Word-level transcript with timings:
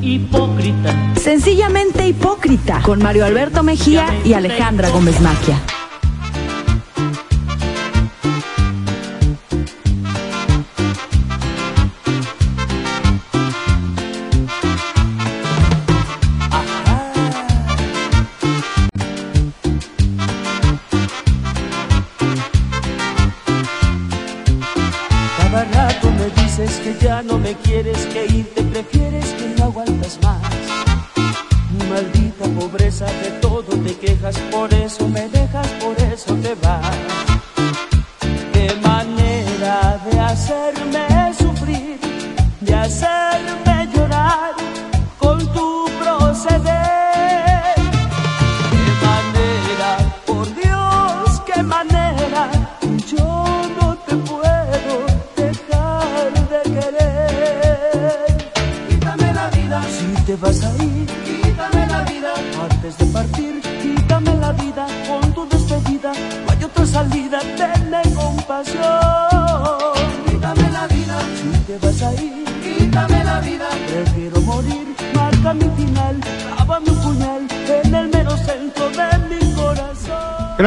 Hipócrita. 0.00 1.14
Sencillamente 1.16 2.06
hipócrita. 2.06 2.82
Con 2.82 3.02
Mario 3.02 3.24
Alberto 3.24 3.62
Mejía 3.62 4.06
y 4.24 4.34
Alejandra 4.34 4.90
Gómez 4.90 5.20
Maquia. 5.20 5.62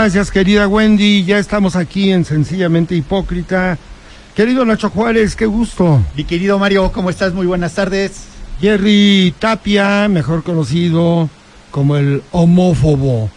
Gracias, 0.05 0.29
querida 0.29 0.67
Wendy. 0.67 1.23
Ya 1.25 1.39
estamos 1.39 1.75
aquí 1.75 2.11
en 2.11 2.25
Sencillamente 2.25 2.93
Hipócrita. 2.95 3.75
Querido 4.35 4.63
Nacho 4.63 4.91
Juárez, 4.91 5.35
qué 5.35 5.47
gusto. 5.47 5.99
Mi 6.15 6.23
querido 6.25 6.59
Mario, 6.59 6.91
¿cómo 6.91 7.09
estás? 7.09 7.33
Muy 7.33 7.47
buenas 7.47 7.73
tardes. 7.73 8.25
Jerry 8.61 9.33
Tapia, 9.39 10.07
mejor 10.07 10.43
conocido 10.43 11.27
como 11.71 11.97
el 11.97 12.21
homófobo. 12.31 13.31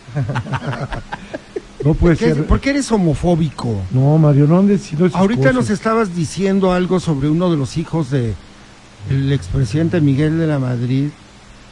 No 1.87 1.95
puede 1.95 2.19
¿Qué- 2.19 2.35
ser. 2.35 2.47
¿Por 2.47 2.61
qué 2.61 2.69
eres 2.69 2.93
homofóbico? 2.93 3.81
No, 3.91 4.19
Mario, 4.19 4.47
no 4.47 4.59
andes 4.59 4.83
diciendo 4.83 5.07
esas 5.07 5.19
Ahorita 5.19 5.41
cosas. 5.41 5.55
nos 5.55 5.71
estabas 5.71 6.15
diciendo 6.15 6.75
algo 6.75 7.01
sobre 7.01 7.31
uno 7.31 7.51
de 7.51 7.57
los 7.57 7.79
hijos 7.79 8.11
de 8.11 8.35
el 9.09 9.33
expresidente 9.33 10.03
Miguel 10.03 10.39
de 10.39 10.47
la 10.47 10.59
Madrid, 10.59 11.09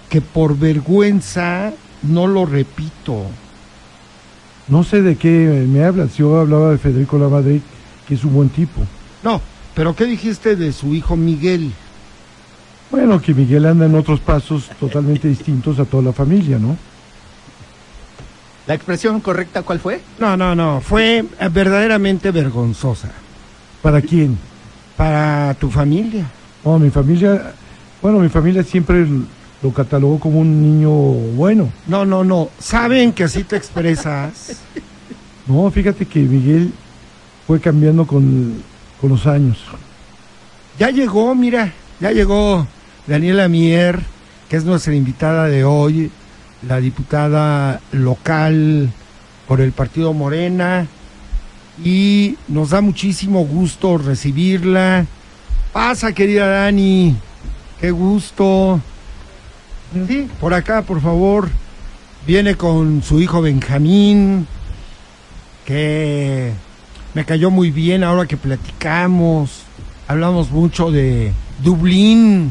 que 0.09 0.23
por 0.23 0.57
vergüenza 0.57 1.75
no 2.03 2.27
lo 2.27 2.47
repito. 2.47 3.27
No 4.69 4.83
sé 4.83 5.03
de 5.03 5.17
qué 5.17 5.65
me 5.69 5.85
hablas. 5.85 6.17
Yo 6.17 6.39
hablaba 6.41 6.71
de 6.71 6.79
Federico 6.79 7.19
Lamadrid, 7.19 7.61
que 8.07 8.15
es 8.15 8.25
un 8.25 8.35
buen 8.35 8.49
tipo. 8.49 8.83
No, 9.23 9.41
pero 9.75 9.95
¿qué 9.95 10.05
dijiste 10.05 10.57
de 10.57 10.73
su 10.73 10.95
hijo 10.95 11.17
Miguel? 11.17 11.73
Bueno, 12.91 13.21
que 13.21 13.35
Miguel 13.35 13.67
anda 13.67 13.87
en 13.87 13.95
otros 13.95 14.21
pasos 14.21 14.71
totalmente 14.79 15.29
distintos 15.29 15.79
a 15.79 15.85
toda 15.85 16.03
la 16.05 16.13
familia, 16.13 16.59
¿no? 16.59 16.77
¿La 18.67 18.75
expresión 18.75 19.21
correcta 19.21 19.63
cuál 19.63 19.79
fue? 19.79 20.01
No, 20.19 20.37
no, 20.37 20.55
no, 20.55 20.81
fue 20.81 21.25
verdaderamente 21.53 22.33
vergonzosa 22.33 23.13
¿Para 23.81 24.01
quién? 24.01 24.37
para 24.97 25.55
tu 25.55 25.71
familia. 25.71 26.25
No, 26.65 26.79
mi 26.79 26.91
familia, 26.91 27.53
bueno, 28.01 28.19
mi 28.19 28.29
familia 28.29 28.65
siempre 28.65 29.07
lo 29.63 29.73
catalogó 29.73 30.21
como 30.21 30.41
un 30.41 30.63
niño 30.63 30.91
bueno. 30.91 31.71
No, 31.87 32.05
no, 32.05 32.25
no, 32.25 32.51
saben 32.59 33.13
que 33.13 33.25
así 33.25 33.45
te 33.45 33.57
expresas. 33.57 34.61
No, 35.49 35.71
fíjate 35.71 36.07
que 36.07 36.19
Miguel 36.19 36.73
fue 37.47 37.61
cambiando 37.61 38.05
con, 38.05 38.65
con 39.01 39.11
los 39.11 39.29
años. 39.29 39.59
Ya 40.77 40.91
llegó, 40.91 41.37
mira, 41.37 41.73
ya 42.01 42.11
llegó 42.11 42.67
Daniela 43.07 43.47
Mier, 43.47 44.01
que 44.49 44.57
es 44.57 44.65
nuestra 44.65 44.97
invitada 44.97 45.47
de 45.47 45.63
hoy, 45.63 46.11
la 46.67 46.81
diputada 46.81 47.81
local 47.93 48.91
por 49.47 49.61
el 49.61 49.71
partido 49.71 50.13
Morena, 50.13 50.89
y 51.83 52.37
nos 52.49 52.71
da 52.71 52.81
muchísimo 52.81 53.47
gusto 53.47 53.99
recibirla. 53.99 55.07
Pasa, 55.73 56.13
querida 56.13 56.49
Dani, 56.49 57.17
qué 57.81 57.93
gusto. 57.93 58.81
Sí, 60.07 60.29
por 60.41 60.55
acá, 60.55 60.83
por 60.83 61.01
favor. 61.01 61.49
Viene 62.27 62.57
con 62.57 63.03
su 63.03 63.21
hijo 63.21 63.41
Benjamín, 63.41 64.47
que 65.65 66.53
me 67.15 67.25
cayó 67.25 67.51
muy 67.51 67.71
bien 67.71 68.05
ahora 68.05 68.27
que 68.27 68.37
platicamos. 68.37 69.63
Hablamos 70.09 70.51
mucho 70.51 70.91
de 70.91 71.33
Dublín. 71.63 72.51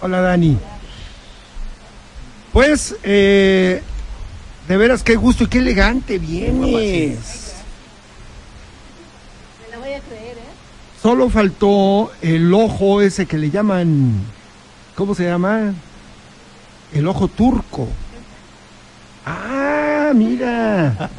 Hola 0.00 0.20
Dani. 0.20 0.56
Pues, 2.52 2.94
eh, 3.02 3.82
de 4.68 4.76
veras 4.76 5.02
qué 5.02 5.16
gusto 5.16 5.44
y 5.44 5.46
qué 5.48 5.58
elegante 5.58 6.18
vienes. 6.18 7.54
Me 9.60 9.70
la 9.70 9.78
voy 9.78 9.92
a 9.92 10.00
creer, 10.00 10.38
¿eh? 10.38 10.54
Solo 11.02 11.28
faltó 11.28 12.12
el 12.22 12.54
ojo 12.54 13.02
ese 13.02 13.26
que 13.26 13.36
le 13.36 13.50
llaman, 13.50 14.22
¿cómo 14.94 15.14
se 15.14 15.24
llama? 15.24 15.72
El 16.92 17.06
ojo 17.08 17.28
turco. 17.28 17.88
Ah, 19.26 20.12
mira. 20.14 21.10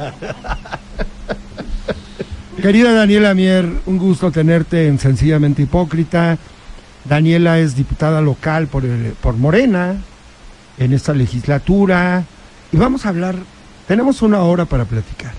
Querida 2.61 2.93
Daniela 2.93 3.33
Mier, 3.33 3.69
un 3.85 3.97
gusto 3.97 4.31
tenerte 4.31 4.87
en 4.87 4.97
Sencillamente 4.97 5.63
Hipócrita. 5.63 6.37
Daniela 7.03 7.59
es 7.59 7.75
diputada 7.75 8.21
local 8.21 8.67
por, 8.67 8.85
el- 8.85 9.13
por 9.21 9.35
Morena 9.37 9.95
en 10.77 10.93
esta 10.93 11.13
legislatura 11.13 12.23
y 12.71 12.77
vamos 12.77 13.05
a 13.05 13.09
hablar, 13.09 13.35
tenemos 13.87 14.21
una 14.23 14.39
hora 14.41 14.65
para 14.65 14.85
platicar. 14.85 15.33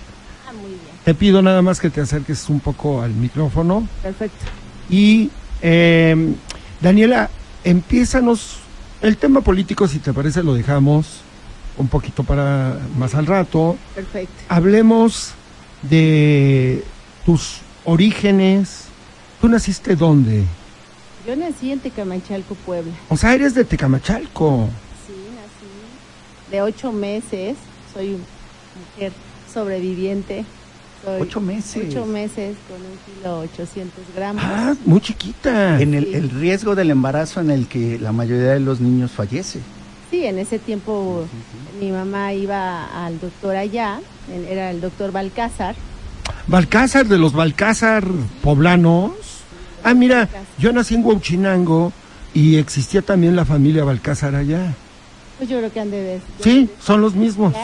Ah, 0.49 0.53
muy 0.53 0.71
bien. 0.71 0.81
Te 1.05 1.15
pido 1.15 1.43
nada 1.43 1.63
más 1.63 1.81
que 1.81 1.91
te 1.91 2.01
acerques 2.01 2.49
un 2.49 2.61
poco 2.61 3.03
al 3.03 3.11
micrófono. 3.13 3.89
Perfecto. 4.03 4.45
Y 4.89 5.31
eh, 5.63 6.35
Daniela, 6.81 7.29
empiézanos 7.67 8.59
el 9.03 9.17
tema 9.17 9.41
político, 9.41 9.89
si 9.89 9.99
te 9.99 10.13
parece, 10.13 10.43
lo 10.43 10.55
dejamos 10.55 11.21
un 11.77 11.89
poquito 11.89 12.23
para 12.23 12.79
más 12.97 13.15
al 13.15 13.27
rato. 13.27 13.77
Perfecto. 13.95 14.33
Hablemos 14.49 15.33
de 15.83 16.83
tus 17.27 17.59
orígenes. 17.85 18.85
¿Tú 19.41 19.49
naciste 19.49 19.97
dónde? 19.97 20.45
Yo 21.27 21.35
nací 21.35 21.73
en 21.73 21.81
Tecamachalco, 21.81 22.55
Puebla. 22.55 22.93
O 23.09 23.17
sea, 23.17 23.35
eres 23.35 23.55
de 23.55 23.65
Tecamachalco. 23.65 24.69
Sí, 25.07 25.13
nací 25.35 26.51
de 26.51 26.63
ocho 26.63 26.93
meses. 26.93 27.57
Soy 27.93 28.17
mujer 28.95 29.13
sobreviviente. 29.53 30.45
Soy 31.07 31.21
Ocho 31.23 31.41
meses. 31.41 31.85
Ocho 31.89 32.05
meses 32.05 32.57
con 32.69 32.81
un 32.81 32.99
kilo 33.21 33.39
800 33.39 34.05
gramos. 34.17 34.43
Ah, 34.45 34.75
muy 34.85 35.01
chiquita. 35.01 35.81
En 35.81 35.95
el, 35.95 36.05
Sí. 36.07 36.15
el 36.15 36.31
riesgo 36.31 36.75
del 36.75 36.91
embarazo 36.91 37.41
en 37.41 37.53
el 37.53 37.69
que 37.69 37.97
la 38.01 38.11
mayoría 38.11 38.55
de 38.55 38.59
los 38.61 38.81
niños 38.81 39.13
fallece. 39.13 39.61
Sí, 40.11 40.25
en 40.25 40.39
ese 40.41 40.59
tiempo 40.59 41.25
mi 41.81 41.93
mamá 41.93 42.33
iba 42.35 43.07
al 43.07 43.21
doctor 43.21 43.55
allá. 43.55 44.01
Era 44.51 44.73
el 44.73 44.81
doctor 44.81 45.13
Balcázar. 45.13 45.77
Balcázar, 46.49 47.07
de 47.07 47.19
los 47.19 47.33
Balcázar 47.33 48.05
poblanos. 48.43 49.13
Ah, 49.85 49.95
mira, 49.95 50.29
yo 50.59 50.73
nací 50.73 50.97
en 50.97 51.05
Huachinango 51.05 51.93
y 52.35 52.57
existía 52.57 53.01
también 53.03 53.37
la 53.37 53.45
familia 53.45 53.85
Balcázar 53.85 54.35
allá. 54.35 54.75
Pues 55.39 55.49
yo 55.49 55.59
creo 55.59 55.73
que 55.73 55.79
han 55.79 55.91
de 55.93 56.03
ver. 56.03 56.21
Sí, 56.41 56.69
son 56.81 57.01
los 57.01 57.15
mismos. 57.15 57.55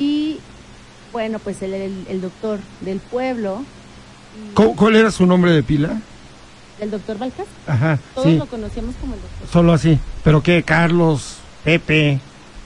Y 0.00 0.38
bueno, 1.12 1.38
pues 1.38 1.60
él 1.62 1.74
era 1.74 1.84
el, 1.84 2.06
el 2.08 2.20
doctor 2.20 2.58
del 2.80 2.98
pueblo. 3.00 3.62
y- 4.50 4.54
¿Cu- 4.54 4.74
¿Cuál 4.76 4.96
era 4.96 5.10
su 5.10 5.26
nombre 5.26 5.52
de 5.52 5.62
pila? 5.62 6.00
El 6.80 6.90
doctor 6.90 7.18
Balcázar. 7.18 7.46
Ajá, 7.66 7.98
Todos 8.14 8.26
sí, 8.28 8.36
lo 8.36 8.46
conocíamos 8.46 8.94
como 9.00 9.14
el 9.14 9.20
doctor. 9.20 9.48
solo 9.52 9.72
así. 9.72 9.98
¿Pero 10.22 10.42
qué? 10.42 10.62
Carlos, 10.62 11.38
Pepe, 11.64 12.20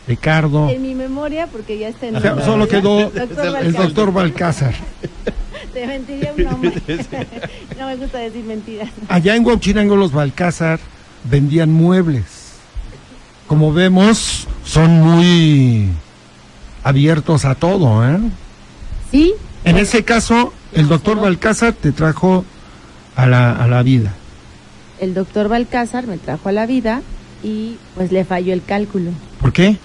Ricardo. 0.06 0.68
En 0.68 0.82
mi 0.82 0.94
memoria, 0.94 1.46
porque 1.46 1.78
ya 1.78 1.88
está 1.88 2.08
en 2.08 2.16
O 2.16 2.20
sea, 2.20 2.34
mi 2.34 2.42
solo 2.42 2.68
quedó 2.68 3.08
doctor 3.10 3.56
el 3.62 3.72
doctor 3.72 4.12
Balcázar. 4.12 4.74
Te 5.72 5.86
mentiría 5.86 6.34
un 6.36 6.44
nombre. 6.44 6.72
no 7.78 7.86
me 7.86 7.96
gusta 7.96 8.18
decir 8.18 8.44
mentiras. 8.44 8.90
Allá 9.08 9.34
en 9.34 9.46
Huachinango 9.46 9.96
los 9.96 10.12
Balcázar 10.12 10.78
vendían 11.24 11.72
muebles. 11.72 12.24
Como 13.46 13.72
vemos, 13.72 14.46
son 14.64 14.90
muy 15.00 15.88
abiertos 16.84 17.44
a 17.44 17.54
todo, 17.54 18.06
¿eh? 18.08 18.18
Sí, 19.10 19.34
En 19.64 19.76
ese 19.78 20.04
caso, 20.04 20.52
el 20.72 20.88
doctor 20.88 21.20
Balcázar 21.20 21.72
te 21.74 21.92
trajo 21.92 22.44
a 23.16 23.26
la, 23.26 23.52
a 23.52 23.66
la 23.68 23.82
vida. 23.82 24.12
el 25.00 25.14
doctor 25.14 25.48
Balcázar 25.48 26.06
me 26.06 26.16
trajo 26.18 26.48
a 26.48 26.52
la 26.52 26.66
vida 26.66 27.02
y 27.44 27.76
pues 27.94 28.10
le 28.12 28.24
falló 28.24 28.52
el 28.52 28.64
cálculo, 28.64 29.10
¿Por 29.40 29.52
qué? 29.52 29.76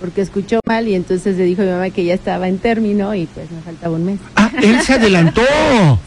porque 0.00 0.20
escuchó 0.20 0.60
mal 0.68 0.86
y 0.88 0.94
entonces 0.94 1.36
le 1.38 1.44
dijo 1.44 1.62
a 1.62 1.64
mi 1.64 1.70
mamá 1.70 1.88
que 1.90 2.04
ya 2.04 2.12
estaba 2.14 2.48
en 2.48 2.58
término 2.58 3.14
y 3.14 3.24
pues 3.26 3.50
me 3.50 3.62
faltaba 3.62 3.94
un 3.96 4.04
mes. 4.04 4.18
Ah, 4.36 4.50
él 4.62 4.80
se 4.82 4.92
adelantó. 4.94 5.40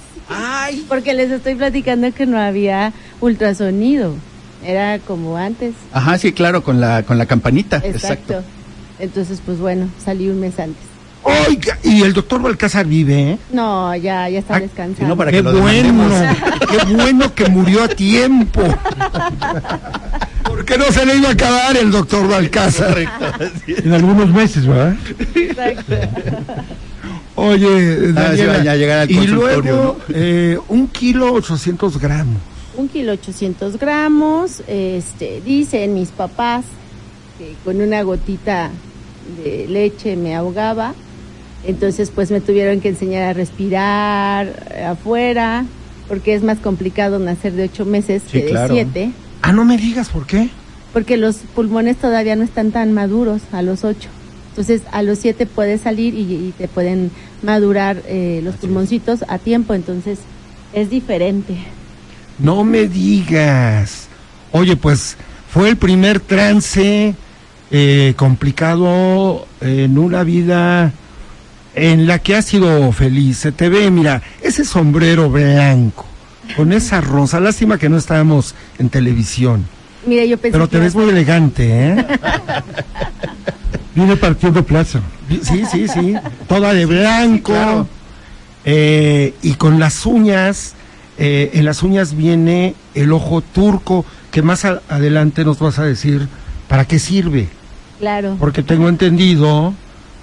Porque 0.88 1.16
les 1.16 1.32
estoy 1.32 1.56
platicando 1.56 2.12
que 2.14 2.28
no 2.28 2.38
había 2.40 2.94
ultrasonido, 3.20 4.14
era 4.64 5.00
como 5.00 5.38
antes. 5.38 5.74
Ajá, 5.92 6.20
sí, 6.20 6.32
claro, 6.34 6.64
con 6.64 6.80
la, 6.80 7.02
con 7.02 7.18
la 7.18 7.26
campanita. 7.26 7.82
Exacto. 7.84 8.44
Entonces, 9.00 9.42
pues 9.46 9.60
bueno, 9.60 9.88
salí 10.04 10.28
un 10.30 10.40
mes 10.40 10.60
antes. 10.60 10.84
Oiga, 11.22 11.78
y 11.84 12.02
el 12.02 12.14
doctor 12.14 12.42
Balcázar 12.42 12.86
vive, 12.86 13.32
¿eh? 13.32 13.38
No, 13.52 13.94
ya, 13.96 14.30
ya 14.30 14.40
está 14.40 14.56
Ah, 14.56 14.60
descansando. 14.62 15.18
para 15.18 15.32
qué 15.32 15.38
que 15.38 15.44
lo 15.44 15.60
bueno, 15.62 16.06
qué 16.70 16.94
bueno 16.94 17.36
que 17.36 17.46
murió 17.50 17.84
a 17.84 17.88
tiempo. 17.90 18.62
¿Por 20.44 20.66
qué 20.66 20.78
no 20.78 20.86
se 20.86 21.06
le 21.06 21.16
iba 21.18 21.30
a 21.30 21.34
acabar 21.34 21.76
el 21.78 21.92
doctor 21.92 22.28
Balcázar? 22.28 22.98
En 23.68 23.94
algunos 23.94 24.30
meses, 24.30 24.66
¿verdad? 24.66 24.96
Exacto. 25.36 25.96
Oye, 27.36 27.68
Ah, 28.16 28.32
sí, 28.36 28.44
Daniela, 28.44 28.64
va 28.66 28.72
a 28.72 28.76
llegar 28.76 29.00
al 29.00 29.12
y 29.12 29.16
consultorio, 29.16 29.62
luego 29.64 29.98
eh, 30.14 30.58
un 30.68 30.88
kilo 30.88 31.34
800 31.34 32.00
gramos. 32.00 32.42
Un 32.76 32.88
kilo 32.90 33.12
800 33.14 33.78
gramos, 33.78 34.62
este, 34.68 35.42
dicen 35.46 35.94
mis 35.94 36.10
papás 36.10 36.66
que 37.38 37.56
con 37.64 37.82
una 37.82 38.02
gotita 38.04 38.70
de 39.44 39.68
leche 39.68 40.16
me 40.16 40.36
ahogaba, 40.36 40.94
entonces 41.66 42.12
pues 42.14 42.32
me 42.32 42.42
tuvieron 42.42 42.80
que 42.82 42.90
enseñar 42.90 43.24
a 43.24 43.34
respirar 43.34 44.48
afuera, 44.88 45.66
porque 46.08 46.34
es 46.34 46.44
más 46.44 46.58
complicado 46.60 47.20
nacer 47.20 47.54
de 47.54 47.64
ocho 47.66 47.86
meses 47.86 48.24
Sí, 48.26 48.40
que 48.40 48.46
de 48.46 48.52
claro. 48.52 48.74
siete, 48.74 49.12
Ah, 49.42 49.52
no 49.54 49.64
me 49.66 49.78
digas 49.78 50.10
por 50.10 50.26
qué. 50.26 50.50
porque 50.94 51.18
los 51.18 51.38
pulmones 51.56 51.98
todavía 51.98 52.36
no 52.36 52.44
están 52.44 52.72
tan 52.72 52.94
maduros 52.94 53.42
a 53.52 53.62
los 53.62 53.84
ocho. 53.84 54.10
Entonces 54.50 54.82
a 54.92 55.02
los 55.04 55.20
siete 55.20 55.46
puedes 55.46 55.82
salir 55.82 56.14
y, 56.16 56.22
y 56.22 56.54
te 56.58 56.68
pueden 56.68 57.12
madurar 57.44 58.02
eh, 58.08 58.42
los 58.44 58.56
pulmoncitos 58.56 59.24
a 59.30 59.38
tiempo, 59.38 59.74
entonces 59.74 60.20
es 60.74 60.90
diferente. 60.90 61.56
No 62.40 62.64
me 62.64 62.88
digas. 62.88 64.08
Oye, 64.52 64.76
pues 64.76 65.16
fue 65.50 65.70
el 65.70 65.78
primer 65.78 66.20
trance 66.20 67.14
eh, 67.72 68.14
complicado 68.16 69.48
en 69.62 69.98
una 69.98 70.24
vida 70.24 70.92
en 71.76 72.08
la 72.08 72.20
que 72.20 72.36
has 72.36 72.46
sido 72.46 72.92
feliz. 72.92 73.38
Se 73.38 73.52
te 73.52 73.70
ve, 73.70 73.90
mira, 73.92 74.22
ese 74.42 74.66
sombrero 74.66 75.30
blanco, 75.30 76.06
con 76.58 76.74
esa 76.74 77.00
rosa. 77.02 77.40
Lástima 77.40 77.78
que 77.78 77.90
no 77.90 77.98
estábamos 77.98 78.56
en 78.80 78.90
televisión. 78.90 79.66
Mira, 80.06 80.26
yo 80.26 80.38
pensé 80.38 80.54
Pero 80.54 80.68
te 80.68 80.80
ves 80.80 80.96
muy 80.96 81.10
elegante, 81.10 81.68
¿eh? 81.70 82.06
Viene 83.96 84.16
partiendo 84.16 84.64
plaza. 84.66 85.02
Sí, 85.44 85.64
sí, 85.70 85.88
sí. 85.88 86.16
Toda 86.48 86.74
de 86.74 86.86
blanco. 86.86 87.52
claro. 87.52 87.88
eh, 88.66 89.34
y 89.42 89.54
con 89.56 89.80
las 89.80 90.06
uñas, 90.06 90.74
eh, 91.18 91.52
en 91.54 91.66
las 91.66 91.84
uñas 91.84 92.16
viene 92.16 92.76
el 92.96 93.12
ojo 93.12 93.42
turco, 93.42 94.06
que 94.32 94.42
más 94.42 94.64
a- 94.66 94.82
adelante 94.90 95.44
nos 95.44 95.60
vas 95.60 95.80
a 95.80 95.84
decir 95.84 96.28
para 96.68 96.86
qué 96.86 96.98
sirve. 97.00 97.48
Claro. 98.00 98.38
Porque 98.40 98.64
tengo 98.64 98.88
entendido. 98.90 99.74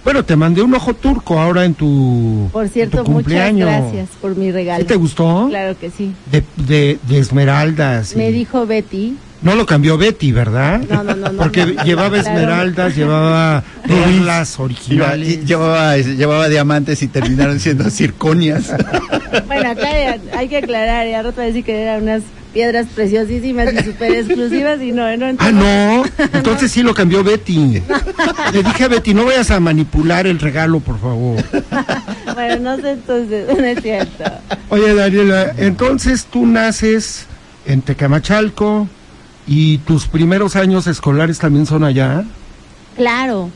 Bueno, 0.04 0.24
te 0.24 0.36
mandé 0.36 0.62
un 0.62 0.72
ojo 0.74 0.94
turco 0.94 1.38
ahora 1.40 1.64
en 1.64 1.74
tu, 1.74 2.48
Por 2.52 2.68
cierto, 2.68 2.98
tu 3.02 3.10
muchas 3.10 3.14
cumpleaños. 3.24 3.68
gracias 3.68 4.08
por 4.20 4.36
mi 4.36 4.52
regalo. 4.52 4.80
¿Sí 4.80 4.86
te 4.86 4.94
gustó? 4.94 5.46
Claro 5.48 5.76
que 5.78 5.90
sí. 5.90 6.12
De, 6.30 6.44
de, 6.56 6.98
de 7.08 7.18
esmeraldas. 7.18 8.12
y- 8.12 8.16
Me 8.16 8.30
dijo 8.30 8.66
Betty. 8.66 9.16
No 9.42 9.54
lo 9.56 9.66
cambió 9.66 9.98
Betty, 9.98 10.30
¿verdad? 10.32 10.80
No, 10.88 11.02
no, 11.04 11.14
no, 11.14 11.30
no, 11.32 11.38
Porque 11.38 11.66
no, 11.66 11.82
llevaba 11.84 12.10
claro. 12.10 12.28
esmeraldas, 12.28 12.96
llevaba 12.96 13.64
perlas 13.86 14.58
originales. 14.60 15.28
y 15.28 15.44
llevaba, 15.44 15.96
llevaba 15.98 16.48
diamantes 16.48 17.02
y 17.02 17.08
terminaron 17.08 17.58
siendo 17.60 17.90
circonias. 17.90 18.72
Bueno, 19.46 19.70
acá 19.70 19.88
hay 20.36 20.48
que 20.48 20.58
aclarar, 20.58 21.06
ya 21.08 21.20
rato 21.22 21.36
va 21.38 21.42
a 21.42 21.46
decir 21.46 21.64
que 21.64 21.82
eran 21.82 22.04
unas 22.04 22.22
piedras 22.56 22.86
preciosísimas 22.94 23.70
y 23.74 23.84
súper 23.84 24.12
exclusivas 24.14 24.80
y 24.80 24.90
no, 24.90 25.14
no. 25.18 25.26
Ah, 25.26 25.28
entonces- 25.28 25.54
no. 25.54 26.04
Entonces 26.32 26.72
sí 26.72 26.82
lo 26.82 26.94
cambió 26.94 27.22
Betty. 27.22 27.82
Le 28.54 28.62
dije 28.62 28.84
a 28.84 28.88
Betty, 28.88 29.12
no 29.12 29.26
vayas 29.26 29.50
a 29.50 29.60
manipular 29.60 30.26
el 30.26 30.38
regalo, 30.38 30.80
por 30.80 30.98
favor. 30.98 31.36
Bueno, 32.32 32.56
no 32.60 32.76
sé 32.80 32.92
entonces, 32.92 33.46
no 33.58 33.62
es 33.62 33.82
cierto. 33.82 34.24
Oye, 34.70 34.94
Daniela, 34.94 35.52
entonces 35.58 36.24
tú 36.24 36.46
naces 36.46 37.26
en 37.66 37.82
Tecamachalco 37.82 38.88
y 39.46 39.76
tus 39.78 40.06
primeros 40.06 40.56
años 40.56 40.86
escolares 40.86 41.38
también 41.38 41.66
son 41.66 41.84
allá. 41.84 42.24
Claro, 42.96 43.50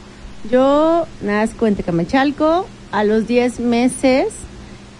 yo 0.50 1.06
nazco 1.22 1.66
en 1.66 1.74
Tecamachalco, 1.74 2.68
a 2.92 3.04
los 3.04 3.26
10 3.26 3.60
meses 3.60 4.26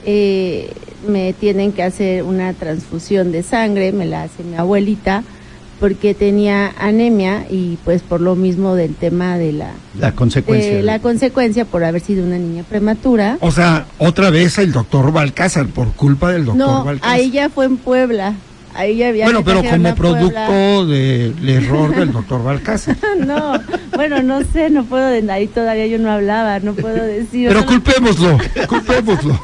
eh, 0.07 0.73
me 1.07 1.33
tienen 1.33 1.73
que 1.73 1.83
hacer 1.83 2.23
una 2.23 2.53
transfusión 2.53 3.33
de 3.33 3.43
sangre, 3.43 3.93
me 3.93 4.07
la 4.07 4.25
hace 4.25 4.43
mi 4.45 4.57
abuelita, 4.57 5.23
porque 5.79 6.13
tenía 6.15 6.73
anemia 6.79 7.47
y 7.49 7.79
pues 7.85 8.03
por 8.03 8.21
lo 8.21 8.37
mismo 8.37 8.75
del 8.75 8.95
tema 8.95 9.39
de 9.39 9.53
la, 9.53 9.71
La 9.99 10.13
consecuencia. 10.13 10.75
de 10.77 10.83
la 10.83 10.99
consecuencia 10.99 11.65
por 11.65 11.85
haber 11.85 12.03
sido 12.03 12.25
una 12.25 12.37
niña 12.37 12.65
prematura. 12.65 13.39
O 13.41 13.51
sea, 13.51 13.87
otra 13.99 14.29
vez 14.31 14.59
el 14.59 14.73
doctor 14.73 15.11
Balcázar, 15.11 15.67
por 15.69 15.93
culpa 15.93 16.33
del 16.33 16.45
doctor 16.45 16.67
No, 16.67 16.85
Balcázar. 16.85 17.15
ahí 17.17 17.31
ya 17.31 17.49
fue 17.49 17.65
en 17.65 17.79
Puebla. 17.79 18.35
Ahí 18.73 18.99
ya 18.99 19.09
había 19.09 19.25
bueno, 19.25 19.43
pero 19.43 19.65
como 19.65 19.95
producto 19.97 20.87
del 20.87 21.49
error 21.49 21.95
del 21.97 22.13
doctor 22.13 22.45
Balcázar. 22.45 22.97
No, 23.27 23.55
bueno, 23.97 24.23
no 24.23 24.43
sé, 24.45 24.71
no 24.71 24.85
puedo, 24.85 25.07
ahí 25.33 25.47
todavía 25.49 25.87
yo 25.87 25.99
no 25.99 26.11
hablaba, 26.11 26.59
no 26.61 26.75
puedo 26.75 27.05
decir. 27.05 27.49
Pero 27.49 27.67
culpémoslo, 27.67 28.39
culpémoslo. 28.69 29.41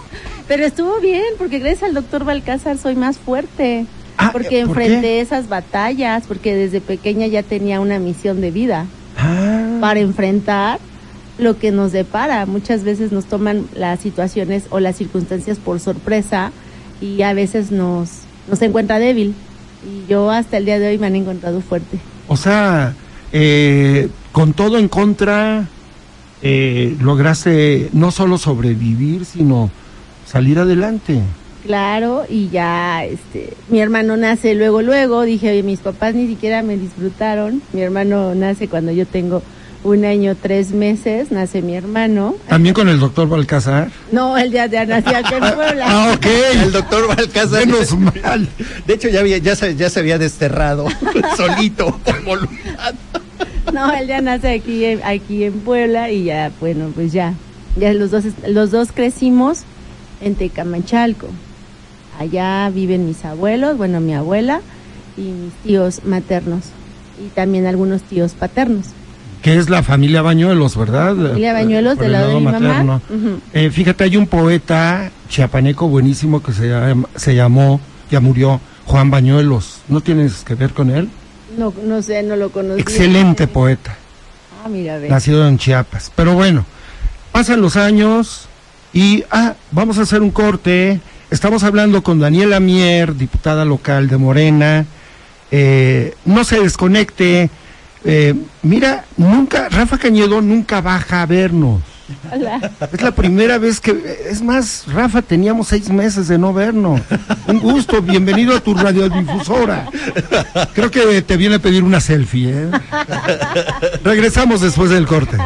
Pero 0.48 0.64
estuvo 0.64 1.00
bien, 1.00 1.24
porque 1.38 1.58
gracias 1.58 1.84
al 1.84 1.94
doctor 1.94 2.24
Balcázar 2.24 2.78
soy 2.78 2.94
más 2.94 3.18
fuerte. 3.18 3.86
Ah, 4.18 4.30
porque 4.32 4.60
¿por 4.62 4.70
enfrenté 4.70 5.00
qué? 5.02 5.20
esas 5.20 5.48
batallas, 5.48 6.24
porque 6.26 6.54
desde 6.54 6.80
pequeña 6.80 7.26
ya 7.26 7.42
tenía 7.42 7.80
una 7.80 7.98
misión 7.98 8.40
de 8.40 8.50
vida 8.50 8.86
Ah, 9.18 9.76
para 9.80 10.00
enfrentar 10.00 10.78
lo 11.38 11.58
que 11.58 11.70
nos 11.70 11.92
depara. 11.92 12.46
Muchas 12.46 12.82
veces 12.82 13.12
nos 13.12 13.26
toman 13.26 13.66
las 13.74 14.00
situaciones 14.00 14.64
o 14.70 14.80
las 14.80 14.96
circunstancias 14.96 15.58
por 15.58 15.80
sorpresa 15.80 16.50
y 17.00 17.22
a 17.22 17.34
veces 17.34 17.70
nos, 17.70 18.08
nos 18.48 18.62
encuentra 18.62 18.98
débil. 18.98 19.34
Y 19.84 20.10
yo 20.10 20.30
hasta 20.30 20.56
el 20.56 20.64
día 20.64 20.78
de 20.78 20.88
hoy 20.88 20.98
me 20.98 21.08
han 21.08 21.16
encontrado 21.16 21.60
fuerte. 21.60 21.98
o 22.28 22.36
sea, 22.36 22.94
eh, 23.32 24.08
con 24.32 24.52
todo 24.54 24.78
en 24.78 24.88
contra, 24.88 25.68
eh, 26.42 26.96
lograste 27.00 27.90
no 27.92 28.10
solo 28.10 28.38
sobrevivir, 28.38 29.24
sino 29.26 29.70
salir 30.26 30.58
adelante. 30.58 31.20
Claro, 31.64 32.24
y 32.28 32.48
ya 32.48 33.04
este 33.04 33.52
mi 33.68 33.80
hermano 33.80 34.16
nace 34.16 34.54
luego 34.54 34.82
luego, 34.82 35.22
dije, 35.22 35.50
"Oye, 35.50 35.62
mis 35.64 35.80
papás 35.80 36.14
ni 36.14 36.28
siquiera 36.28 36.62
me 36.62 36.76
disfrutaron. 36.76 37.60
Mi 37.72 37.80
hermano 37.80 38.34
nace 38.34 38.68
cuando 38.68 38.92
yo 38.92 39.04
tengo 39.06 39.42
un 39.82 40.04
año, 40.04 40.36
tres 40.40 40.70
meses, 40.72 41.30
nace 41.32 41.62
mi 41.62 41.74
hermano. 41.76 42.34
También 42.48 42.74
con 42.74 42.88
el 42.88 42.98
doctor 42.98 43.28
Balcázar. 43.28 43.88
No, 44.12 44.36
él 44.36 44.50
ya, 44.50 44.66
ya 44.66 44.84
nació 44.84 45.16
aquí 45.16 45.34
en 45.34 45.40
Puebla. 45.54 45.84
Ah, 45.88 46.12
ok. 46.16 46.26
El 46.62 46.72
doctor 46.72 47.08
Balcázar. 47.08 47.66
Menos 47.66 47.96
mal. 48.24 48.48
De 48.86 48.94
hecho, 48.94 49.08
ya, 49.08 49.20
había, 49.20 49.38
ya, 49.38 49.54
se, 49.56 49.74
ya 49.76 49.88
se 49.90 50.00
había 50.00 50.18
desterrado 50.18 50.86
solito 51.36 51.98
por 52.04 52.22
voluntad. 52.24 52.94
No, 53.72 53.92
él 53.92 54.06
ya 54.08 54.20
nace 54.20 54.54
aquí, 54.54 54.84
en- 54.84 55.02
aquí 55.04 55.44
en 55.44 55.52
Puebla 55.60 56.10
y 56.10 56.24
ya, 56.24 56.50
bueno, 56.60 56.90
pues 56.94 57.12
ya. 57.12 57.34
Ya 57.76 57.92
los 57.92 58.10
dos, 58.10 58.24
los 58.48 58.70
dos 58.70 58.90
crecimos 58.92 59.60
en 60.20 60.34
Tecamachalco. 60.34 61.28
Allá 62.18 62.70
viven 62.70 63.06
mis 63.06 63.24
abuelos, 63.24 63.76
bueno, 63.76 64.00
mi 64.00 64.14
abuela 64.14 64.60
y 65.16 65.22
mis 65.22 65.52
tíos 65.64 66.00
maternos. 66.04 66.64
Y 67.24 67.28
también 67.28 67.66
algunos 67.66 68.02
tíos 68.02 68.32
paternos. 68.32 68.86
Que 69.42 69.56
es 69.56 69.68
la 69.70 69.82
familia 69.82 70.22
Bañuelos, 70.22 70.76
¿verdad? 70.76 71.14
Familia 71.14 71.52
Bañuelos 71.52 71.96
del 71.98 72.06
el 72.06 72.12
lado 72.12 72.28
de 72.30 72.34
mi 72.36 72.40
mamá. 72.44 72.58
materno. 72.60 73.02
Ujú. 73.10 73.40
Eh, 73.52 73.70
fíjate, 73.70 74.04
hay 74.04 74.16
un 74.16 74.26
poeta 74.26 75.10
chiapaneco 75.28 75.88
buenísimo 75.88 76.42
que 76.42 76.52
se, 76.52 76.68
llama- 76.68 77.08
se 77.16 77.34
llamó, 77.34 77.80
ya 78.10 78.20
murió, 78.20 78.60
Juan 78.86 79.10
Bañuelos. 79.10 79.80
¿No 79.88 80.00
tienes 80.00 80.42
que 80.42 80.54
ver 80.54 80.72
con 80.72 80.90
él? 80.90 81.08
No, 81.56 81.72
no 81.84 82.02
sé, 82.02 82.22
no 82.22 82.36
lo 82.36 82.50
conocí. 82.50 82.80
Excelente 82.80 83.46
poeta, 83.46 83.96
Ah, 84.64 84.68
mira, 84.68 84.98
nacido 84.98 85.46
en 85.46 85.58
Chiapas. 85.58 86.10
Pero 86.16 86.34
bueno, 86.34 86.64
pasan 87.30 87.60
los 87.60 87.76
años 87.76 88.48
y, 88.96 89.24
ah, 89.30 89.52
vamos 89.72 89.98
a 89.98 90.02
hacer 90.02 90.22
un 90.22 90.30
corte. 90.30 91.00
Estamos 91.30 91.64
hablando 91.64 92.02
con 92.02 92.18
Daniela 92.18 92.60
Mier, 92.60 93.14
diputada 93.14 93.66
local 93.66 94.08
de 94.08 94.16
Morena. 94.16 94.86
eh, 95.50 96.14
no 96.24 96.44
se 96.44 96.58
desconecte. 96.60 97.50
Eh, 98.04 98.34
mira, 98.62 99.04
nunca, 99.18 99.68
Rafa 99.68 99.98
Cañedo 99.98 100.40
nunca 100.40 100.80
baja 100.80 101.20
a 101.20 101.26
vernos. 101.26 101.82
Hola. 102.32 102.70
Es 102.92 103.02
la 103.02 103.10
primera 103.12 103.58
vez 103.58 103.80
que, 103.80 104.26
es 104.30 104.42
más, 104.42 104.84
Rafa, 104.86 105.22
teníamos 105.22 105.68
seis 105.68 105.88
meses 105.90 106.28
de 106.28 106.38
no 106.38 106.52
vernos. 106.52 107.00
Un 107.48 107.58
gusto, 107.60 108.00
bienvenido 108.02 108.56
a 108.56 108.60
tu 108.60 108.74
radiodifusora. 108.74 109.86
Creo 110.74 110.90
que 110.90 111.22
te 111.22 111.36
viene 111.36 111.56
a 111.56 111.58
pedir 111.58 111.82
una 111.82 112.00
selfie, 112.00 112.50
¿eh? 112.50 112.70
Regresamos 114.04 114.60
después 114.60 114.90
del 114.90 115.06
corte. 115.06 115.36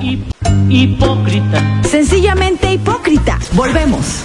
Hip- 0.00 0.24
hipócrita. 0.68 1.80
Sencillamente 1.88 2.72
hipócrita. 2.72 3.38
Volvemos. 3.52 4.22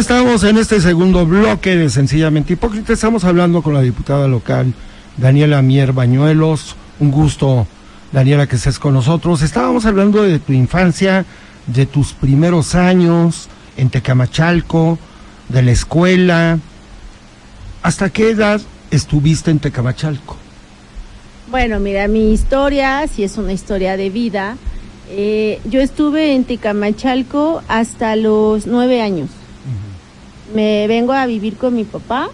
Estamos 0.00 0.44
en 0.44 0.56
este 0.56 0.80
segundo 0.80 1.26
bloque 1.26 1.76
de 1.76 1.90
Sencillamente 1.90 2.54
Hipócrita. 2.54 2.94
Estamos 2.94 3.24
hablando 3.24 3.60
con 3.60 3.74
la 3.74 3.82
diputada 3.82 4.26
local 4.28 4.72
Daniela 5.18 5.60
Mier 5.60 5.92
Bañuelos. 5.92 6.74
Un 7.00 7.10
gusto, 7.10 7.66
Daniela, 8.10 8.46
que 8.46 8.56
estés 8.56 8.78
con 8.78 8.94
nosotros. 8.94 9.42
Estábamos 9.42 9.84
hablando 9.84 10.22
de 10.22 10.38
tu 10.38 10.54
infancia, 10.54 11.26
de 11.66 11.84
tus 11.84 12.14
primeros 12.14 12.74
años 12.74 13.50
en 13.76 13.90
Tecamachalco, 13.90 14.98
de 15.50 15.62
la 15.62 15.72
escuela. 15.72 16.58
¿Hasta 17.82 18.08
qué 18.08 18.30
edad 18.30 18.58
estuviste 18.90 19.50
en 19.50 19.58
Tecamachalco? 19.58 20.38
Bueno, 21.50 21.78
mira, 21.78 22.08
mi 22.08 22.32
historia, 22.32 23.06
si 23.06 23.22
es 23.22 23.36
una 23.36 23.52
historia 23.52 23.98
de 23.98 24.08
vida, 24.08 24.56
eh, 25.10 25.60
yo 25.66 25.82
estuve 25.82 26.34
en 26.34 26.44
Tecamachalco 26.44 27.62
hasta 27.68 28.16
los 28.16 28.66
nueve 28.66 29.02
años. 29.02 29.28
Me 30.54 30.86
vengo 30.88 31.12
a 31.12 31.26
vivir 31.26 31.56
con 31.56 31.74
mi 31.74 31.84
papá 31.84 32.28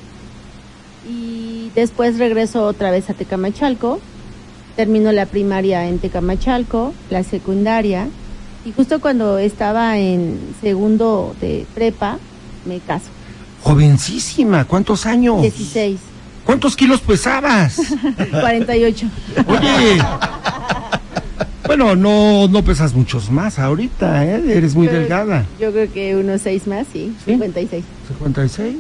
y 1.09 1.71
después 1.75 2.19
regreso 2.19 2.65
otra 2.65 2.91
vez 2.91 3.11
a 3.11 3.15
Tecamachalco. 3.15 4.01
Termino 4.75 5.13
la 5.13 5.27
primaria 5.27 5.89
en 5.89 5.99
Tecamachalco, 5.99 6.95
la 7.11 7.23
secundaria 7.23 8.09
y 8.65 8.73
justo 8.73 9.01
cuando 9.01 9.39
estaba 9.39 9.99
en 9.99 10.39
segundo 10.61 11.35
de 11.41 11.67
prepa 11.75 12.19
me 12.65 12.81
caso. 12.81 13.07
Jovencísima, 13.63 14.65
¿cuántos 14.65 15.07
años? 15.07 15.41
16, 15.43 15.99
¿Cuántos 16.45 16.77
kilos 16.77 17.01
pesabas? 17.01 17.77
48. 18.41 19.07
Oye, 19.49 19.99
bueno, 21.67 21.95
no, 21.97 22.49
no 22.49 22.63
pesas 22.65 22.95
muchos 22.95 23.31
más 23.31 23.59
ahorita, 23.59 24.25
¿eh? 24.25 24.43
Eres 24.57 24.75
muy 24.75 24.87
Yo- 24.87 24.93
delgada. 24.95 25.45
Yo 25.61 25.73
creo 25.73 25.93
que 25.93 26.17
unos 26.17 26.43
seis 26.43 26.67
más, 26.67 26.87
sí, 26.93 27.13
¿Sí? 27.25 27.33
56, 27.33 27.85
56. 28.09 28.77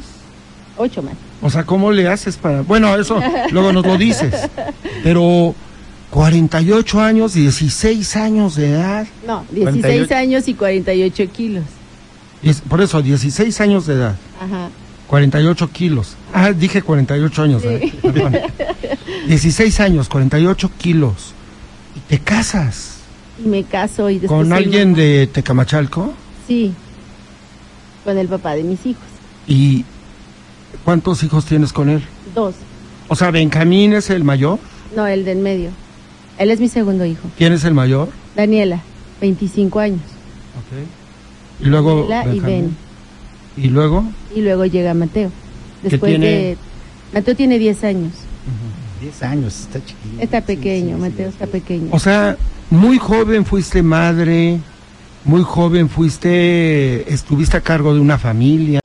8 0.78 1.02
más. 1.02 1.14
O 1.42 1.48
sea, 1.50 1.64
¿cómo 1.64 1.90
le 1.92 2.06
haces 2.08 2.36
para...? 2.36 2.60
Bueno, 2.62 2.94
eso 2.96 3.20
luego 3.50 3.72
nos 3.72 3.86
lo 3.86 3.96
dices. 3.96 4.34
Pero 5.02 5.54
48 6.10 7.00
años, 7.00 7.34
16 7.34 8.16
años 8.16 8.56
de 8.56 8.70
edad. 8.70 9.06
No, 9.26 9.44
16 9.50 9.82
48. 9.82 10.14
años 10.14 10.48
y 10.48 10.54
48 10.54 11.24
kilos. 11.32 11.64
Diez- 12.42 12.60
Por 12.62 12.80
eso, 12.80 13.02
16 13.02 13.60
años 13.60 13.86
de 13.86 13.94
edad, 13.94 14.16
Ajá. 14.40 14.68
48 15.08 15.70
kilos. 15.72 16.14
Ah, 16.34 16.52
dije 16.52 16.82
48 16.82 17.42
años, 17.42 17.62
¿eh? 17.64 17.92
Perdón. 18.02 18.36
16 19.28 19.80
años, 19.80 20.08
48 20.08 20.70
kilos. 20.78 21.32
Y 21.96 22.00
te 22.00 22.18
casas 22.18 22.98
Y 23.42 23.48
me 23.48 23.64
caso 23.64 24.10
y 24.10 24.18
después... 24.18 24.30
con 24.38 24.52
alguien 24.52 24.90
mamá. 24.92 25.02
de 25.02 25.26
Tecamachalco. 25.26 26.12
Sí, 26.46 26.72
con 28.04 28.16
el 28.18 28.28
papá 28.28 28.54
de 28.54 28.62
mis 28.62 28.84
hijos. 28.86 29.02
¿Y 29.48 29.84
cuántos 30.84 31.22
hijos 31.22 31.44
tienes 31.44 31.72
con 31.72 31.88
él? 31.88 32.02
Dos. 32.34 32.54
O 33.08 33.16
sea, 33.16 33.30
Benjamín 33.30 33.94
es 33.94 34.10
el 34.10 34.24
mayor. 34.24 34.58
No, 34.94 35.06
el 35.06 35.24
del 35.24 35.38
medio. 35.38 35.70
Él 36.38 36.50
es 36.50 36.60
mi 36.60 36.68
segundo 36.68 37.04
hijo. 37.04 37.28
¿Quién 37.36 37.52
es 37.52 37.64
el 37.64 37.74
mayor? 37.74 38.10
Daniela, 38.36 38.80
25 39.20 39.80
años. 39.80 40.00
Y 41.60 41.64
luego. 41.64 42.06
Daniela 42.08 42.34
y. 42.34 42.40
Ben. 42.40 42.76
¿Y 43.56 43.68
luego? 43.68 44.04
Y 44.34 44.42
luego 44.42 44.66
llega 44.66 44.92
Mateo. 44.94 45.30
Después 45.82 46.10
tiene? 46.12 46.26
de... 46.26 46.58
Mateo 47.14 47.34
tiene 47.34 47.58
10 47.58 47.84
años. 47.84 48.12
10 49.00 49.22
años, 49.22 49.60
está 49.60 49.78
chiquito. 49.84 50.20
Está 50.20 50.40
pequeño, 50.40 50.96
sí, 50.96 51.02
Mateo 51.02 51.26
sí. 51.28 51.32
está 51.32 51.46
pequeño. 51.46 51.88
O 51.90 51.98
sea, 51.98 52.36
muy 52.70 52.98
joven 52.98 53.44
fuiste 53.44 53.82
madre, 53.82 54.58
muy 55.24 55.42
joven 55.42 55.88
fuiste, 55.88 57.12
estuviste 57.12 57.56
a 57.56 57.60
cargo 57.60 57.94
de 57.94 58.00
una 58.00 58.18
familia, 58.18 58.80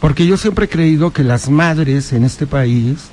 porque 0.00 0.26
yo 0.26 0.36
siempre 0.36 0.66
he 0.66 0.68
creído 0.68 1.12
que 1.12 1.24
las 1.24 1.48
madres 1.48 2.12
en 2.12 2.24
este 2.24 2.46
país 2.46 3.08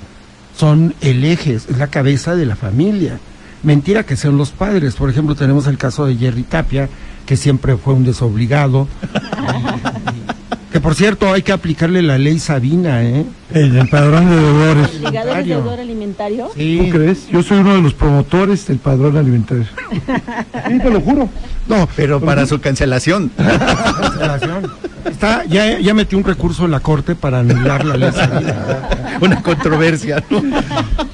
son 0.56 0.94
el 1.00 1.24
eje, 1.24 1.54
es 1.54 1.78
la 1.78 1.86
cabeza 1.86 2.36
de 2.36 2.46
la 2.46 2.56
familia. 2.56 3.18
Mentira 3.62 4.04
que 4.04 4.16
sean 4.16 4.36
los 4.36 4.50
padres. 4.50 4.96
Por 4.96 5.08
ejemplo, 5.08 5.34
tenemos 5.34 5.66
el 5.68 5.78
caso 5.78 6.06
de 6.06 6.16
Jerry 6.16 6.42
Tapia, 6.42 6.88
que 7.24 7.36
siempre 7.36 7.76
fue 7.76 7.94
un 7.94 8.04
desobligado. 8.04 8.88
que 10.72 10.80
por 10.80 10.94
cierto, 10.94 11.32
hay 11.32 11.42
que 11.42 11.52
aplicarle 11.52 12.02
la 12.02 12.18
ley 12.18 12.38
Sabina, 12.38 13.02
¿eh? 13.02 13.24
El, 13.52 13.76
el 13.76 13.88
padrón 13.88 14.28
de 14.30 14.36
deudores. 14.36 14.94
¿Ligado 14.94 15.30
al 15.32 15.36
alimentario. 15.36 15.56
deudor 15.56 15.80
alimentario? 15.80 16.50
Sí. 16.56 16.80
¿Tú 16.84 16.96
crees? 16.96 17.28
Yo 17.30 17.42
soy 17.42 17.58
uno 17.58 17.74
de 17.76 17.82
los 17.82 17.92
promotores 17.94 18.66
del 18.66 18.78
padrón 18.78 19.16
alimentario. 19.16 19.66
Sí, 20.68 20.78
te 20.78 20.90
lo 20.90 21.00
juro. 21.00 21.28
No, 21.68 21.88
Pero 21.96 22.20
para 22.20 22.46
su 22.46 22.60
cancelación. 22.60 23.30
cancelación. 23.36 24.70
Está, 25.04 25.44
ya, 25.44 25.78
ya 25.80 25.92
metí 25.94 26.14
un 26.16 26.24
recurso 26.24 26.64
en 26.64 26.70
la 26.70 26.80
corte 26.80 27.14
para 27.14 27.40
anular 27.40 27.84
la 27.84 27.96
ley 27.96 28.10
Sabina. 28.12 28.88
Una 29.20 29.42
controversia, 29.42 30.22
¿no? 30.30 30.40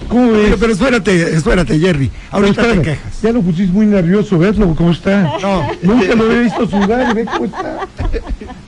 ¿Cómo 0.08 0.32
ves? 0.32 0.42
Pero, 0.44 0.58
pero 0.58 0.72
espérate, 0.72 1.34
espérate, 1.34 1.78
Jerry. 1.78 2.10
Ahorita 2.30 2.54
te 2.54 2.60
Espérame, 2.68 2.82
quejas. 2.84 3.22
Ya 3.22 3.32
lo 3.32 3.42
pusiste 3.42 3.72
muy 3.72 3.86
nervioso, 3.86 4.38
¿veslo 4.38 4.74
cómo 4.74 4.92
está? 4.92 5.22
No. 5.42 5.66
Nunca 5.82 6.14
lo 6.14 6.24
había 6.24 6.40
visto 6.40 6.68
sudar 6.68 7.10
y 7.10 7.14
ve 7.14 7.24
cómo 7.24 7.44
está. 7.46 7.78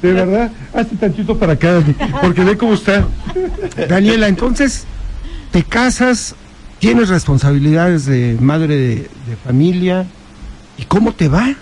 De 0.03 0.13
verdad, 0.13 0.51
hazte 0.73 0.97
tantito 0.97 1.39
para 1.39 1.55
acá, 1.55 1.83
porque 2.23 2.43
ve 2.43 2.57
cómo 2.57 2.75
está. 2.75 3.07
Daniela, 3.89 4.29
entonces, 4.29 4.85
te 5.51 5.63
casas, 5.63 6.35
tienes 6.79 7.09
responsabilidades 7.11 8.07
de 8.07 8.37
madre 8.41 8.77
de, 8.77 8.95
de 8.97 9.37
familia. 9.45 10.07
¿Y 10.79 10.85
cómo 10.85 11.13
te 11.13 11.29
va? 11.29 11.55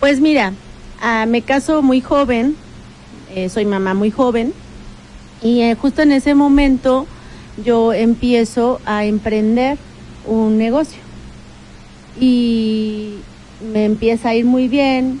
Pues 0.00 0.20
mira, 0.20 0.54
ah, 1.02 1.26
me 1.28 1.42
caso 1.42 1.82
muy 1.82 2.00
joven, 2.00 2.56
eh, 3.34 3.50
soy 3.50 3.66
mamá 3.66 3.92
muy 3.92 4.10
joven, 4.10 4.54
y 5.42 5.60
eh, 5.60 5.74
justo 5.74 6.00
en 6.00 6.12
ese 6.12 6.34
momento 6.34 7.06
yo 7.62 7.92
empiezo 7.92 8.80
a 8.86 9.04
emprender 9.04 9.76
un 10.26 10.56
negocio. 10.56 10.98
Y 12.18 13.16
me 13.72 13.84
empieza 13.84 14.30
a 14.30 14.34
ir 14.34 14.46
muy 14.46 14.68
bien, 14.68 15.20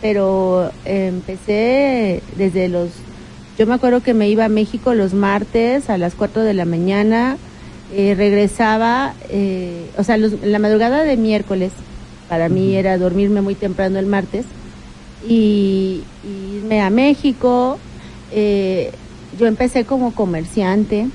pero 0.00 0.70
eh, 0.84 1.06
empecé 1.08 2.22
desde 2.36 2.68
los... 2.68 2.90
Yo 3.58 3.66
me 3.66 3.74
acuerdo 3.74 4.00
que 4.02 4.14
me 4.14 4.28
iba 4.28 4.44
a 4.44 4.48
México 4.48 4.94
los 4.94 5.14
martes 5.14 5.90
a 5.90 5.98
las 5.98 6.14
4 6.14 6.42
de 6.42 6.54
la 6.54 6.64
mañana, 6.64 7.36
eh, 7.92 8.14
regresaba, 8.16 9.14
eh, 9.30 9.90
o 9.96 10.04
sea, 10.04 10.16
los- 10.16 10.34
la 10.44 10.58
madrugada 10.60 11.02
de 11.02 11.16
miércoles, 11.16 11.72
para 12.28 12.48
mí 12.48 12.74
era 12.76 12.98
dormirme 12.98 13.40
muy 13.40 13.54
temprano 13.56 13.98
el 13.98 14.06
martes, 14.06 14.44
y, 15.26 16.02
y 16.24 16.56
irme 16.58 16.80
a 16.80 16.90
México. 16.90 17.78
eh, 18.32 18.92
yo 19.38 19.46
empecé 19.46 19.84
como 19.84 20.12
comerciante. 20.14 21.06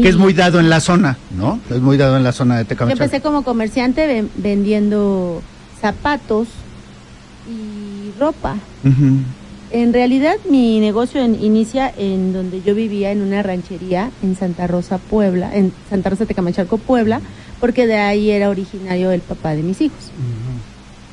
Que 0.00 0.08
es 0.08 0.16
muy 0.16 0.32
dado 0.32 0.58
en 0.60 0.68
la 0.70 0.80
zona, 0.80 1.18
¿no? 1.36 1.60
Es 1.70 1.80
muy 1.80 1.96
dado 1.96 2.16
en 2.16 2.24
la 2.24 2.32
zona 2.32 2.56
de 2.56 2.64
Yo 2.64 2.68
Tecamachalco. 2.68 3.04
empecé 3.04 3.22
como 3.22 3.42
comerciante 3.44 4.06
ven- 4.06 4.30
vendiendo 4.36 5.40
zapatos 5.80 6.48
ropa. 8.18 8.56
En 9.70 9.92
realidad 9.92 10.36
mi 10.48 10.78
negocio 10.78 11.20
en- 11.22 11.42
inicia 11.42 11.92
en 11.96 12.32
donde 12.32 12.62
yo 12.62 12.74
vivía 12.74 13.10
en 13.10 13.22
una 13.22 13.42
ranchería 13.42 14.10
en 14.22 14.36
Santa 14.36 14.66
Rosa, 14.68 14.98
Puebla, 14.98 15.54
en 15.56 15.72
Santa 15.90 16.10
Rosa 16.10 16.26
Tecamachalco, 16.26 16.78
Puebla, 16.78 17.20
porque 17.60 17.86
de 17.86 17.96
ahí 17.96 18.30
era 18.30 18.50
originario 18.50 19.10
el 19.10 19.20
papá 19.20 19.54
de 19.54 19.62
mis 19.62 19.80
hijos. 19.80 20.10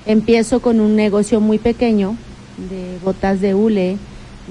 Empiezo 0.05 0.61
con 0.61 0.79
un 0.79 0.95
negocio 0.95 1.39
muy 1.41 1.57
pequeño 1.59 2.15
de 2.69 2.97
botas 3.03 3.39
de 3.41 3.53
hule, 3.55 3.97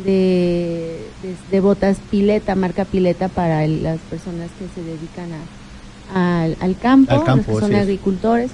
de, 0.05 0.99
de- 1.23 1.35
de 1.51 1.61
botas 1.61 1.99
pileta, 2.11 2.55
marca 2.55 2.85
pileta 2.85 3.29
para 3.29 3.65
el- 3.65 3.83
las 3.83 3.99
personas 4.11 4.49
que 4.59 4.67
se 4.75 4.87
dedican 4.87 5.31
a- 5.33 6.43
al, 6.45 6.57
al 6.61 6.77
campo, 6.79 7.13
Al 7.13 7.25
campo, 7.25 7.53
los 7.53 7.61
que 7.61 7.67
son 7.67 7.75
agricultores. 7.75 8.51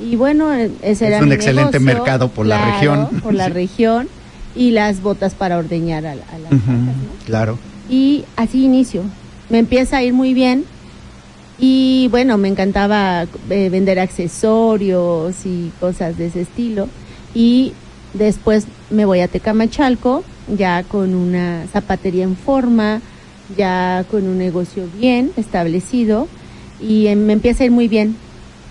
Y 0.00 0.16
bueno, 0.16 0.52
eh, 0.54 0.70
ese 0.82 1.06
Es 1.06 1.12
era 1.12 1.22
un 1.22 1.28
mi 1.28 1.34
excelente 1.34 1.78
negocio, 1.78 1.96
mercado 1.96 2.28
por 2.28 2.46
la 2.46 2.64
región. 2.64 3.08
Por 3.22 3.34
la 3.34 3.46
Sí. 3.46 3.52
región. 3.52 4.08
y 4.56 4.70
las 4.72 5.02
botas 5.02 5.34
para 5.34 5.56
ordeñar 5.56 6.04
a, 6.04 6.16
la- 6.16 6.24
a 6.32 6.38
las 6.38 6.50
Ujú, 6.52 6.62
vacas, 6.66 6.96
¿no? 6.96 7.24
Claro. 7.26 7.58
Y 7.88 8.24
así 8.34 8.64
inicio. 8.64 9.04
Me 9.50 9.58
empieza 9.58 9.98
a 9.98 10.02
ir 10.02 10.12
muy 10.14 10.34
bien. 10.34 10.64
Y 11.60 12.08
bueno, 12.10 12.38
me 12.38 12.48
encantaba 12.48 13.26
eh, 13.50 13.68
vender 13.68 14.00
accesorios 14.00 15.34
y 15.44 15.70
cosas 15.78 16.16
de 16.18 16.26
ese 16.26 16.40
estilo. 16.40 16.88
Y 17.34 17.72
después 18.14 18.64
me 18.90 19.04
voy 19.04 19.20
a 19.20 19.28
Tecamachalco, 19.28 20.24
ya 20.56 20.82
con 20.82 21.14
una 21.14 21.64
zapatería 21.72 22.24
en 22.24 22.34
forma, 22.36 23.00
ya 23.56 24.04
con 24.10 24.26
un 24.26 24.38
negocio 24.38 24.88
bien 24.98 25.30
establecido. 25.36 26.26
Y 26.80 27.06
eh, 27.08 27.14
me 27.16 27.32
empieza 27.34 27.62
a 27.62 27.66
ir 27.66 27.72
muy 27.72 27.86
bien. 27.86 28.16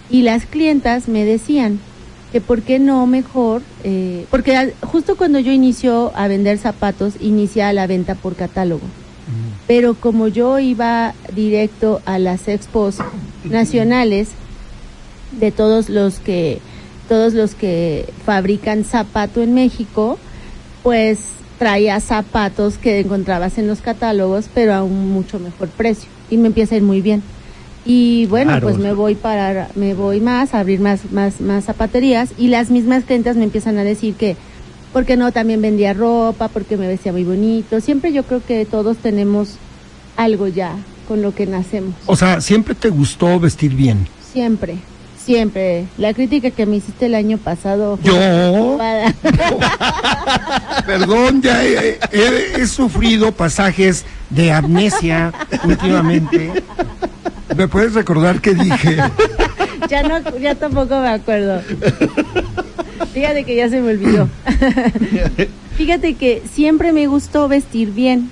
Y 0.09 0.21
las 0.21 0.45
clientas 0.45 1.07
me 1.07 1.25
decían 1.25 1.79
que 2.31 2.41
por 2.41 2.61
qué 2.61 2.79
no 2.79 3.05
mejor, 3.07 3.61
eh, 3.83 4.25
porque 4.29 4.73
justo 4.81 5.15
cuando 5.15 5.39
yo 5.39 5.51
inicio 5.51 6.11
a 6.15 6.27
vender 6.27 6.57
zapatos, 6.57 7.15
inicia 7.19 7.71
la 7.73 7.87
venta 7.87 8.15
por 8.15 8.35
catálogo. 8.35 8.85
Pero 9.67 9.95
como 9.95 10.29
yo 10.29 10.57
iba 10.59 11.13
directo 11.35 12.01
a 12.05 12.19
las 12.19 12.47
expos 12.47 12.99
nacionales 13.43 14.29
de 15.37 15.51
todos 15.51 15.89
los 15.89 16.19
que 16.19 16.59
todos 17.09 17.33
los 17.33 17.55
que 17.55 18.05
fabrican 18.25 18.85
zapato 18.85 19.41
en 19.41 19.53
México, 19.53 20.17
pues 20.83 21.19
traía 21.57 21.99
zapatos 21.99 22.77
que 22.77 22.99
encontrabas 22.99 23.57
en 23.57 23.67
los 23.67 23.81
catálogos, 23.81 24.49
pero 24.53 24.73
a 24.73 24.83
un 24.83 25.09
mucho 25.09 25.39
mejor 25.39 25.69
precio. 25.69 26.09
Y 26.29 26.37
me 26.37 26.47
empieza 26.47 26.75
a 26.75 26.77
ir 26.77 26.83
muy 26.83 27.01
bien. 27.01 27.23
Y 27.89 28.25
bueno, 28.25 28.51
Claro. 28.51 28.67
pues 28.67 28.77
me 28.77 28.91
voy 28.91 29.15
para 29.15 29.70
me 29.75 29.94
voy 29.94 30.20
más 30.20 30.53
a 30.53 30.60
abrir 30.60 30.82
más 30.82 31.10
más 31.12 31.39
más 31.39 31.63
zapaterías 31.63 32.29
y 32.38 32.50
las 32.50 32.70
mismas 32.70 33.06
clientas 33.06 33.38
me 33.38 33.46
empiezan 33.46 33.77
a 33.77 33.84
decir 33.86 34.13
que 34.15 34.36
porque 34.91 35.15
no 35.15 35.32
también 35.32 35.62
vendía 35.62 35.94
ropa, 35.94 36.50
porque 36.50 36.75
me 36.75 36.88
vestía 36.88 37.12
muy 37.13 37.24
bonito. 37.24 37.79
Siempre 37.82 38.12
yo 38.12 38.24
creo 38.24 38.41
que 38.46 38.65
todos 38.65 38.98
tenemos 38.98 39.56
algo 40.17 40.48
ya 40.48 40.74
con 41.08 41.22
lo 41.22 41.34
que 41.34 41.46
nacemos. 41.46 41.94
O 42.08 42.15
sea, 42.17 42.41
siempre 42.41 42.75
te 42.75 42.89
gustó 42.89 43.39
vestir 43.39 43.74
bien. 43.74 44.08
Siempre, 44.34 44.75
siempre. 45.24 45.86
La 45.98 46.13
crítica 46.13 46.51
que 46.51 46.65
me 46.65 46.77
hiciste 46.77 47.06
el 47.06 47.15
año 47.15 47.38
pasado. 47.38 47.98
fue 47.98 48.12
Yo, 48.12 48.53
ocupada. 48.53 49.13
perdón, 50.86 51.41
ya 51.41 51.63
he, 51.63 52.00
he- 52.12 52.62
he 52.62 52.67
sufrido 52.67 53.32
pasajes 53.32 54.03
de 54.29 54.51
amnesia 54.51 55.32
últimamente. 55.63 56.51
¿Me 57.57 57.67
puedes 57.67 57.93
recordar 57.93 58.39
qué 58.41 58.53
dije? 58.53 58.97
ya 59.89 60.03
no, 60.03 60.37
ya 60.39 60.55
tampoco 60.55 60.99
me 60.99 61.09
acuerdo. 61.09 61.61
Fíjate 63.13 63.43
que 63.45 63.55
ya 63.55 63.69
se 63.69 63.81
me 63.81 63.91
olvidó. 63.91 64.29
Fíjate 65.77 66.13
que 66.15 66.43
siempre 66.51 66.93
me 66.93 67.07
gustó 67.07 67.47
vestir 67.47 67.91
bien. 67.91 68.29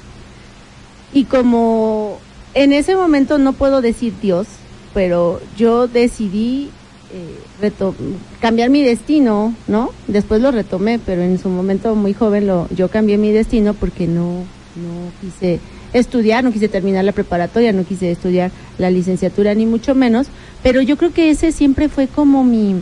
Y 1.13 1.25
como 1.25 2.19
en 2.53 2.73
ese 2.73 2.95
momento 2.95 3.37
no 3.37 3.53
puedo 3.53 3.81
decir 3.81 4.13
Dios, 4.21 4.47
pero 4.93 5.41
yo 5.57 5.87
decidí 5.87 6.69
eh, 7.13 7.39
reto- 7.61 7.95
cambiar 8.41 8.69
mi 8.69 8.83
destino, 8.83 9.53
¿no? 9.67 9.91
Después 10.07 10.41
lo 10.41 10.51
retomé, 10.51 10.99
pero 10.99 11.21
en 11.21 11.39
su 11.39 11.49
momento 11.49 11.95
muy 11.95 12.13
joven 12.13 12.47
lo, 12.47 12.67
yo 12.75 12.89
cambié 12.89 13.17
mi 13.17 13.31
destino 13.31 13.73
porque 13.73 14.07
no, 14.07 14.43
no 14.75 15.11
quise 15.21 15.59
estudiar, 15.99 16.43
no 16.43 16.51
quise 16.51 16.67
terminar 16.67 17.03
la 17.05 17.11
preparatoria, 17.13 17.71
no 17.73 17.83
quise 17.85 18.11
estudiar 18.11 18.51
la 18.77 18.89
licenciatura 18.91 19.53
ni 19.55 19.65
mucho 19.65 19.95
menos, 19.95 20.27
pero 20.61 20.81
yo 20.81 20.97
creo 20.97 21.13
que 21.13 21.29
ese 21.29 21.51
siempre 21.51 21.89
fue 21.89 22.07
como 22.07 22.43
mi, 22.43 22.75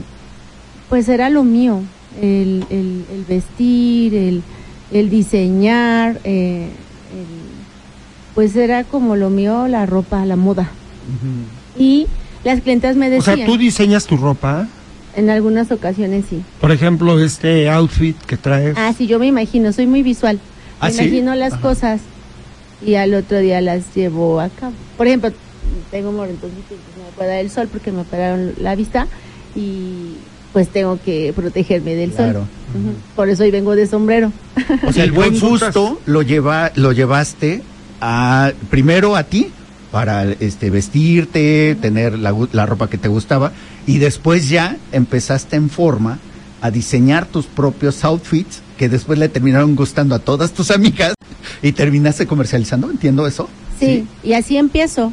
pues 0.90 1.08
era 1.10 1.30
lo 1.30 1.44
mío, 1.44 1.82
el, 2.22 2.66
el- 2.70 3.06
el 3.12 3.26
vestir, 3.28 4.16
el, 4.16 4.42
el 4.92 5.10
diseñar, 5.10 6.20
eh, 6.24 6.64
el- 7.12 8.34
pues 8.36 8.56
era 8.56 8.84
como 8.84 9.16
lo 9.16 9.30
mío 9.30 9.68
la 9.68 9.86
ropa, 9.86 10.26
la 10.26 10.36
moda. 10.36 10.70
Y 11.78 12.08
las 12.44 12.62
clientas 12.62 12.96
me 12.96 13.08
O 13.08 13.10
decían, 13.12 13.38
sea, 13.38 13.46
tú 13.46 13.58
diseñas 13.58 14.06
tu 14.08 14.18
ropa. 14.18 14.68
en 15.16 15.30
algunas 15.30 15.72
ocasiones 15.72 16.26
sí. 16.28 16.42
Por 16.60 16.72
ejemplo, 16.72 17.20
este 17.20 17.70
outfit 17.70 18.18
que 18.26 18.38
traes. 18.38 18.76
Ah, 18.76 18.92
sí, 18.98 19.06
yo 19.06 19.20
me 19.20 19.28
imagino, 19.28 19.72
soy 19.72 19.86
muy 19.86 20.02
visual. 20.02 20.40
¿Ah, 20.80 20.88
me 20.88 20.94
sí? 20.94 21.02
imagino 21.04 21.36
las 21.36 21.54
Ajá. 21.54 21.62
cosas 21.62 22.02
y 22.86 22.96
al 22.96 23.14
otro 23.14 23.40
día 23.40 23.62
las 23.62 23.94
llevo 23.96 24.40
a 24.40 24.50
cabo. 24.50 24.74
Por 24.98 25.08
ejemplo, 25.08 25.32
tengo 25.92 26.12
pues 26.12 26.30
no 26.98 27.04
me 27.06 27.12
puede 27.16 27.30
dar 27.30 27.40
el 27.40 27.50
sol 27.50 27.68
porque 27.72 27.92
me 27.92 28.02
operaron 28.02 28.54
la 28.60 28.76
vista 28.76 29.08
y 29.56 30.16
pues 30.52 30.70
tengo 30.70 31.00
que 31.04 31.34
protegerme 31.36 31.96
del 31.96 32.12
Claro. 32.12 32.40
sol. 32.42 32.48
Por 33.16 33.30
eso 33.30 33.44
hoy 33.44 33.52
vengo 33.52 33.76
de 33.76 33.88
sombrero. 33.88 34.32
O 34.88 34.92
sea, 34.94 35.04
el 35.04 35.12
buen 35.12 35.40
gusto 35.40 36.00
lo 36.06 36.22
lleva, 36.22 36.72
lo 36.76 36.92
llevaste 36.92 37.62
a 38.02 38.52
primero 38.70 39.16
a 39.16 39.24
ti 39.24 39.48
para 39.92 40.24
este 40.32 40.70
vestirte, 40.70 41.76
tener 41.80 42.18
la, 42.18 42.32
gu- 42.34 42.50
la 42.52 42.66
ropa 42.66 42.90
que 42.90 42.98
te 42.98 43.08
gustaba 43.08 43.52
y 43.86 44.00
después 44.00 44.50
ya 44.50 44.78
empezaste 44.92 45.56
en 45.56 45.70
forma 45.70 46.20
a 46.62 46.72
diseñar 46.72 47.26
tus 47.28 47.46
propios 47.46 48.04
outfits 48.04 48.62
que 48.78 48.90
después 48.90 49.20
le 49.20 49.30
terminaron 49.30 49.76
gustando 49.76 50.16
a 50.16 50.20
todas 50.20 50.52
tus 50.54 50.72
amigas 50.72 51.14
y 51.62 51.72
terminaste 51.72 52.28
comercializando, 52.28 52.90
entiendo 52.90 53.28
eso. 53.28 53.50
Sí, 53.80 54.06
y 54.24 54.34
así 54.34 54.58
empiezo. 54.58 55.12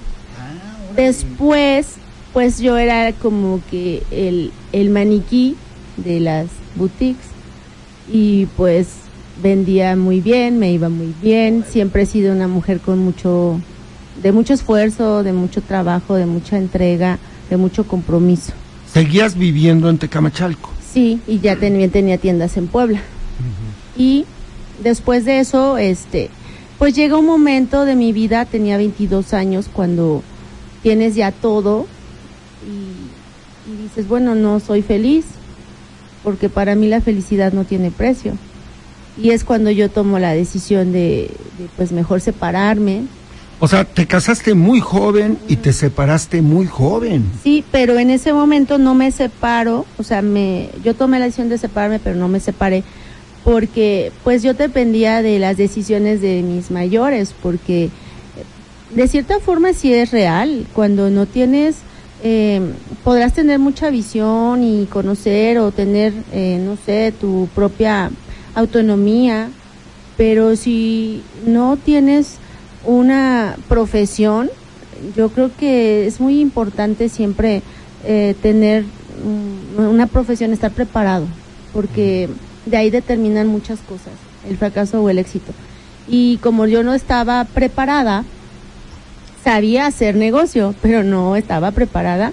Después, 0.96 1.87
pues 2.33 2.61
yo 2.61 2.77
era 2.79 3.12
como 3.12 3.61
que 3.70 4.03
el, 4.11 4.53
el 4.73 4.90
maniquí 4.90 5.57
de 5.96 6.20
las 6.20 6.46
boutiques 6.77 7.27
y 8.12 8.46
pues 8.57 8.88
vendía 9.42 9.96
muy 9.96 10.20
bien, 10.20 10.59
me 10.59 10.73
iba 10.73 10.88
muy 10.88 11.14
bien. 11.23 11.64
Siempre 11.68 12.03
he 12.03 12.07
sido 12.07 12.33
una 12.33 12.49
mujer 12.49 12.81
con 12.81 12.99
mucho, 12.99 13.61
de 14.23 14.33
mucho 14.33 14.55
esfuerzo, 14.55 15.23
de 15.23 15.33
mucho 15.33 15.62
trabajo, 15.62 16.14
de 16.14 16.27
mucha 16.27 16.59
entrega, 16.59 17.18
de 17.49 17.57
mucho 17.57 17.87
compromiso. 17.87 18.53
Seguías 18.92 19.37
viviendo 19.37 19.88
en 19.88 19.99
Tecamachalco. 19.99 20.70
Sí, 20.92 21.20
y 21.29 21.38
ya 21.38 21.57
también 21.57 21.90
tenía 21.90 22.18
tiendas 22.18 22.57
en 22.57 22.66
Puebla. 22.66 23.01
Y 24.00 24.24
después 24.82 25.26
de 25.26 25.40
eso, 25.40 25.76
este, 25.76 26.30
pues 26.78 26.94
llega 26.94 27.18
un 27.18 27.26
momento 27.26 27.84
de 27.84 27.96
mi 27.96 28.14
vida, 28.14 28.46
tenía 28.46 28.78
22 28.78 29.34
años, 29.34 29.68
cuando 29.70 30.22
tienes 30.82 31.14
ya 31.14 31.32
todo 31.32 31.86
y, 32.66 33.70
y 33.70 33.82
dices, 33.82 34.08
bueno, 34.08 34.34
no 34.34 34.58
soy 34.58 34.80
feliz, 34.80 35.26
porque 36.24 36.48
para 36.48 36.76
mí 36.76 36.88
la 36.88 37.02
felicidad 37.02 37.52
no 37.52 37.64
tiene 37.64 37.90
precio. 37.90 38.32
Y 39.22 39.32
es 39.32 39.44
cuando 39.44 39.70
yo 39.70 39.90
tomo 39.90 40.18
la 40.18 40.32
decisión 40.32 40.92
de, 40.92 41.30
de, 41.58 41.68
pues 41.76 41.92
mejor 41.92 42.22
separarme. 42.22 43.02
O 43.58 43.68
sea, 43.68 43.84
te 43.84 44.06
casaste 44.06 44.54
muy 44.54 44.80
joven 44.80 45.36
y 45.46 45.56
te 45.56 45.74
separaste 45.74 46.40
muy 46.40 46.66
joven. 46.66 47.30
Sí, 47.44 47.62
pero 47.70 47.98
en 47.98 48.08
ese 48.08 48.32
momento 48.32 48.78
no 48.78 48.94
me 48.94 49.12
separo, 49.12 49.84
o 49.98 50.02
sea, 50.02 50.22
me, 50.22 50.70
yo 50.82 50.94
tomé 50.94 51.18
la 51.18 51.26
decisión 51.26 51.50
de 51.50 51.58
separarme, 51.58 51.98
pero 51.98 52.16
no 52.16 52.28
me 52.28 52.40
separé 52.40 52.82
porque 53.50 54.12
pues 54.22 54.44
yo 54.44 54.54
dependía 54.54 55.22
de 55.22 55.40
las 55.40 55.56
decisiones 55.56 56.20
de 56.20 56.40
mis 56.42 56.70
mayores, 56.70 57.34
porque 57.42 57.86
eh, 57.86 57.90
de 58.94 59.08
cierta 59.08 59.40
forma 59.40 59.72
sí 59.72 59.92
es 59.92 60.12
real, 60.12 60.68
cuando 60.72 61.10
no 61.10 61.26
tienes, 61.26 61.78
eh, 62.22 62.60
podrás 63.02 63.34
tener 63.34 63.58
mucha 63.58 63.90
visión 63.90 64.62
y 64.62 64.86
conocer 64.86 65.58
o 65.58 65.72
tener, 65.72 66.12
eh, 66.32 66.60
no 66.64 66.76
sé, 66.86 67.12
tu 67.20 67.48
propia 67.52 68.12
autonomía, 68.54 69.48
pero 70.16 70.54
si 70.54 71.20
no 71.44 71.76
tienes 71.76 72.36
una 72.84 73.56
profesión, 73.68 74.48
yo 75.16 75.30
creo 75.30 75.50
que 75.58 76.06
es 76.06 76.20
muy 76.20 76.38
importante 76.38 77.08
siempre 77.08 77.62
eh, 78.04 78.36
tener 78.42 78.84
mm, 78.84 79.88
una 79.88 80.06
profesión, 80.06 80.52
estar 80.52 80.70
preparado, 80.70 81.26
porque 81.72 82.28
de 82.66 82.77
ahí 82.77 82.90
determinan 82.90 83.46
muchas 83.46 83.81
cosas, 83.81 84.12
el 84.49 84.57
fracaso 84.57 85.03
o 85.03 85.11
el 85.11 85.18
éxito. 85.18 85.53
Y 86.09 86.38
como 86.38 86.66
yo 86.66 86.83
no 86.83 86.94
estaba 86.94 87.44
preparada, 87.44 88.25
sabía 89.44 89.87
hacer 89.87 90.16
negocio, 90.16 90.75
pero 90.83 91.03
no 91.03 91.37
estaba 91.37 91.70
preparada, 91.70 92.33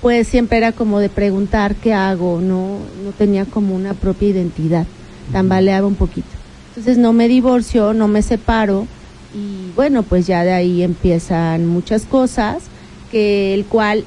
pues 0.00 0.28
siempre 0.28 0.58
era 0.58 0.72
como 0.72 1.00
de 1.00 1.08
preguntar 1.08 1.74
qué 1.74 1.92
hago, 1.94 2.40
no, 2.40 2.78
no 3.04 3.12
tenía 3.16 3.44
como 3.44 3.74
una 3.74 3.94
propia 3.94 4.28
identidad, 4.28 4.86
tambaleaba 5.32 5.86
un 5.86 5.94
poquito. 5.94 6.28
Entonces 6.68 6.98
no 6.98 7.12
me 7.12 7.28
divorcio, 7.28 7.94
no 7.94 8.06
me 8.08 8.22
separo 8.22 8.86
y 9.34 9.72
bueno, 9.74 10.02
pues 10.02 10.26
ya 10.26 10.44
de 10.44 10.52
ahí 10.52 10.82
empiezan 10.82 11.66
muchas 11.66 12.04
cosas, 12.04 12.64
que 13.10 13.54
el 13.54 13.64
cual 13.66 14.04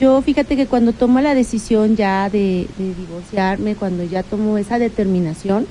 yo 0.00 0.20
fíjate 0.22 0.56
que 0.56 0.66
cuando 0.66 0.92
tomo 0.92 1.20
la 1.20 1.34
decisión 1.34 1.96
ya 1.96 2.28
de, 2.30 2.66
de 2.78 2.94
divorciarme, 2.94 3.74
cuando 3.74 4.04
ya 4.04 4.22
tomo 4.22 4.58
esa 4.58 4.78
determinación, 4.78 5.66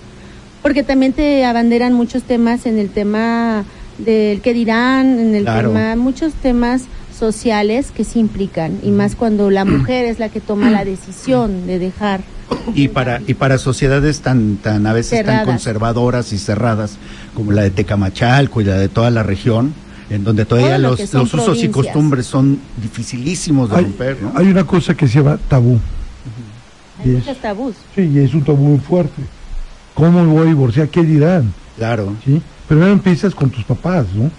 porque 0.62 0.84
también 0.84 1.14
te 1.14 1.46
abanderan 1.46 1.94
muchos 1.94 2.24
temas 2.24 2.66
en 2.66 2.78
el 2.78 2.90
tema 2.90 3.64
del 3.98 4.42
que 4.42 4.54
dirán, 4.54 5.20
en 5.20 5.36
el 5.36 5.44
Claro. 5.44 5.70
tema, 5.70 5.96
muchos 5.96 6.34
temas 6.34 6.84
sociales 7.18 7.92
que 7.92 8.04
se 8.04 8.20
implican 8.20 8.80
y 8.84 8.92
más 8.92 9.16
cuando 9.16 9.50
la 9.50 9.66
mujer 9.66 10.06
es 10.06 10.20
la 10.20 10.30
que 10.30 10.40
toma 10.40 10.70
la 10.70 10.86
decisión 10.86 11.66
de 11.66 11.80
dejar 11.80 12.22
Y 12.76 12.90
para, 12.90 13.22
y 13.26 13.34
para 13.34 13.58
sociedades 13.58 14.22
tan, 14.22 14.58
tan 14.58 14.86
a 14.86 14.94
veces 14.94 15.18
Cerradas. 15.18 15.40
tan 15.46 15.46
conservadoras 15.54 16.32
y 16.32 16.38
cerradas 16.38 16.98
como 17.34 17.52
la 17.54 17.64
de 17.64 17.72
Tecamachalco 17.72 18.62
y 18.62 18.66
la 18.66 18.76
de 18.78 18.88
toda 18.88 19.10
la 19.10 19.24
región, 19.24 19.74
en 20.10 20.24
donde 20.24 20.46
todavía 20.46 20.78
lo 20.78 20.92
los, 20.92 21.14
usos 21.14 21.64
y 21.64 21.68
costumbres 21.70 22.26
son 22.26 22.60
dificilísimos 22.82 23.70
de 23.70 23.76
Hay, 23.78 23.84
romper, 23.84 24.22
¿no? 24.22 24.32
hay 24.36 24.48
una 24.48 24.66
cosa 24.66 24.96
que 24.96 25.08
se 25.08 25.16
llama 25.20 25.38
tabú. 25.50 25.80
hay 27.00 27.12
Y 27.12 27.16
es- 27.16 27.26
muchos 27.26 27.42
tabús. 27.42 27.76
Sí, 27.96 28.02
y 28.14 28.20
es 28.20 28.34
un 28.34 28.44
tabú 28.44 28.64
muy 28.66 28.80
fuerte. 28.80 29.22
¿Cómo 29.94 30.24
me 30.24 30.32
voy 30.32 30.42
a 30.44 30.46
divorciar? 30.46 30.88
¿Qué 30.90 31.04
dirán? 31.04 31.54
Claro. 31.78 32.16
¿Sí? 32.24 32.42
Primero 32.68 32.92
empiezas 32.92 33.34
con 33.36 33.50
tus 33.50 33.64
papás, 33.64 34.06
¿no? 34.14 34.30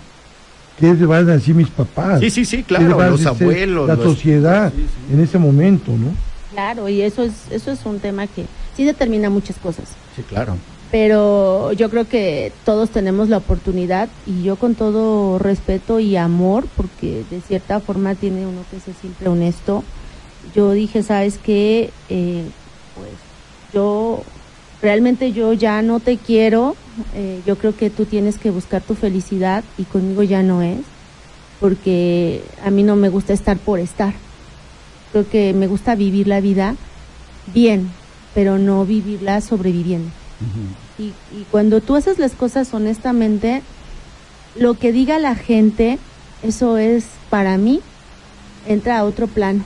¿Qué 0.78 0.94
le 0.94 1.06
van 1.06 1.28
a 1.28 1.32
decir 1.32 1.54
mis 1.54 1.68
papás? 1.68 2.20
Sí, 2.20 2.30
sí, 2.30 2.44
sí, 2.44 2.62
¿Qué 2.62 2.74
le 2.74 2.86
claro, 2.86 3.10
los 3.10 3.20
decir 3.24 3.28
abuelos. 3.42 3.88
La 3.88 3.94
los- 3.96 4.04
sociedad 4.04 4.72
en 5.12 5.20
ese 5.20 5.36
momento, 5.38 5.90
¿no? 5.92 6.12
Claro, 6.52 6.88
y 6.88 7.02
eso 7.02 7.22
es 7.24 7.32
eso 7.50 7.70
es 7.72 7.80
un 7.84 7.98
tema 8.00 8.26
que 8.26 8.46
sí 8.76 8.84
determina 8.84 9.28
muchas 9.28 9.56
cosas. 9.56 9.84
Sí, 10.16 10.22
claro. 10.22 10.56
Pero 10.90 11.72
yo 11.72 11.90
creo 11.90 12.08
que 12.08 12.52
todos 12.64 12.90
tenemos 12.90 13.28
la 13.28 13.36
oportunidad 13.36 14.08
y 14.26 14.42
yo 14.42 14.56
con 14.56 14.74
todo 14.74 15.38
respeto 15.38 16.00
y 16.00 16.16
amor, 16.16 16.66
porque 16.76 17.24
de 17.30 17.40
cierta 17.40 17.80
forma 17.80 18.14
tiene 18.14 18.46
uno 18.46 18.62
que 18.70 18.80
ser 18.80 18.94
siempre 18.94 19.28
honesto, 19.28 19.84
yo 20.54 20.72
dije, 20.72 21.02
sabes 21.02 21.38
qué, 21.38 21.90
Eh, 22.08 22.44
pues 22.94 23.10
yo 23.72 24.22
realmente 24.80 25.32
yo 25.32 25.52
ya 25.52 25.82
no 25.82 26.00
te 26.00 26.16
quiero, 26.16 26.74
eh, 27.14 27.42
yo 27.46 27.56
creo 27.58 27.76
que 27.76 27.90
tú 27.90 28.06
tienes 28.06 28.38
que 28.38 28.50
buscar 28.50 28.80
tu 28.80 28.94
felicidad 28.94 29.62
y 29.76 29.84
conmigo 29.84 30.22
ya 30.22 30.42
no 30.42 30.62
es, 30.62 30.80
porque 31.60 32.42
a 32.64 32.70
mí 32.70 32.82
no 32.82 32.96
me 32.96 33.10
gusta 33.10 33.34
estar 33.34 33.58
por 33.58 33.78
estar, 33.78 34.14
creo 35.12 35.28
que 35.28 35.52
me 35.52 35.66
gusta 35.66 35.94
vivir 35.96 36.28
la 36.28 36.40
vida 36.40 36.76
bien, 37.52 37.90
pero 38.34 38.58
no 38.58 38.86
vivirla 38.86 39.40
sobreviviendo. 39.42 40.10
Y, 40.98 41.04
y 41.36 41.44
cuando 41.50 41.80
tú 41.80 41.96
haces 41.96 42.18
las 42.18 42.32
cosas 42.32 42.72
honestamente, 42.74 43.62
lo 44.56 44.74
que 44.74 44.92
diga 44.92 45.18
la 45.18 45.34
gente, 45.34 45.98
eso 46.42 46.78
es 46.78 47.04
para 47.30 47.58
mí, 47.58 47.80
entra 48.66 48.98
a 48.98 49.04
otro 49.04 49.26
plano, 49.26 49.62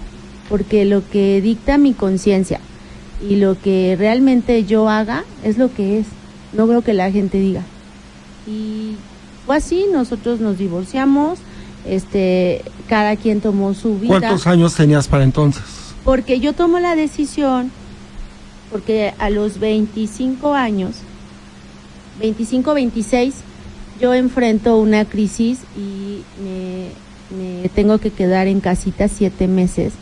porque 0.49 0.85
lo 0.85 1.09
que 1.09 1.41
dicta 1.41 1.79
mi 1.79 1.95
conciencia 1.95 2.61
y 3.29 3.37
lo 3.37 3.61
que 3.61 3.97
realmente 3.99 4.65
yo 4.65 4.89
haga 4.89 5.25
es 5.45 5.59
lo 5.59 5.73
que 5.73 6.01
es, 6.01 6.07
no 6.53 6.67
creo 6.67 6.83
que 6.83 6.95
la 6.95 7.11
gente 7.11 7.39
diga. 7.39 7.63
Y 8.47 8.97
fue 9.47 9.57
así, 9.57 9.87
nosotros 9.93 10.41
nos 10.41 10.59
divorciamos, 10.59 11.39
este, 11.87 12.63
cada 12.89 13.17
quien 13.17 13.41
tomó 13.41 13.75
su 13.75 13.99
vida 13.99 14.21
¿Cuántos 14.21 14.47
años 14.47 14.75
tenías 14.75 15.09
para 15.09 15.25
entonces? 15.25 15.63
porque 16.05 16.41
yo 16.41 16.53
tomo 16.53 16.81
la 16.81 16.97
decisión, 16.97 17.71
porque 18.73 19.13
a 19.19 19.29
los 19.29 19.61
25 19.61 20.55
años, 20.55 20.97
25, 22.21 22.75
26, 22.75 23.35
yo 24.01 24.15
enfrento 24.15 24.79
una 24.79 25.05
crisis 25.05 25.61
y 25.77 26.23
me, 26.43 26.89
me 27.37 27.69
tengo 27.69 27.99
que 27.99 28.11
quedar 28.11 28.49
en 28.49 28.61
casita 28.61 29.09
siete 29.09 29.47
meses 29.47 29.93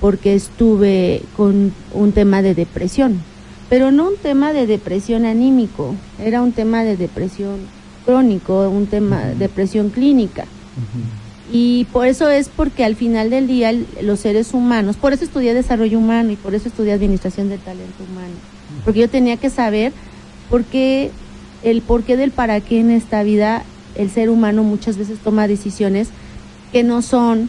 porque 0.00 0.34
estuve 0.34 1.22
con 1.36 1.72
un 1.94 2.12
tema 2.12 2.42
de 2.42 2.54
depresión, 2.54 3.22
pero 3.70 3.92
no 3.92 4.08
un 4.08 4.16
tema 4.16 4.52
de 4.52 4.66
depresión 4.66 5.24
anímico, 5.24 5.94
era 6.22 6.42
un 6.42 6.52
tema 6.52 6.82
de 6.82 6.96
depresión 6.96 7.60
crónico, 8.04 8.68
un 8.68 8.86
tema 8.86 9.20
de 9.20 9.34
depresión 9.36 9.90
clínica. 9.90 10.44
Y 11.52 11.84
por 11.92 12.06
eso 12.06 12.28
es 12.28 12.48
porque 12.48 12.84
al 12.84 12.96
final 12.96 13.30
del 13.30 13.46
día 13.46 13.72
los 14.02 14.20
seres 14.20 14.52
humanos, 14.52 14.96
por 14.96 15.12
eso 15.12 15.24
estudié 15.24 15.54
desarrollo 15.54 15.98
humano 15.98 16.32
y 16.32 16.36
por 16.36 16.54
eso 16.54 16.68
estudié 16.68 16.92
administración 16.92 17.48
del 17.48 17.60
talento 17.60 18.02
humano, 18.10 18.34
porque 18.84 19.00
yo 19.00 19.08
tenía 19.08 19.36
que 19.36 19.48
saber 19.48 19.92
por 20.50 20.64
qué, 20.64 21.12
el 21.62 21.82
porqué 21.82 22.16
del 22.16 22.32
para 22.32 22.60
qué 22.60 22.80
en 22.80 22.90
esta 22.90 23.22
vida 23.22 23.62
el 23.94 24.10
ser 24.10 24.28
humano 24.28 24.64
muchas 24.64 24.98
veces 24.98 25.18
toma 25.20 25.46
decisiones 25.46 26.08
que 26.72 26.82
no 26.82 27.00
son, 27.00 27.48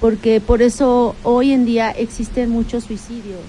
porque 0.00 0.40
por 0.40 0.62
eso 0.62 1.16
hoy 1.24 1.52
en 1.52 1.64
día 1.64 1.90
existen 1.90 2.50
muchos 2.50 2.84
suicidios, 2.84 3.40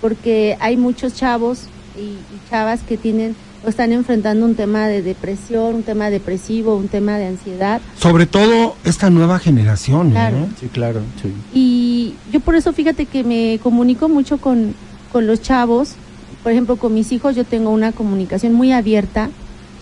porque 0.00 0.56
hay 0.60 0.76
muchos 0.76 1.14
chavos 1.14 1.64
y, 1.96 2.00
y 2.00 2.40
chavas 2.48 2.80
que 2.82 2.96
tienen 2.96 3.34
están 3.68 3.92
enfrentando 3.92 4.46
un 4.46 4.54
tema 4.54 4.86
de 4.88 5.02
depresión, 5.02 5.76
un 5.76 5.82
tema 5.82 6.10
depresivo, 6.10 6.76
un 6.76 6.88
tema 6.88 7.18
de 7.18 7.26
ansiedad. 7.26 7.80
Sobre 7.98 8.26
todo 8.26 8.76
esta 8.84 9.10
nueva 9.10 9.38
generación. 9.38 10.08
¿eh? 10.08 10.12
Claro. 10.12 10.48
Sí, 10.60 10.68
claro. 10.68 11.00
Sí. 11.22 11.32
Y 11.54 12.14
yo 12.32 12.40
por 12.40 12.54
eso 12.54 12.72
fíjate 12.72 13.06
que 13.06 13.24
me 13.24 13.58
comunico 13.62 14.08
mucho 14.08 14.38
con, 14.38 14.74
con 15.12 15.26
los 15.26 15.42
chavos. 15.42 15.94
Por 16.42 16.52
ejemplo, 16.52 16.76
con 16.76 16.94
mis 16.94 17.12
hijos 17.12 17.34
yo 17.34 17.44
tengo 17.44 17.70
una 17.70 17.92
comunicación 17.92 18.52
muy 18.52 18.72
abierta. 18.72 19.30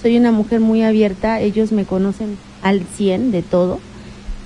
Soy 0.01 0.17
una 0.17 0.33
mujer 0.33 0.61
muy 0.61 0.83
abierta. 0.83 1.41
Ellos 1.41 1.73
me 1.73 1.85
conocen 1.85 2.37
al 2.63 2.83
100 2.97 3.33
de 3.33 3.43
todo. 3.43 3.81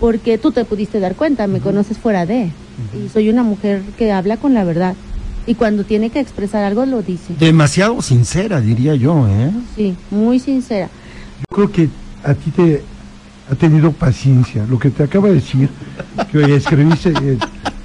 Porque 0.00 0.38
tú 0.38 0.52
te 0.52 0.64
pudiste 0.64 1.00
dar 1.00 1.16
cuenta, 1.16 1.46
me 1.46 1.60
conoces 1.60 1.98
fuera 1.98 2.24
de. 2.26 2.52
Y 2.94 3.08
soy 3.08 3.28
una 3.28 3.42
mujer 3.42 3.82
que 3.96 4.12
habla 4.12 4.36
con 4.36 4.54
la 4.54 4.62
verdad. 4.62 4.94
Y 5.48 5.54
cuando 5.54 5.82
tiene 5.82 6.10
que 6.10 6.20
expresar 6.20 6.62
algo 6.62 6.84
lo 6.84 7.00
dice. 7.00 7.32
Demasiado 7.40 8.02
sincera, 8.02 8.60
diría 8.60 8.94
yo. 8.94 9.26
¿eh? 9.26 9.50
Sí, 9.74 9.96
muy 10.10 10.38
sincera. 10.38 10.90
Yo 11.40 11.56
creo 11.56 11.72
que 11.72 11.88
a 12.22 12.34
ti 12.34 12.50
te 12.50 12.82
ha 13.50 13.54
tenido 13.54 13.90
paciencia. 13.92 14.66
Lo 14.68 14.78
que 14.78 14.90
te 14.90 15.04
acaba 15.04 15.28
de 15.28 15.36
decir, 15.36 15.70
que 16.30 16.54
escribiste 16.54 17.08
el, 17.08 17.38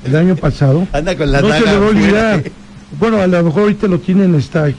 el 0.03 0.15
año 0.17 0.35
pasado, 0.35 0.85
Anda 0.91 1.15
con 1.15 1.31
la 1.31 1.41
no 1.41 1.47
se 1.53 1.61
le 1.61 1.77
va 1.79 1.85
a 1.85 1.89
olvidar. 1.89 2.43
Bueno, 2.99 3.21
a 3.21 3.27
lo 3.27 3.41
mejor 3.43 3.61
ahorita 3.61 3.87
lo 3.87 3.97
tiene 4.01 4.25
en 4.25 4.41
style, 4.41 4.75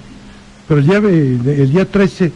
pero 0.69 0.83
ve- 1.01 1.63
el 1.63 1.73
día 1.73 1.87
13, 1.91 2.31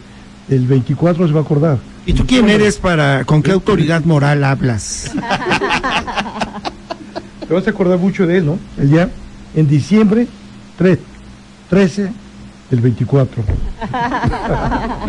el 0.49 0.65
24 0.65 1.27
se 1.27 1.31
va 1.33 1.41
a 1.41 1.43
acordar. 1.43 1.77
¿Y 2.07 2.13
tú 2.13 2.25
quién 2.25 2.49
eres 2.49 2.77
para, 2.77 3.23
con 3.23 3.43
qué 3.43 3.51
autoridad 3.51 4.03
moral 4.03 4.43
hablas? 4.43 5.11
Te 7.47 7.53
vas 7.53 7.67
a 7.67 7.69
acordar 7.69 7.99
mucho 7.99 8.25
de 8.25 8.37
él, 8.37 8.47
¿no? 8.47 8.57
El 8.79 8.89
día, 8.89 9.09
en 9.55 9.67
diciembre 9.67 10.27
3, 10.79 10.97
13 11.69 12.09
del 12.71 12.79
24. 12.81 13.43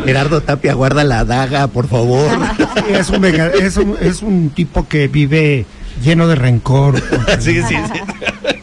Gerardo 0.05 0.41
Tapia, 0.43 0.75
guarda 0.75 1.05
la 1.05 1.25
daga, 1.25 1.69
por 1.69 1.87
favor. 1.89 2.29
Sí, 2.57 2.83
es, 2.93 3.09
un 3.11 3.21
venga- 3.21 3.49
es, 3.53 3.77
un, 3.77 3.97
es 4.01 4.23
un 4.23 4.51
tipo 4.51 4.89
que 4.89 5.07
vive 5.09 5.67
lleno 6.03 6.27
de 6.27 6.35
rencor. 6.35 7.01
sí, 7.39 7.61
sí, 7.63 7.77
sí. 7.93 8.01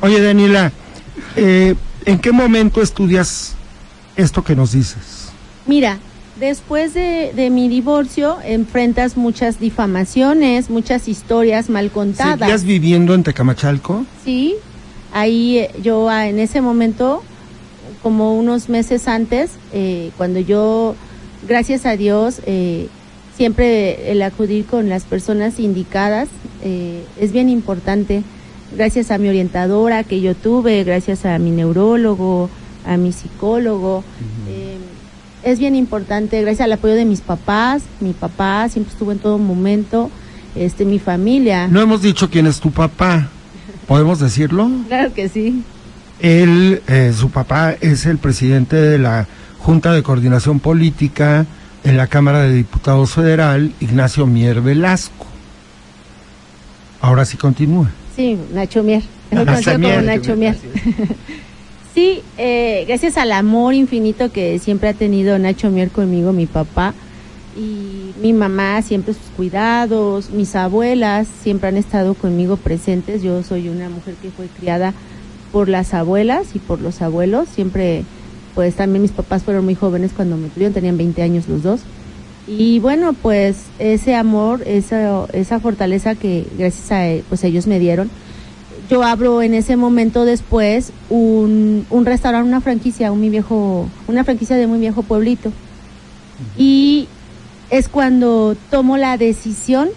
Oye, 0.01 0.21
Daniela, 0.21 0.71
eh, 1.35 1.75
¿en 2.05 2.19
qué 2.19 2.31
momento 2.31 2.81
estudias 2.81 3.55
esto 4.17 4.43
que 4.43 4.55
nos 4.55 4.73
dices? 4.73 5.29
Mira, 5.65 5.99
después 6.39 6.93
de, 6.93 7.31
de 7.35 7.49
mi 7.49 7.69
divorcio 7.69 8.37
enfrentas 8.43 9.15
muchas 9.15 9.59
difamaciones, 9.59 10.69
muchas 10.69 11.07
historias 11.07 11.69
mal 11.69 11.89
contadas. 11.89 12.39
¿Seguías 12.39 12.63
viviendo 12.63 13.13
en 13.13 13.23
Tecamachalco? 13.23 14.05
Sí, 14.25 14.55
ahí 15.13 15.59
eh, 15.59 15.71
yo 15.81 16.09
ah, 16.09 16.27
en 16.27 16.39
ese 16.39 16.61
momento, 16.61 17.23
como 18.03 18.37
unos 18.37 18.69
meses 18.69 19.07
antes, 19.07 19.51
eh, 19.73 20.11
cuando 20.17 20.39
yo, 20.39 20.95
gracias 21.47 21.85
a 21.85 21.95
Dios, 21.97 22.41
eh, 22.45 22.87
siempre 23.35 24.11
el 24.11 24.21
acudir 24.21 24.65
con 24.65 24.89
las 24.89 25.03
personas 25.03 25.59
indicadas 25.59 26.27
eh, 26.63 27.03
es 27.19 27.31
bien 27.31 27.49
importante. 27.49 28.23
Gracias 28.75 29.11
a 29.11 29.17
mi 29.17 29.29
orientadora 29.29 30.03
que 30.03 30.19
yo 30.19 30.35
tuve, 30.35 30.83
gracias 30.83 31.25
a 31.25 31.37
mi 31.39 31.51
neurólogo, 31.51 32.49
a 32.85 32.97
mi 32.97 33.11
psicólogo. 33.11 34.03
eh, 34.49 34.77
es 35.43 35.59
bien 35.59 35.75
importante, 35.75 36.41
gracias 36.41 36.65
al 36.65 36.73
apoyo 36.73 36.95
de 36.95 37.05
mis 37.05 37.21
papás, 37.21 37.83
mi 38.01 38.11
papá 38.11 38.67
siempre 38.69 38.91
estuvo 38.91 39.13
en 39.13 39.19
todo 39.19 39.37
momento, 39.37 40.09
este, 40.55 40.83
mi 40.83 40.99
familia. 40.99 41.67
No 41.69 41.79
hemos 41.79 42.01
dicho 42.01 42.29
quién 42.29 42.47
es 42.47 42.59
tu 42.59 42.71
papá. 42.71 43.29
¿Podemos 43.87 44.19
decirlo? 44.19 44.69
Claro 44.87 45.13
que 45.13 45.29
sí. 45.29 45.63
Él, 46.19 46.81
eh, 46.87 47.13
su 47.17 47.29
papá, 47.29 47.73
es 47.79 48.05
el 48.05 48.17
presidente 48.17 48.75
de 48.75 48.97
la 48.97 49.27
Junta 49.59 49.93
de 49.93 50.03
Coordinación 50.03 50.59
Política 50.59 51.45
en 51.83 51.97
la 51.97 52.07
Cámara 52.07 52.41
de 52.41 52.53
Diputados 52.53 53.11
Federal, 53.11 53.71
Ignacio 53.79 54.25
Mier 54.25 54.61
Velasco. 54.61 55.25
Ahora 57.01 57.25
sí 57.25 57.37
continúa. 57.37 57.89
Sí, 58.15 58.37
Nacho 58.53 58.83
Mier. 58.83 59.03
Es 59.31 59.37
Nacho 59.37 59.45
conocido 59.45 59.73
como 59.73 59.87
Mier. 59.87 60.03
Nacho 60.03 60.35
Mier. 60.35 60.57
Sí, 61.93 62.21
eh, 62.37 62.85
gracias 62.87 63.17
al 63.17 63.31
amor 63.31 63.73
infinito 63.73 64.31
que 64.31 64.59
siempre 64.59 64.87
ha 64.89 64.93
tenido 64.93 65.39
Nacho 65.39 65.71
Mier 65.71 65.89
conmigo, 65.89 66.31
mi 66.31 66.45
papá, 66.45 66.93
y 67.57 68.13
mi 68.21 68.33
mamá, 68.33 68.81
siempre 68.83 69.13
sus 69.13 69.27
cuidados, 69.35 70.29
mis 70.29 70.55
abuelas 70.55 71.27
siempre 71.41 71.69
han 71.69 71.77
estado 71.77 72.13
conmigo 72.13 72.55
presentes. 72.55 73.23
Yo 73.23 73.41
soy 73.43 73.69
una 73.69 73.89
mujer 73.89 74.13
que 74.21 74.29
fue 74.29 74.47
criada 74.47 74.93
por 75.51 75.67
las 75.67 75.93
abuelas 75.95 76.55
y 76.55 76.59
por 76.59 76.81
los 76.81 77.01
abuelos. 77.01 77.49
Siempre, 77.49 78.03
pues 78.53 78.75
también 78.75 79.01
mis 79.01 79.11
papás 79.11 79.43
fueron 79.43 79.65
muy 79.65 79.73
jóvenes 79.73 80.11
cuando 80.15 80.37
me 80.37 80.49
tuvieron, 80.49 80.73
tenían 80.73 80.97
20 80.97 81.21
años 81.23 81.47
los 81.47 81.63
dos. 81.63 81.81
Y 82.47 82.79
bueno, 82.79 83.13
pues 83.13 83.65
ese 83.79 84.13
amor, 84.13 84.61
esa, 84.65 85.25
esa 85.33 85.59
fortaleza 85.59 86.13
que 86.13 86.45
gracias 86.57 86.91
a 86.91 87.27
pues 87.27 87.43
ellos 87.43 87.65
me 87.65 87.79
dieron, 87.79 88.09
yo 88.89 89.03
abro 89.03 89.41
en 89.41 89.53
ese 89.53 89.75
momento 89.75 90.23
después 90.23 90.93
un, 91.09 91.85
un 91.89 92.05
restaurante, 92.05 92.47
una 92.47 92.61
franquicia, 92.61 93.11
un 93.11 93.19
mi 93.19 93.29
viejo, 93.29 93.89
una 94.07 94.23
franquicia 94.23 94.55
de 94.55 94.67
muy 94.67 94.79
viejo 94.79 95.01
pueblito. 95.03 95.51
Y 96.55 97.07
es 97.69 97.89
cuando 97.89 98.55
tomo 98.71 98.97
la 98.97 99.17
decisión 99.17 99.89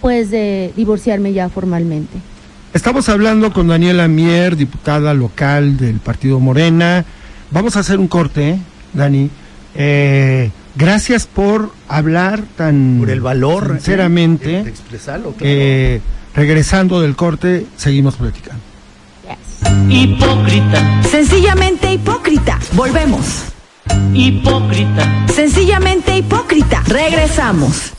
pues 0.00 0.30
de 0.30 0.72
divorciarme 0.76 1.32
ya 1.32 1.48
formalmente. 1.48 2.18
Estamos 2.72 3.08
hablando 3.08 3.52
con 3.52 3.68
Daniela 3.68 4.08
Mier, 4.08 4.56
diputada 4.56 5.12
local 5.12 5.76
del 5.76 5.98
Partido 5.98 6.40
Morena. 6.40 7.04
Vamos 7.50 7.76
a 7.76 7.80
hacer 7.80 7.98
un 7.98 8.08
corte, 8.08 8.50
¿eh? 8.50 8.58
Dani. 8.94 9.28
Eh, 9.74 10.50
gracias 10.76 11.26
por 11.26 11.72
hablar 11.88 12.42
tan 12.56 12.96
Por 13.00 13.10
el 13.10 13.20
valor. 13.20 13.64
¿eh? 13.64 13.74
sinceramente. 13.74 14.48
de- 14.48 14.62
de 14.64 14.70
expresarlo, 14.70 15.32
claro. 15.32 15.44
Eh, 15.44 16.00
regresando 16.34 17.00
del 17.00 17.16
corte, 17.16 17.66
seguimos 17.76 18.16
platicando. 18.16 18.62
Yes. 19.28 19.70
Hipócrita, 19.90 21.02
Sencillamente 21.10 21.92
hipócrita. 21.92 22.58
Volvemos. 22.72 23.44
Hipócrita. 24.14 25.26
Sencillamente 25.34 26.16
hipócrita. 26.16 26.82
Regresamos. 26.86 27.92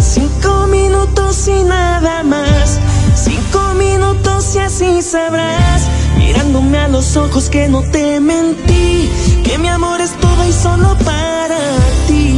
Cinco 0.00 0.66
minutos 0.66 1.48
y 1.48 1.64
nada 1.64 2.22
más. 2.22 2.78
Cinco 3.14 3.74
minutos 3.74 4.54
y 4.54 4.58
así 4.58 5.02
sabrás. 5.02 5.88
Mirándome 6.16 6.78
a 6.78 6.88
los 6.88 7.16
ojos 7.16 7.48
que 7.48 7.68
no 7.68 7.82
te 7.82 8.20
mentí. 8.20 9.10
Que 9.44 9.58
mi 9.58 9.68
amor 9.68 10.00
es 10.00 10.12
todo 10.12 10.48
y 10.48 10.52
solo 10.52 10.96
para 11.04 11.58
ti. 12.06 12.28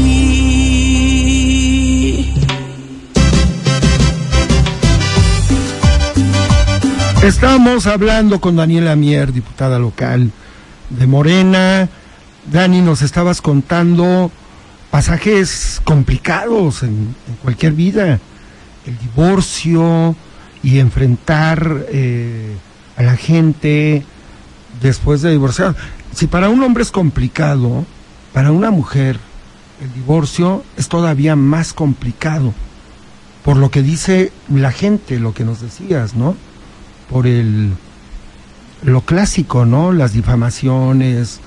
Estamos 7.22 7.86
hablando 7.86 8.40
con 8.40 8.56
Daniela 8.56 8.96
Mier, 8.96 9.32
diputada 9.32 9.78
local 9.78 10.32
de 10.88 11.06
Morena. 11.06 11.88
Dani, 12.52 12.80
nos 12.80 13.02
estabas 13.02 13.40
contando 13.40 14.30
pasajes 14.90 15.80
complicados 15.84 16.82
en, 16.82 17.14
cualquier 17.42 17.72
vida. 17.72 18.18
El 18.86 18.98
divorcio 18.98 20.16
y 20.62 20.78
enfrentar 20.78 21.86
eh, 21.90 22.56
a 22.96 23.02
la 23.02 23.16
gente 23.16 24.04
después 24.82 25.22
de 25.22 25.30
divorciar. 25.30 25.76
Si 26.14 26.26
para 26.26 26.48
un 26.48 26.62
hombre 26.62 26.82
es 26.82 26.90
complicado, 26.90 27.84
para 28.32 28.52
una 28.52 28.70
mujer 28.70 29.18
el 29.80 29.92
divorcio 29.94 30.64
es 30.76 30.88
todavía 30.88 31.36
más 31.36 31.72
complicado. 31.72 32.52
Por 33.44 33.56
lo 33.56 33.70
que 33.70 33.82
dice 33.82 34.32
la 34.48 34.72
gente, 34.72 35.18
lo 35.18 35.32
que 35.32 35.44
nos 35.44 35.60
decías, 35.60 36.14
¿no? 36.14 36.36
por 37.10 37.26
el 37.26 37.72
lo 38.82 39.02
clásico, 39.02 39.66
¿no? 39.66 39.92
Las 39.92 40.14
difamaciones, 40.14 41.40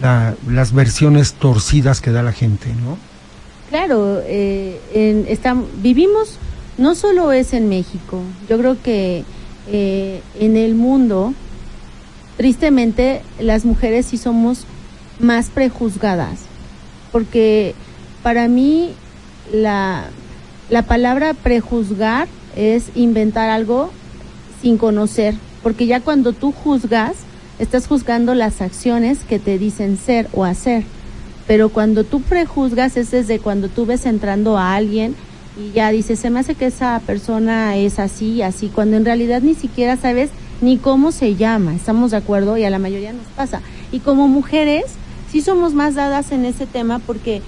la- 0.00 0.34
las 0.48 0.72
versiones 0.72 1.34
torcidas 1.34 2.00
que 2.00 2.10
da 2.12 2.22
la 2.22 2.32
gente, 2.32 2.68
¿no? 2.84 2.96
Claro, 3.70 4.20
eh, 4.24 4.80
en, 4.94 5.26
vivimos, 5.82 6.38
no 6.78 6.94
solo 6.94 7.32
es 7.32 7.52
en 7.52 7.68
México, 7.68 8.22
yo 8.48 8.56
creo 8.58 8.80
que 8.82 9.24
eh, 9.70 10.22
en 10.40 10.56
el 10.56 10.74
mundo, 10.74 11.34
tristemente, 12.36 13.22
las 13.38 13.64
mujeres 13.64 14.06
sí 14.06 14.16
somos 14.16 14.64
más 15.20 15.46
prejuzgadas, 15.48 16.38
porque 17.12 17.74
para 18.22 18.48
mí 18.48 18.92
la, 19.52 20.04
la 20.70 20.82
palabra 20.82 21.34
prejuzgar 21.34 22.28
es 22.56 22.84
inventar 22.94 23.50
algo 23.50 23.90
sin 24.62 24.78
conocer, 24.78 25.34
porque 25.62 25.86
ya 25.86 26.00
cuando 26.00 26.32
tú 26.32 26.52
juzgas, 26.52 27.16
estás 27.58 27.86
juzgando 27.86 28.34
las 28.34 28.60
acciones 28.60 29.20
que 29.28 29.38
te 29.38 29.58
dicen 29.58 29.98
ser 29.98 30.28
o 30.32 30.44
hacer. 30.44 30.84
Pero 31.46 31.70
cuando 31.70 32.04
tú 32.04 32.20
prejuzgas 32.20 32.96
es 32.96 33.10
desde 33.10 33.38
cuando 33.38 33.68
tú 33.68 33.86
ves 33.86 34.06
entrando 34.06 34.58
a 34.58 34.74
alguien 34.74 35.14
y 35.58 35.72
ya 35.72 35.90
dices, 35.90 36.18
se 36.18 36.30
me 36.30 36.40
hace 36.40 36.54
que 36.54 36.66
esa 36.66 37.00
persona 37.06 37.76
es 37.76 37.98
así, 37.98 38.42
así, 38.42 38.68
cuando 38.68 38.96
en 38.96 39.04
realidad 39.04 39.42
ni 39.42 39.54
siquiera 39.54 39.96
sabes 39.96 40.30
ni 40.60 40.76
cómo 40.76 41.10
se 41.10 41.36
llama, 41.36 41.74
estamos 41.74 42.10
de 42.10 42.18
acuerdo 42.18 42.56
y 42.56 42.64
a 42.64 42.70
la 42.70 42.78
mayoría 42.78 43.12
nos 43.12 43.26
pasa. 43.36 43.60
Y 43.92 44.00
como 44.00 44.28
mujeres, 44.28 44.84
sí 45.30 45.40
somos 45.40 45.72
más 45.74 45.94
dadas 45.94 46.32
en 46.32 46.44
ese 46.44 46.66
tema 46.66 46.98
porque 47.00 47.42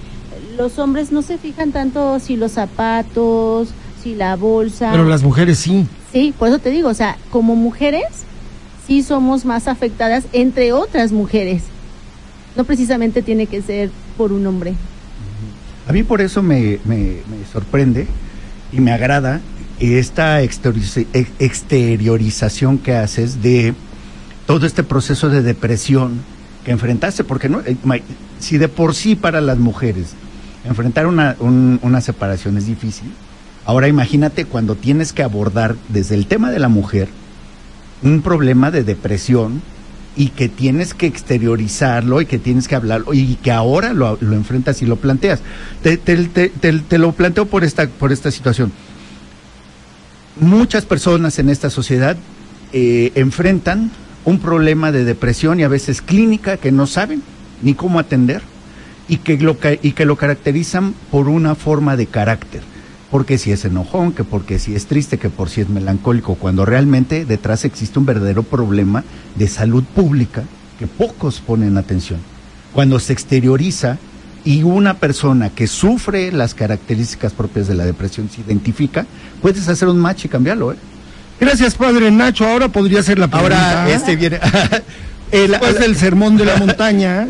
los 0.57 0.79
hombres 0.79 1.11
no 1.11 1.21
se 1.21 1.37
fijan 1.37 1.71
tanto 1.71 2.19
si 2.19 2.35
los 2.35 2.53
zapatos, 2.53 3.69
si 4.01 4.15
la 4.15 4.35
bolsa. 4.35 4.89
Pero 4.91 5.05
las 5.05 5.23
mujeres 5.23 5.59
sí. 5.59 5.85
Sí, 6.11 6.33
por 6.37 6.49
eso 6.49 6.59
te 6.59 6.71
digo, 6.71 6.89
o 6.89 6.93
sea, 6.93 7.17
como 7.29 7.55
mujeres 7.55 8.25
sí 8.87 9.03
somos 9.03 9.45
más 9.45 9.67
afectadas 9.67 10.25
entre 10.33 10.73
otras 10.73 11.11
mujeres. 11.11 11.63
No 12.55 12.63
precisamente 12.65 13.21
tiene 13.21 13.47
que 13.47 13.61
ser 13.61 13.89
por 14.17 14.31
un 14.31 14.45
hombre. 14.45 14.73
A 15.87 15.93
mí 15.93 16.03
por 16.03 16.21
eso 16.21 16.41
me, 16.43 16.79
me- 16.85 17.17
sorprende 17.51 18.07
y 18.71 18.79
me 18.79 18.91
agrada 18.91 19.41
esta 19.79 20.41
exterioriza- 20.43 21.05
ex- 21.13 21.31
exteriorización 21.39 22.77
que 22.77 22.93
haces 22.95 23.41
de 23.41 23.73
todo 24.45 24.65
este 24.65 24.83
proceso 24.83 25.29
de 25.29 25.41
depresión 25.41 26.21
que 26.63 26.71
enfrentaste, 26.71 27.23
porque 27.23 27.49
no, 27.49 27.61
eh, 27.61 27.75
si 28.39 28.57
de 28.57 28.67
por 28.67 28.93
sí 28.95 29.15
para 29.15 29.41
las 29.41 29.57
mujeres 29.57 30.13
enfrentar 30.65 31.07
una, 31.07 31.35
un- 31.39 31.79
una 31.81 32.01
separación 32.01 32.57
es 32.57 32.67
difícil, 32.67 33.11
ahora 33.65 33.87
imagínate 33.87 34.45
cuando 34.45 34.75
tienes 34.75 35.11
que 35.13 35.23
abordar 35.23 35.75
desde 35.89 36.15
el 36.15 36.27
tema 36.27 36.51
de 36.51 36.59
la 36.59 36.69
mujer 36.69 37.09
un 38.03 38.21
problema 38.21 38.71
de 38.71 38.83
depresión 38.83 39.61
y 40.15 40.29
que 40.29 40.49
tienes 40.49 40.93
que 40.93 41.07
exteriorizarlo 41.07 42.21
y 42.21 42.25
que 42.25 42.37
tienes 42.37 42.67
que 42.67 42.75
hablarlo 42.75 43.13
y 43.13 43.35
que 43.35 43.51
ahora 43.51 43.93
lo, 43.93 44.17
enfrentas 44.21 44.81
y 44.81 44.85
lo 44.85 44.97
planteas. 44.97 45.39
Te, 45.81 46.97
lo 46.97 47.11
planteo 47.13 47.45
por 47.45 47.63
esta, 47.63 47.87
por 47.87 48.11
esta 48.11 48.31
situación. 48.31 48.71
Muchas 50.39 50.85
personas 50.85 51.39
en 51.39 51.49
esta 51.49 51.69
sociedad 51.69 52.17
eh, 52.73 53.11
enfrentan 53.15 53.91
un 54.25 54.39
problema 54.39 54.91
de 54.91 55.03
depresión 55.03 55.59
y 55.59 55.63
a 55.63 55.67
veces 55.67 56.01
clínica 56.01 56.57
que 56.57 56.71
no 56.71 56.87
saben 56.87 57.21
ni 57.61 57.73
cómo 57.73 57.99
atender 57.99 58.41
y 59.07 59.17
que 59.17 59.33
y 59.81 59.91
que 59.91 60.05
lo 60.05 60.15
caracterizan 60.15 60.93
por 61.09 61.27
una 61.27 61.55
forma 61.55 61.95
de 61.95 62.07
carácter. 62.07 62.70
Porque 63.11 63.37
si 63.37 63.51
es 63.51 63.65
enojón, 63.65 64.13
que 64.13 64.23
porque 64.23 64.57
si 64.57 64.73
es 64.73 64.87
triste, 64.87 65.19
que 65.19 65.29
por 65.29 65.49
si 65.49 65.61
es 65.61 65.69
melancólico, 65.69 66.35
cuando 66.35 66.65
realmente 66.65 67.25
detrás 67.25 67.65
existe 67.65 67.99
un 67.99 68.05
verdadero 68.05 68.43
problema 68.43 69.03
de 69.35 69.47
salud 69.47 69.83
pública 69.83 70.43
que 70.79 70.87
pocos 70.87 71.41
ponen 71.41 71.77
atención. 71.77 72.19
Cuando 72.73 72.99
se 72.99 73.11
exterioriza 73.11 73.97
y 74.45 74.63
una 74.63 74.95
persona 74.95 75.49
que 75.49 75.67
sufre 75.67 76.31
las 76.31 76.55
características 76.55 77.33
propias 77.33 77.67
de 77.67 77.75
la 77.75 77.85
depresión 77.85 78.29
se 78.29 78.41
identifica, 78.41 79.05
puedes 79.41 79.67
hacer 79.67 79.89
un 79.89 79.99
match 79.99 80.25
y 80.25 80.29
cambiarlo. 80.29 80.71
¿eh? 80.71 80.77
Gracias, 81.39 81.75
padre 81.75 82.11
Nacho. 82.11 82.47
Ahora 82.47 82.69
podría 82.69 83.03
ser 83.03 83.19
la 83.19 83.27
pregunta. 83.27 83.81
Ahora, 83.81 83.93
este 83.93 84.15
viene. 84.15 84.39
el- 85.31 85.51
Después 85.51 85.79
del 85.79 85.95
sermón 85.95 86.37
de 86.37 86.45
la 86.45 86.55
montaña. 86.65 87.27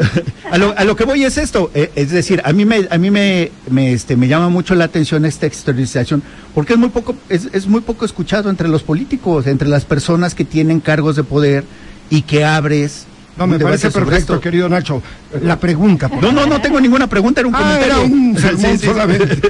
a, 0.52 0.58
lo, 0.58 0.78
a 0.78 0.84
lo 0.84 0.96
que 0.96 1.04
voy 1.06 1.24
es 1.24 1.38
esto, 1.38 1.72
eh, 1.74 1.92
es 1.96 2.10
decir, 2.12 2.42
a 2.44 2.52
mí 2.54 2.66
me, 2.66 2.88
a 2.90 2.98
mí 2.98 3.12
me, 3.12 3.52
me, 3.70 3.94
este, 3.94 4.16
me 4.16 4.28
llama 4.28 4.50
mucho 4.50 4.76
la 4.76 4.86
atención 4.86 5.26
esta 5.26 5.46
exteriorización, 5.46 6.24
porque 6.56 6.74
es 6.74 6.80
muy 6.80 6.90
poco, 6.90 7.16
es, 7.30 7.48
es 7.54 7.68
muy 7.68 7.82
poco 7.82 8.06
escuchado 8.06 8.50
entre 8.50 8.68
los 8.68 8.84
políticos, 8.84 9.48
entre 9.48 9.68
las 9.68 9.86
personas 9.86 10.34
que 10.36 10.46
tienen 10.46 10.80
cargos 10.80 11.16
de 11.16 11.24
poder 11.24 11.64
y 12.10 12.24
que 12.24 12.44
abres. 12.44 13.06
No, 13.38 13.48
me 13.48 13.58
parece 13.60 13.90
perfecto, 13.90 14.34
esto. 14.34 14.42
querido 14.42 14.68
Nacho. 14.68 15.02
La 15.44 15.58
pregunta. 15.60 16.10
por 16.10 16.22
No, 16.22 16.32
no, 16.34 16.46
no 16.46 16.60
tengo 16.62 16.82
ninguna 16.82 17.08
pregunta, 17.08 17.40
era 17.42 17.48
un 17.48 17.56
Ah, 17.56 17.60
comentario. 17.60 17.94
era 17.96 18.00
un 18.02 18.38
sermón 18.38 18.72
sí, 18.74 18.78
sí. 18.80 18.86
solamente. 18.86 19.50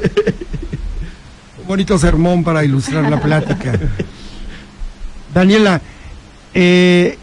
Un 1.61 1.67
bonito 1.67 1.97
sermón 1.97 2.43
para 2.43 2.63
ilustrar 2.63 3.09
la 3.09 3.19
plática. 3.19 3.73
Daniela, 5.33 5.81
eh, 6.53 7.17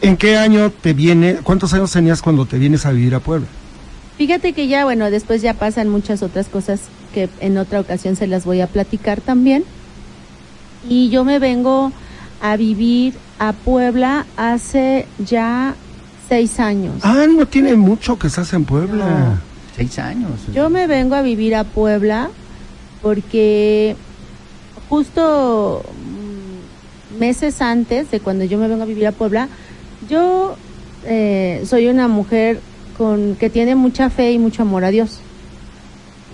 ¿en 0.00 0.16
qué 0.16 0.36
año 0.36 0.70
te 0.70 0.92
viene, 0.92 1.36
cuántos 1.42 1.74
años 1.74 1.92
tenías 1.92 2.22
cuando 2.22 2.46
te 2.46 2.58
vienes 2.58 2.86
a 2.86 2.92
vivir 2.92 3.14
a 3.14 3.20
Puebla? 3.20 3.46
Fíjate 4.16 4.52
que 4.52 4.66
ya, 4.66 4.84
bueno, 4.84 5.10
después 5.10 5.42
ya 5.42 5.54
pasan 5.54 5.88
muchas 5.88 6.22
otras 6.22 6.48
cosas 6.48 6.80
que 7.14 7.28
en 7.40 7.56
otra 7.56 7.80
ocasión 7.80 8.16
se 8.16 8.26
las 8.26 8.44
voy 8.44 8.60
a 8.60 8.66
platicar 8.66 9.20
también. 9.20 9.64
Y 10.88 11.08
yo 11.10 11.24
me 11.24 11.38
vengo 11.38 11.92
a 12.40 12.56
vivir 12.56 13.14
a 13.38 13.52
Puebla 13.52 14.26
hace 14.36 15.06
ya 15.18 15.74
seis 16.28 16.60
años. 16.60 16.96
Ah, 17.02 17.26
no 17.28 17.46
tiene 17.46 17.74
mucho 17.74 18.18
que 18.18 18.26
estás 18.26 18.52
en 18.52 18.64
Puebla. 18.64 19.06
No. 19.06 19.40
Seis 19.76 19.98
años. 19.98 20.30
Yo 20.52 20.68
me 20.68 20.86
vengo 20.86 21.14
a 21.14 21.22
vivir 21.22 21.54
a 21.54 21.64
Puebla 21.64 22.30
porque 23.00 23.96
justo 24.88 25.84
mm, 27.14 27.20
meses 27.20 27.62
antes 27.62 28.10
de 28.10 28.20
cuando 28.20 28.44
yo 28.44 28.58
me 28.58 28.68
vengo 28.68 28.82
a 28.82 28.86
vivir 28.86 29.06
a 29.06 29.12
Puebla, 29.12 29.48
yo 30.08 30.56
eh, 31.04 31.62
soy 31.66 31.88
una 31.88 32.08
mujer 32.08 32.60
con 32.96 33.36
que 33.36 33.50
tiene 33.50 33.74
mucha 33.74 34.10
fe 34.10 34.32
y 34.32 34.38
mucho 34.38 34.62
amor 34.62 34.84
a 34.84 34.90
Dios. 34.90 35.20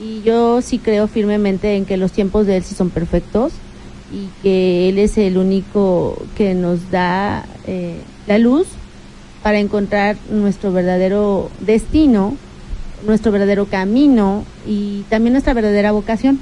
y 0.01 0.23
yo 0.23 0.61
sí 0.61 0.79
creo 0.79 1.07
firmemente 1.07 1.77
en 1.77 1.85
que 1.85 1.97
los 1.97 2.11
tiempos 2.11 2.47
de 2.47 2.57
Él 2.57 2.65
sí 2.65 2.75
son 2.75 2.91
perfectos 2.91 3.53
y 4.13 4.29
que 4.43 4.89
Él 4.89 4.99
es 4.99 5.17
el 5.19 5.39
único 5.39 6.21
que 6.37 6.55
nos 6.55 6.91
da 6.91 7.45
eh, 7.67 8.01
la 8.27 8.39
luz 8.39 8.67
para 9.43 9.59
encontrar 9.59 10.17
nuestro 10.31 10.73
verdadero 10.73 11.51
destino, 11.61 12.37
nuestro 13.07 13.31
verdadero 13.31 13.67
camino 13.67 14.45
y 14.67 15.03
también 15.11 15.35
nuestra 15.35 15.53
verdadera 15.53 15.93
vocación. 15.93 16.41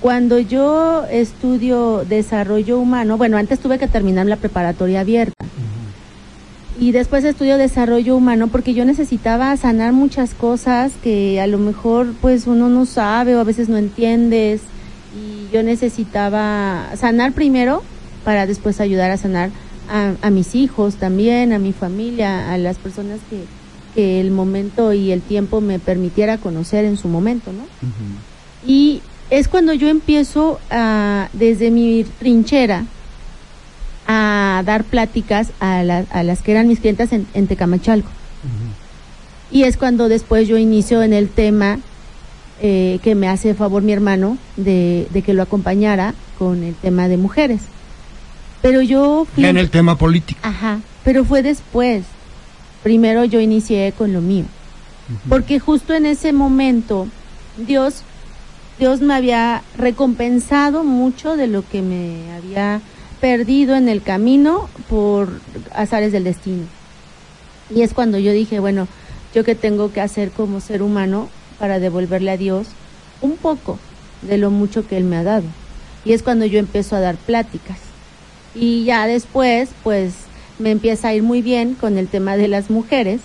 Cuando 0.00 0.38
yo 0.38 1.04
estudio 1.10 2.04
desarrollo 2.08 2.78
humano, 2.78 3.16
bueno, 3.18 3.36
antes 3.36 3.58
tuve 3.58 3.78
que 3.78 3.88
terminar 3.88 4.26
la 4.26 4.36
preparatoria 4.36 5.00
abierta. 5.00 5.44
Y 6.82 6.90
después 6.90 7.22
estudio 7.22 7.58
desarrollo 7.58 8.16
humano 8.16 8.48
porque 8.48 8.74
yo 8.74 8.84
necesitaba 8.84 9.56
sanar 9.56 9.92
muchas 9.92 10.34
cosas 10.34 10.94
que 11.00 11.40
a 11.40 11.46
lo 11.46 11.58
mejor 11.58 12.12
pues 12.20 12.48
uno 12.48 12.68
no 12.68 12.86
sabe 12.86 13.36
o 13.36 13.38
a 13.38 13.44
veces 13.44 13.68
no 13.68 13.76
entiendes. 13.76 14.62
Y 15.14 15.54
yo 15.54 15.62
necesitaba 15.62 16.90
sanar 16.96 17.34
primero 17.34 17.84
para 18.24 18.46
después 18.46 18.80
ayudar 18.80 19.12
a 19.12 19.16
sanar 19.16 19.50
a, 19.88 20.14
a 20.22 20.30
mis 20.30 20.56
hijos 20.56 20.96
también, 20.96 21.52
a 21.52 21.60
mi 21.60 21.72
familia, 21.72 22.52
a 22.52 22.58
las 22.58 22.78
personas 22.78 23.20
que, 23.30 23.44
que 23.94 24.20
el 24.20 24.32
momento 24.32 24.92
y 24.92 25.12
el 25.12 25.22
tiempo 25.22 25.60
me 25.60 25.78
permitiera 25.78 26.36
conocer 26.38 26.84
en 26.84 26.96
su 26.96 27.06
momento, 27.06 27.52
¿no? 27.52 27.62
Y 28.66 29.02
es 29.30 29.46
cuando 29.46 29.72
yo 29.72 29.88
empiezo 29.88 30.58
a, 30.68 31.28
desde 31.32 31.70
mi 31.70 32.04
trinchera 32.18 32.86
a 34.06 34.62
dar 34.64 34.84
pláticas 34.84 35.48
a, 35.60 35.82
la- 35.82 36.04
a 36.10 36.22
las 36.22 36.42
que 36.42 36.52
eran 36.52 36.68
mis 36.68 36.80
clientas 36.80 37.12
en, 37.12 37.26
en 37.34 37.46
Tecamachalco. 37.46 38.10
Y 39.50 39.64
es 39.64 39.76
cuando 39.76 40.08
después 40.08 40.48
yo 40.48 40.56
inicio 40.56 41.02
en 41.02 41.12
el 41.12 41.28
tema 41.28 41.78
eh, 42.60 42.98
que 43.02 43.14
me 43.14 43.28
hace 43.28 43.54
favor 43.54 43.82
mi 43.82 43.92
hermano 43.92 44.38
de, 44.56 45.06
de 45.12 45.22
que 45.22 45.34
lo 45.34 45.42
acompañara 45.42 46.14
con 46.38 46.62
el 46.64 46.74
tema 46.74 47.08
de 47.08 47.16
mujeres. 47.18 47.60
Pero 48.62 48.80
yo 48.82 49.26
fui... 49.34 49.44
En 49.44 49.58
el 49.58 49.70
tema 49.70 49.98
político. 49.98 50.40
Ajá, 50.42 50.80
pero 51.04 51.24
fue 51.24 51.42
después. 51.42 52.04
Primero 52.82 53.24
yo 53.24 53.40
inicié 53.40 53.92
con 53.96 54.12
lo 54.12 54.20
mío. 54.20 54.44
Porque 55.28 55.58
justo 55.58 55.92
en 55.94 56.06
ese 56.06 56.32
momento 56.32 57.06
Dios 57.58 58.02
Dios 58.78 59.00
me 59.02 59.14
había 59.14 59.62
recompensado 59.76 60.82
mucho 60.84 61.36
de 61.36 61.46
lo 61.46 61.68
que 61.68 61.82
me 61.82 62.32
había 62.34 62.80
perdido 63.22 63.76
en 63.76 63.88
el 63.88 64.02
camino 64.02 64.68
por 64.90 65.28
azares 65.72 66.10
del 66.10 66.24
destino. 66.24 66.64
Y 67.70 67.82
es 67.82 67.94
cuando 67.94 68.18
yo 68.18 68.32
dije, 68.32 68.58
bueno, 68.58 68.88
yo 69.32 69.44
qué 69.44 69.54
tengo 69.54 69.92
que 69.92 70.00
hacer 70.00 70.32
como 70.32 70.60
ser 70.60 70.82
humano 70.82 71.28
para 71.60 71.78
devolverle 71.78 72.32
a 72.32 72.36
Dios 72.36 72.66
un 73.20 73.36
poco 73.36 73.78
de 74.22 74.38
lo 74.38 74.50
mucho 74.50 74.88
que 74.88 74.96
Él 74.96 75.04
me 75.04 75.16
ha 75.16 75.22
dado. 75.22 75.44
Y 76.04 76.14
es 76.14 76.24
cuando 76.24 76.46
yo 76.46 76.58
empiezo 76.58 76.96
a 76.96 77.00
dar 77.00 77.14
pláticas. 77.14 77.78
Y 78.56 78.82
ya 78.82 79.06
después, 79.06 79.70
pues 79.84 80.14
me 80.58 80.72
empieza 80.72 81.06
a 81.06 81.14
ir 81.14 81.22
muy 81.22 81.42
bien 81.42 81.74
con 81.74 81.98
el 81.98 82.08
tema 82.08 82.36
de 82.36 82.48
las 82.48 82.70
mujeres. 82.70 83.20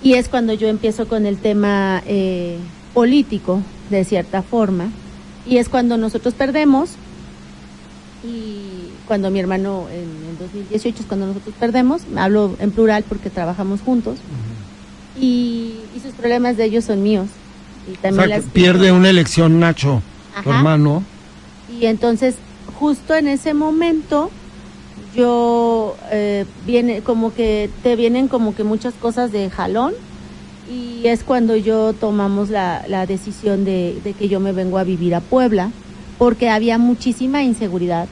Y 0.00 0.14
es 0.14 0.28
cuando 0.28 0.52
yo 0.52 0.68
empiezo 0.68 1.08
con 1.08 1.26
el 1.26 1.38
tema 1.38 2.04
eh, 2.06 2.56
político, 2.94 3.62
de 3.90 4.04
cierta 4.04 4.42
forma. 4.42 4.90
Y 5.44 5.56
es 5.56 5.68
cuando 5.68 5.96
nosotros 5.96 6.34
perdemos. 6.34 6.90
Y 8.24 8.90
cuando 9.06 9.30
mi 9.30 9.38
hermano 9.40 9.86
en 9.90 10.30
el 10.30 10.38
2018 10.38 11.00
es 11.00 11.06
cuando 11.06 11.26
nosotros 11.26 11.54
perdemos. 11.60 12.02
Hablo 12.16 12.56
en 12.58 12.70
plural 12.70 13.04
porque 13.08 13.30
trabajamos 13.30 13.80
juntos. 13.80 14.18
y, 15.20 15.74
y 15.96 16.00
sus 16.02 16.12
problemas 16.12 16.56
de 16.56 16.64
ellos 16.64 16.84
son 16.84 17.02
míos. 17.02 17.28
Y 17.88 17.92
O 17.92 18.00
también 18.00 18.28
sea, 18.28 18.36
las 18.38 18.44
que 18.46 18.50
pierde 18.50 18.92
una 18.92 19.10
elección 19.10 19.60
Nacho, 19.60 20.02
tu 20.42 20.50
hermano. 20.50 21.02
Y 21.80 21.86
entonces, 21.86 22.36
justo 22.78 23.14
en 23.14 23.28
ese 23.28 23.54
momento, 23.54 24.30
yo 25.14 25.96
eh, 26.10 26.44
viene 26.66 27.00
como 27.02 27.32
que 27.32 27.70
te 27.82 27.96
vienen 27.96 28.28
como 28.28 28.54
que 28.54 28.64
muchas 28.64 28.94
cosas 28.94 29.32
de 29.32 29.48
jalón 29.50 29.94
y 30.70 31.06
es 31.06 31.22
cuando 31.22 31.56
yo 31.56 31.92
tomamos 31.92 32.50
la, 32.50 32.84
la 32.88 33.06
decisión 33.06 33.64
de, 33.64 33.98
de 34.02 34.12
que 34.14 34.28
yo 34.28 34.40
me 34.40 34.52
vengo 34.52 34.78
a 34.78 34.84
vivir 34.84 35.14
a 35.14 35.20
Puebla 35.20 35.70
porque 36.18 36.48
había 36.50 36.78
muchísima 36.78 37.42
inseguridad. 37.42 38.08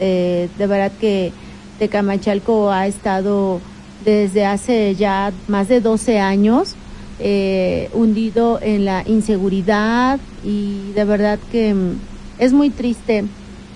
Eh, 0.00 0.48
de 0.58 0.66
verdad 0.66 0.92
que 1.00 1.32
Tecamachalco 1.78 2.70
ha 2.70 2.86
estado 2.86 3.60
desde 4.04 4.44
hace 4.44 4.94
ya 4.94 5.32
más 5.48 5.68
de 5.68 5.80
12 5.80 6.18
años 6.18 6.74
eh, 7.18 7.88
hundido 7.92 8.58
en 8.60 8.84
la 8.84 9.04
inseguridad 9.06 10.18
y 10.42 10.92
de 10.92 11.04
verdad 11.04 11.38
que 11.52 11.74
mm, 11.74 11.92
es 12.38 12.52
muy 12.52 12.70
triste 12.70 13.24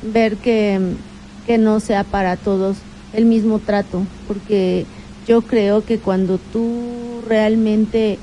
ver 0.02 0.36
que, 0.36 0.78
mm, 0.80 1.46
que 1.46 1.58
no 1.58 1.78
sea 1.80 2.02
para 2.02 2.36
todos 2.36 2.78
el 3.12 3.24
mismo 3.24 3.58
trato, 3.60 4.02
porque 4.26 4.84
yo 5.28 5.42
creo 5.42 5.84
que 5.84 5.98
cuando 5.98 6.38
tú 6.38 7.22
realmente 7.26 8.18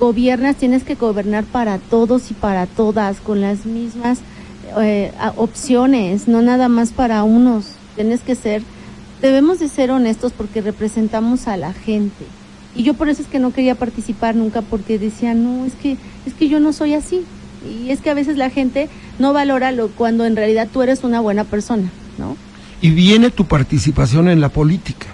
gobiernas 0.00 0.56
tienes 0.56 0.82
que 0.82 0.94
gobernar 0.94 1.44
para 1.44 1.78
todos 1.78 2.30
y 2.30 2.34
para 2.34 2.66
todas 2.66 3.20
con 3.20 3.40
las 3.40 3.66
mismas 3.66 4.18
eh, 4.80 5.12
opciones, 5.36 6.28
no 6.28 6.42
nada 6.42 6.68
más 6.68 6.90
para 6.90 7.22
unos. 7.24 7.66
Tienes 7.94 8.20
que 8.20 8.34
ser, 8.34 8.62
debemos 9.22 9.58
de 9.58 9.68
ser 9.68 9.90
honestos 9.90 10.32
porque 10.36 10.60
representamos 10.60 11.48
a 11.48 11.56
la 11.56 11.72
gente. 11.72 12.24
Y 12.74 12.82
yo 12.82 12.94
por 12.94 13.08
eso 13.08 13.22
es 13.22 13.28
que 13.28 13.38
no 13.38 13.52
quería 13.52 13.74
participar 13.74 14.34
nunca 14.36 14.60
porque 14.62 14.98
decía, 14.98 15.32
no, 15.34 15.64
es 15.64 15.74
que, 15.74 15.96
es 16.26 16.34
que 16.34 16.48
yo 16.48 16.60
no 16.60 16.72
soy 16.72 16.94
así. 16.94 17.24
Y 17.66 17.90
es 17.90 18.00
que 18.00 18.10
a 18.10 18.14
veces 18.14 18.36
la 18.36 18.50
gente 18.50 18.88
no 19.18 19.32
valora 19.32 19.72
lo 19.72 19.88
cuando 19.88 20.24
en 20.26 20.36
realidad 20.36 20.68
tú 20.72 20.82
eres 20.82 21.02
una 21.04 21.20
buena 21.20 21.44
persona, 21.44 21.90
¿no? 22.18 22.36
Y 22.82 22.90
viene 22.90 23.30
tu 23.30 23.46
participación 23.46 24.28
en 24.28 24.40
la 24.42 24.50
política. 24.50 25.06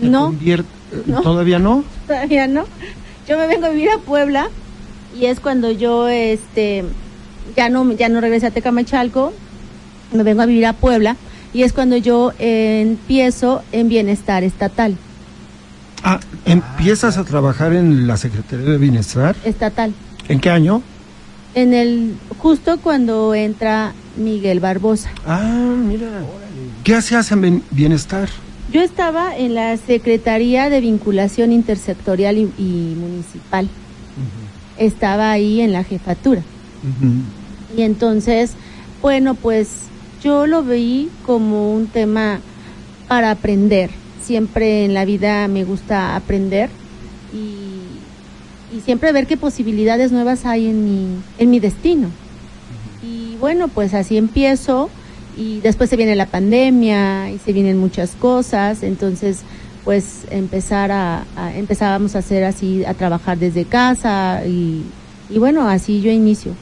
¿Te 0.00 0.08
No, 0.08 0.32
convier- 0.32 0.64
no. 1.04 1.20
¿Todavía 1.20 1.58
no? 1.58 1.84
todavía 2.06 2.46
no. 2.46 2.64
Yo 3.28 3.36
me 3.36 3.46
vengo 3.46 3.66
a 3.66 3.70
vivir 3.70 3.90
a 3.90 3.98
Puebla 3.98 4.48
y 5.20 5.26
es 5.26 5.38
cuando 5.40 5.70
yo 5.70 6.08
este 6.08 6.84
ya 7.56 7.68
no 7.68 7.92
ya 7.92 8.08
no 8.08 8.20
regresé 8.20 8.46
a 8.46 8.50
Tecamachalco, 8.50 9.32
me 10.12 10.22
vengo 10.22 10.42
a 10.42 10.46
vivir 10.46 10.66
a 10.66 10.72
Puebla 10.72 11.16
y 11.52 11.62
es 11.62 11.72
cuando 11.72 11.96
yo 11.96 12.32
eh, 12.38 12.80
empiezo 12.82 13.62
en 13.72 13.88
bienestar 13.88 14.42
estatal, 14.44 14.96
Ah, 16.02 16.20
¿empiezas 16.44 17.16
a 17.18 17.24
trabajar 17.24 17.72
en 17.72 18.06
la 18.06 18.16
Secretaría 18.16 18.70
de 18.70 18.78
Bienestar? 18.78 19.34
estatal. 19.44 19.92
¿En 20.28 20.38
qué 20.40 20.50
año? 20.50 20.82
En 21.54 21.72
el 21.74 22.14
justo 22.38 22.78
cuando 22.78 23.34
entra 23.34 23.92
Miguel 24.16 24.60
Barbosa. 24.60 25.10
Ah, 25.26 25.74
mira. 25.76 26.06
¿Qué 26.84 26.94
hacías 26.94 27.32
en 27.32 27.40
bien- 27.40 27.62
Bienestar? 27.70 28.28
Yo 28.72 28.82
estaba 28.82 29.36
en 29.36 29.54
la 29.54 29.76
Secretaría 29.78 30.68
de 30.68 30.80
Vinculación 30.80 31.50
Intersectorial 31.50 32.36
y, 32.36 32.42
y 32.58 32.94
Municipal. 32.96 33.68
Estaba 34.78 35.30
ahí 35.32 35.60
en 35.60 35.72
la 35.72 35.82
jefatura. 35.82 36.42
Y 37.76 37.82
entonces, 37.82 38.52
bueno, 39.02 39.34
pues 39.34 39.68
yo 40.22 40.46
lo 40.46 40.62
veí 40.64 41.10
como 41.24 41.72
un 41.74 41.86
tema 41.88 42.40
para 43.08 43.30
aprender. 43.30 43.90
Siempre 44.22 44.84
en 44.84 44.94
la 44.94 45.04
vida 45.04 45.46
me 45.48 45.64
gusta 45.64 46.16
aprender 46.16 46.68
y, 47.32 48.76
y 48.76 48.80
siempre 48.80 49.12
ver 49.12 49.26
qué 49.26 49.36
posibilidades 49.36 50.10
nuevas 50.12 50.44
hay 50.46 50.66
en 50.66 50.84
mi, 50.84 51.06
en 51.38 51.50
mi 51.50 51.60
destino. 51.60 52.08
Y 53.02 53.36
bueno, 53.40 53.68
pues 53.68 53.94
así 53.94 54.16
empiezo 54.16 54.90
y 55.36 55.60
después 55.60 55.90
se 55.90 55.96
viene 55.96 56.16
la 56.16 56.26
pandemia 56.26 57.30
y 57.30 57.38
se 57.38 57.52
vienen 57.52 57.78
muchas 57.78 58.12
cosas, 58.12 58.82
entonces 58.82 59.40
pues 59.84 60.22
empezar 60.30 60.90
a, 60.90 61.24
a- 61.36 61.54
empezábamos 61.54 62.16
a 62.16 62.18
hacer 62.18 62.42
así, 62.42 62.84
a 62.84 62.94
trabajar 62.94 63.38
desde 63.38 63.64
casa 63.64 64.42
y, 64.46 64.82
y 65.30 65.38
bueno, 65.38 65.68
así 65.68 66.00
yo 66.00 66.10
inicio. 66.10 66.52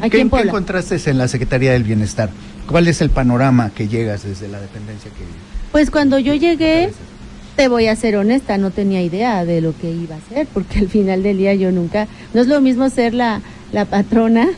¿Qué, 0.00 0.06
Aquí 0.06 0.20
en 0.20 0.30
qué 0.30 0.40
encontraste 0.40 0.98
en 1.10 1.18
la 1.18 1.28
Secretaría 1.28 1.72
del 1.72 1.84
Bienestar? 1.84 2.30
¿Cuál 2.66 2.88
es 2.88 3.00
el 3.00 3.10
panorama 3.10 3.70
que 3.74 3.88
llegas 3.88 4.24
desde 4.24 4.48
la 4.48 4.60
dependencia 4.60 5.10
que 5.10 5.24
Pues 5.72 5.90
cuando 5.90 6.18
yo 6.18 6.34
llegué, 6.34 6.90
te 7.56 7.68
voy 7.68 7.86
a 7.88 7.96
ser 7.96 8.16
honesta, 8.16 8.56
no 8.58 8.70
tenía 8.70 9.02
idea 9.02 9.44
de 9.44 9.60
lo 9.60 9.76
que 9.76 9.90
iba 9.90 10.14
a 10.14 10.18
hacer, 10.18 10.46
porque 10.54 10.78
al 10.78 10.88
final 10.88 11.22
del 11.22 11.36
día 11.38 11.54
yo 11.54 11.70
nunca, 11.72 12.06
no 12.34 12.40
es 12.40 12.46
lo 12.46 12.60
mismo 12.60 12.88
ser 12.88 13.14
la, 13.14 13.40
la 13.72 13.84
patrona 13.84 14.48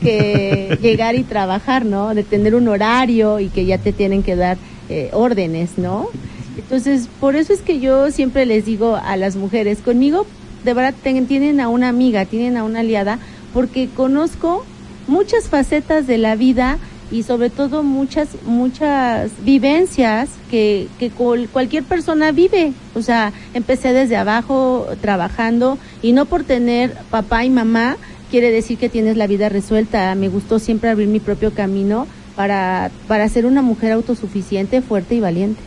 que 0.00 0.78
llegar 0.82 1.14
y 1.14 1.22
trabajar, 1.22 1.84
¿no? 1.84 2.14
De 2.14 2.22
tener 2.24 2.54
un 2.54 2.68
horario 2.68 3.40
y 3.40 3.48
que 3.48 3.64
ya 3.64 3.78
te 3.78 3.92
tienen 3.92 4.22
que 4.22 4.36
dar 4.36 4.56
eh, 4.88 5.10
órdenes, 5.12 5.78
¿no? 5.78 6.08
Entonces, 6.56 7.08
por 7.20 7.36
eso 7.36 7.52
es 7.52 7.60
que 7.60 7.80
yo 7.80 8.10
siempre 8.10 8.44
les 8.46 8.64
digo 8.66 8.96
a 8.96 9.16
las 9.16 9.36
mujeres, 9.36 9.78
conmigo 9.78 10.26
de 10.64 10.74
verdad 10.74 10.94
ten- 11.02 11.26
tienen 11.26 11.60
a 11.60 11.68
una 11.68 11.88
amiga, 11.88 12.24
tienen 12.24 12.56
a 12.56 12.64
una 12.64 12.80
aliada, 12.80 13.18
porque 13.54 13.88
conozco 13.94 14.64
muchas 15.06 15.48
facetas 15.48 16.06
de 16.06 16.18
la 16.18 16.36
vida 16.36 16.78
y 17.10 17.24
sobre 17.24 17.50
todo 17.50 17.82
muchas 17.82 18.28
muchas 18.46 19.30
vivencias 19.44 20.30
que, 20.50 20.88
que 20.98 21.10
cual- 21.10 21.48
cualquier 21.52 21.84
persona 21.84 22.32
vive. 22.32 22.72
O 22.94 23.02
sea, 23.02 23.32
empecé 23.54 23.92
desde 23.92 24.16
abajo 24.16 24.86
trabajando 25.00 25.76
y 26.02 26.12
no 26.12 26.24
por 26.24 26.44
tener 26.44 26.94
papá 27.10 27.44
y 27.44 27.50
mamá 27.50 27.96
quiere 28.30 28.50
decir 28.50 28.78
que 28.78 28.88
tienes 28.88 29.16
la 29.18 29.26
vida 29.26 29.48
resuelta. 29.50 30.14
Me 30.14 30.28
gustó 30.28 30.58
siempre 30.58 30.88
abrir 30.88 31.08
mi 31.08 31.20
propio 31.20 31.52
camino 31.52 32.06
para, 32.34 32.90
para 33.08 33.28
ser 33.28 33.44
una 33.44 33.60
mujer 33.60 33.92
autosuficiente, 33.92 34.80
fuerte 34.80 35.14
y 35.16 35.20
valiente. 35.20 35.60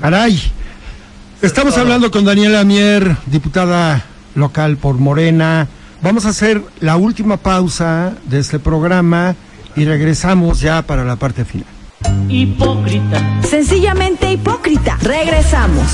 Caray. 0.00 0.40
Estamos 1.40 1.76
hablando 1.78 2.10
con 2.10 2.24
Daniela 2.24 2.64
Mier, 2.64 3.16
diputada 3.26 4.04
local 4.34 4.76
por 4.76 4.96
Morena. 4.98 5.68
Vamos 6.02 6.26
a 6.26 6.30
hacer 6.30 6.60
la 6.80 6.96
última 6.96 7.36
pausa 7.36 8.14
de 8.24 8.40
este 8.40 8.58
programa 8.58 9.36
y 9.76 9.84
regresamos 9.84 10.60
ya 10.60 10.82
para 10.82 11.04
la 11.04 11.14
parte 11.14 11.44
final. 11.44 11.68
Hipócrita. 12.28 13.40
Sencillamente 13.42 14.32
hipócrita. 14.32 14.98
Regresamos. 15.00 15.86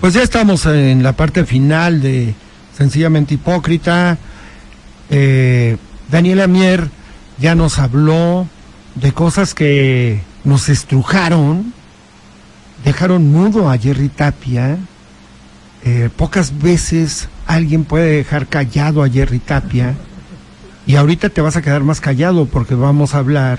Pues 0.00 0.14
ya 0.14 0.22
estamos 0.22 0.66
en 0.66 1.02
la 1.02 1.14
parte 1.14 1.44
final 1.44 2.00
de 2.00 2.32
Sencillamente 2.76 3.34
Hipócrita. 3.34 4.18
Eh, 5.10 5.76
Daniela 6.10 6.46
Mier 6.46 6.88
ya 7.38 7.54
nos 7.54 7.78
habló 7.78 8.46
de 8.94 9.12
cosas 9.12 9.54
que 9.54 10.22
nos 10.44 10.68
estrujaron, 10.68 11.72
dejaron 12.84 13.32
mudo 13.32 13.70
a 13.70 13.78
Jerry 13.78 14.08
Tapia. 14.08 14.78
Eh, 15.84 16.08
pocas 16.16 16.58
veces 16.58 17.28
alguien 17.46 17.84
puede 17.84 18.16
dejar 18.16 18.46
callado 18.46 19.02
a 19.02 19.08
Jerry 19.08 19.38
Tapia. 19.38 19.94
Y 20.86 20.96
ahorita 20.96 21.30
te 21.30 21.40
vas 21.40 21.56
a 21.56 21.62
quedar 21.62 21.82
más 21.82 22.00
callado 22.00 22.46
porque 22.46 22.74
vamos 22.74 23.14
a 23.14 23.18
hablar 23.18 23.58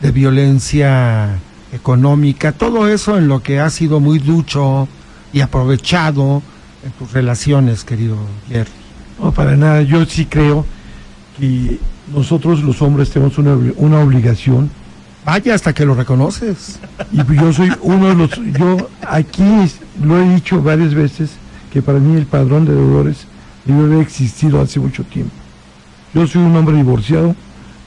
de 0.00 0.10
violencia 0.10 1.38
económica, 1.72 2.52
todo 2.52 2.88
eso 2.88 3.16
en 3.16 3.28
lo 3.28 3.42
que 3.42 3.58
ha 3.58 3.70
sido 3.70 3.98
muy 3.98 4.18
ducho 4.18 4.88
y 5.32 5.40
aprovechado 5.40 6.42
en 6.84 6.92
tus 6.92 7.12
relaciones, 7.12 7.84
querido 7.84 8.16
Jerry. 8.48 8.70
No, 9.18 9.32
para 9.32 9.56
nada. 9.56 9.82
Yo 9.82 10.04
sí 10.04 10.26
creo 10.26 10.66
que 11.38 11.78
nosotros 12.14 12.62
los 12.62 12.82
hombres 12.82 13.10
tenemos 13.10 13.38
una, 13.38 13.56
una 13.76 14.00
obligación 14.00 14.70
Vaya 15.24 15.54
hasta 15.54 15.72
que 15.72 15.86
lo 15.86 15.94
reconoces. 15.94 16.80
y 17.12 17.18
yo 17.36 17.52
soy 17.52 17.70
uno 17.82 18.08
de 18.08 18.14
los... 18.16 18.30
Yo 18.58 18.88
aquí 19.06 19.44
lo 20.02 20.20
he 20.20 20.34
dicho 20.34 20.60
varias 20.60 20.94
veces 20.94 21.30
que 21.72 21.80
para 21.80 22.00
mí 22.00 22.16
el 22.16 22.26
padrón 22.26 22.64
de 22.64 22.74
deudores 22.74 23.26
debe 23.64 23.84
haber 23.84 23.98
existido 24.00 24.60
hace 24.60 24.80
mucho 24.80 25.04
tiempo. 25.04 25.32
Yo 26.12 26.26
soy 26.26 26.42
un 26.42 26.56
hombre 26.56 26.76
divorciado, 26.76 27.36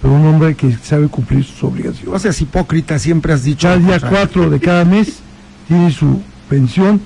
pero 0.01 0.13
un 0.13 0.25
hombre 0.27 0.55
que 0.55 0.71
sabe 0.77 1.09
cumplir 1.09 1.43
sus 1.43 1.61
No 1.61 1.69
obligaciones. 1.69 2.21
seas 2.21 2.41
hipócrita, 2.41 2.97
siempre 2.99 3.33
has 3.33 3.43
dicho. 3.43 3.67
Cada 3.67 3.77
día 3.79 3.99
cuatro 3.99 4.49
de 4.49 4.59
cada 4.61 4.85
mes 4.85 5.19
tiene 5.67 5.91
su 5.91 6.21
pensión 6.49 7.01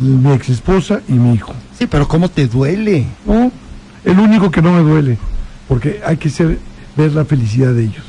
mi 0.00 0.32
ex 0.32 0.48
esposa 0.48 1.00
y 1.06 1.12
mi 1.12 1.34
hijo. 1.34 1.52
Sí, 1.78 1.86
pero 1.86 2.08
¿cómo 2.08 2.28
te 2.30 2.46
duele? 2.48 3.06
No, 3.26 3.52
el 4.04 4.18
único 4.18 4.50
que 4.50 4.62
no 4.62 4.72
me 4.72 4.80
duele, 4.80 5.18
porque 5.68 6.00
hay 6.04 6.16
que 6.16 6.30
ser, 6.30 6.58
ver 6.96 7.12
la 7.12 7.24
felicidad 7.24 7.72
de 7.72 7.84
ellos. 7.84 8.04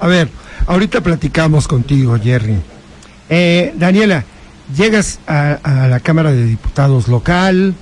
A 0.00 0.06
ver, 0.06 0.28
ahorita 0.66 1.00
platicamos 1.02 1.68
contigo, 1.68 2.18
Jerry. 2.22 2.56
Eh, 3.28 3.74
Daniela, 3.76 4.24
llegas 4.76 5.20
a, 5.26 5.86
la 5.88 6.00
Cámara 6.00 6.32
de 6.32 6.44
Diputados 6.44 7.08
local, 7.08 7.74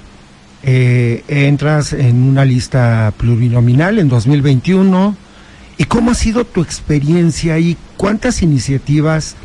eh, 0.62 1.24
entras 1.28 1.92
en 1.92 2.22
una 2.22 2.44
lista 2.44 3.12
plurinominal 3.16 3.98
en 3.98 4.08
2021. 4.08 5.16
¿Y 5.78 5.84
cómo 5.84 6.12
ha 6.12 6.14
sido 6.14 6.44
tu 6.44 6.62
experiencia 6.62 7.58
y 7.58 7.76
cuántas 7.96 8.42
iniciativas 8.42 9.36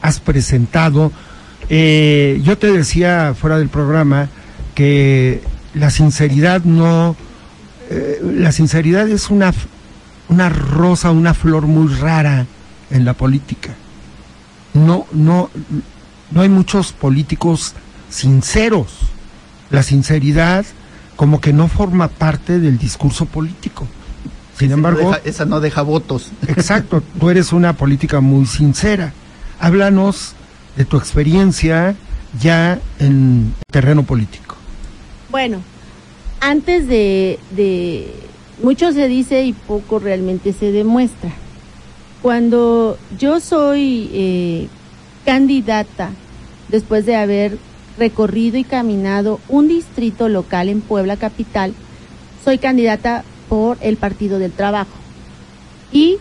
has 0.00 0.20
presentado? 0.20 1.12
Eh, 1.68 2.40
yo 2.44 2.56
te 2.56 2.72
decía 2.72 3.34
fuera 3.38 3.58
del 3.58 3.68
programa 3.68 4.28
que 4.74 5.42
la 5.74 5.90
sinceridad 5.90 6.64
no, 6.64 7.16
eh, 7.94 8.20
la 8.36 8.52
sinceridad 8.52 9.08
es 9.08 9.30
una, 9.30 9.52
una 10.28 10.48
rosa, 10.48 11.10
una 11.10 11.34
flor 11.34 11.66
muy 11.66 11.92
rara 11.94 12.46
en 12.90 13.04
la 13.04 13.14
política. 13.14 13.74
No, 14.74 15.06
no, 15.12 15.50
no 16.30 16.40
hay 16.40 16.48
muchos 16.48 16.92
políticos 16.92 17.74
sinceros. 18.08 18.88
La 19.70 19.82
sinceridad 19.82 20.64
como 21.16 21.40
que 21.40 21.52
no 21.52 21.68
forma 21.68 22.08
parte 22.08 22.58
del 22.58 22.78
discurso 22.78 23.26
político. 23.26 23.86
Sin 24.58 24.68
Esa 24.68 24.76
no 24.76 24.88
embargo, 24.88 25.10
deja- 25.10 25.20
esa 25.24 25.44
no 25.44 25.60
deja 25.60 25.82
votos. 25.82 26.30
Exacto, 26.48 27.02
tú 27.20 27.30
eres 27.30 27.52
una 27.52 27.74
política 27.74 28.20
muy 28.20 28.46
sincera. 28.46 29.12
Háblanos 29.60 30.32
de 30.76 30.84
tu 30.84 30.96
experiencia 30.96 31.94
ya 32.40 32.78
en 32.98 33.54
terreno 33.70 34.02
político. 34.04 34.56
Bueno, 35.30 35.62
antes 36.42 36.86
de, 36.88 37.38
de 37.56 38.12
mucho 38.62 38.92
se 38.92 39.08
dice 39.08 39.44
y 39.44 39.52
poco 39.54 39.98
realmente 39.98 40.52
se 40.52 40.72
demuestra. 40.72 41.30
Cuando 42.20 42.98
yo 43.18 43.40
soy 43.40 44.10
eh, 44.12 44.68
candidata, 45.24 46.10
después 46.68 47.06
de 47.06 47.16
haber 47.16 47.58
recorrido 47.98 48.58
y 48.58 48.64
caminado 48.64 49.40
un 49.48 49.68
distrito 49.68 50.28
local 50.28 50.68
en 50.68 50.80
Puebla 50.80 51.16
Capital, 51.16 51.74
soy 52.44 52.58
candidata 52.58 53.24
por 53.48 53.78
el 53.80 53.96
Partido 53.96 54.38
del 54.38 54.52
Trabajo. 54.52 54.90
Y 55.92 56.16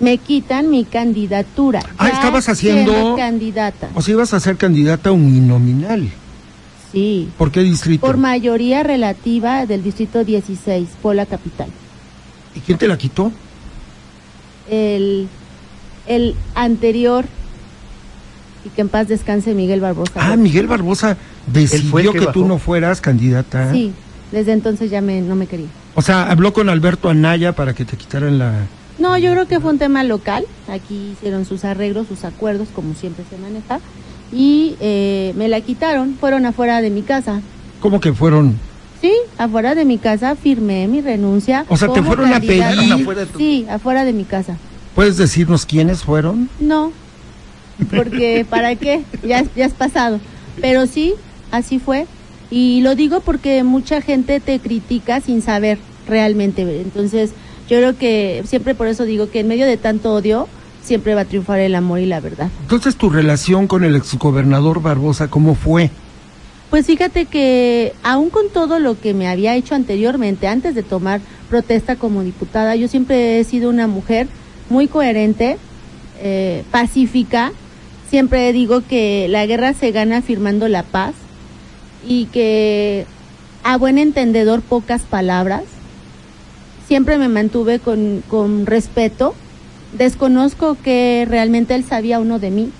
me 0.00 0.18
quitan 0.18 0.70
mi 0.70 0.84
candidatura. 0.84 1.80
Ah, 1.96 2.08
ya 2.08 2.14
estabas 2.14 2.48
haciendo- 2.48 3.16
candidata. 3.16 3.88
O 3.94 4.02
sea, 4.02 4.12
ibas 4.12 4.34
a 4.34 4.40
ser 4.40 4.56
candidata 4.56 5.12
uninominal. 5.12 6.10
Sí. 6.96 7.28
¿Por 7.36 7.52
qué 7.52 7.60
distrito? 7.60 8.06
Por 8.06 8.16
mayoría 8.16 8.82
relativa 8.82 9.66
del 9.66 9.82
distrito 9.82 10.24
16, 10.24 10.88
Puebla 11.02 11.26
Capital. 11.26 11.68
¿Y 12.54 12.60
quién 12.60 12.78
te 12.78 12.88
la 12.88 12.96
quitó? 12.96 13.30
El, 14.70 15.28
el 16.06 16.34
anterior, 16.54 17.26
y 18.64 18.70
que 18.70 18.80
en 18.80 18.88
paz 18.88 19.08
descanse 19.08 19.52
Miguel 19.52 19.82
Barbosa. 19.82 20.12
Ah, 20.14 20.36
Miguel 20.36 20.68
Barbosa 20.68 21.16
fue 21.16 21.52
decidió 21.52 22.12
que 22.14 22.20
que, 22.20 22.26
tú 22.28 22.46
no 22.46 22.56
fueras 22.56 23.02
candidata. 23.02 23.70
Sí, 23.72 23.92
desde 24.32 24.52
entonces 24.52 24.90
ya 24.90 25.02
me, 25.02 25.20
no 25.20 25.36
me 25.36 25.46
quería. 25.46 25.68
O 25.96 26.00
sea, 26.00 26.30
habló 26.30 26.54
con 26.54 26.70
Alberto 26.70 27.10
Anaya 27.10 27.52
para 27.52 27.74
que 27.74 27.84
te 27.84 27.98
quitaran 27.98 28.38
la... 28.38 28.54
No, 28.98 29.18
yo 29.18 29.32
creo 29.32 29.46
que 29.46 29.60
fue 29.60 29.70
un 29.70 29.78
tema 29.78 30.02
local. 30.02 30.46
Aquí 30.66 31.10
hicieron 31.12 31.44
sus 31.44 31.66
arreglos, 31.66 32.06
sus 32.06 32.24
acuerdos, 32.24 32.68
como 32.74 32.94
siempre 32.94 33.22
se 33.28 33.36
maneja. 33.36 33.80
Y 34.32 34.76
eh, 34.80 35.32
me 35.36 35.48
la 35.48 35.60
quitaron, 35.60 36.16
fueron 36.20 36.46
afuera 36.46 36.80
de 36.82 36.90
mi 36.90 37.02
casa. 37.02 37.40
¿Cómo 37.80 38.00
que 38.00 38.12
fueron? 38.12 38.56
Sí, 39.00 39.12
afuera 39.38 39.74
de 39.74 39.84
mi 39.84 39.98
casa 39.98 40.34
firmé 40.36 40.88
mi 40.88 41.00
renuncia. 41.00 41.64
O 41.68 41.76
sea, 41.76 41.92
te 41.92 42.02
fueron 42.02 42.32
a 42.32 42.40
pedir- 42.40 42.62
Afuera 42.92 43.20
de 43.20 43.26
tu- 43.26 43.38
Sí, 43.38 43.66
afuera 43.70 44.04
de 44.04 44.12
mi 44.12 44.24
casa. 44.24 44.56
¿Puedes 44.94 45.16
decirnos 45.16 45.66
quiénes 45.66 46.02
fueron? 46.02 46.48
No, 46.58 46.92
porque 47.94 48.46
¿para 48.50 48.74
qué? 48.76 49.02
Ya, 49.24 49.44
ya 49.54 49.66
es 49.66 49.74
pasado. 49.74 50.18
Pero 50.60 50.86
sí, 50.86 51.14
así 51.50 51.78
fue. 51.78 52.06
Y 52.50 52.80
lo 52.80 52.94
digo 52.94 53.20
porque 53.20 53.62
mucha 53.64 54.00
gente 54.00 54.40
te 54.40 54.58
critica 54.58 55.20
sin 55.20 55.42
saber 55.42 55.78
realmente. 56.08 56.62
Entonces, 56.80 57.30
yo 57.68 57.76
creo 57.78 57.98
que 57.98 58.42
siempre 58.46 58.74
por 58.74 58.86
eso 58.86 59.04
digo 59.04 59.28
que 59.30 59.40
en 59.40 59.48
medio 59.48 59.66
de 59.66 59.76
tanto 59.76 60.14
odio, 60.14 60.48
siempre 60.86 61.14
va 61.14 61.22
a 61.22 61.24
triunfar 61.24 61.60
el 61.60 61.74
amor 61.74 61.98
y 62.00 62.06
la 62.06 62.20
verdad. 62.20 62.48
Entonces, 62.62 62.96
tu 62.96 63.10
relación 63.10 63.66
con 63.66 63.84
el 63.84 63.96
exgobernador 63.96 64.80
Barbosa, 64.80 65.28
¿cómo 65.28 65.54
fue? 65.54 65.90
Pues 66.70 66.86
fíjate 66.86 67.26
que 67.26 67.92
aún 68.02 68.30
con 68.30 68.48
todo 68.50 68.78
lo 68.78 68.98
que 68.98 69.14
me 69.14 69.28
había 69.28 69.54
hecho 69.54 69.74
anteriormente, 69.74 70.48
antes 70.48 70.74
de 70.74 70.82
tomar 70.82 71.20
protesta 71.48 71.96
como 71.96 72.22
diputada, 72.22 72.74
yo 72.76 72.88
siempre 72.88 73.38
he 73.38 73.44
sido 73.44 73.70
una 73.70 73.86
mujer 73.86 74.26
muy 74.68 74.88
coherente, 74.88 75.58
eh, 76.20 76.64
pacífica. 76.70 77.52
Siempre 78.10 78.52
digo 78.52 78.82
que 78.86 79.26
la 79.28 79.46
guerra 79.46 79.74
se 79.74 79.92
gana 79.92 80.22
firmando 80.22 80.68
la 80.68 80.82
paz 80.82 81.14
y 82.06 82.26
que 82.26 83.06
a 83.62 83.76
buen 83.76 83.98
entendedor 83.98 84.60
pocas 84.60 85.02
palabras. 85.02 85.62
Siempre 86.88 87.18
me 87.18 87.28
mantuve 87.28 87.78
con, 87.78 88.22
con 88.28 88.66
respeto. 88.66 89.34
Desconozco 89.92 90.76
que 90.82 91.26
realmente 91.28 91.74
él 91.74 91.84
sabía 91.84 92.18
uno 92.18 92.38
de 92.38 92.50
mí, 92.50 92.70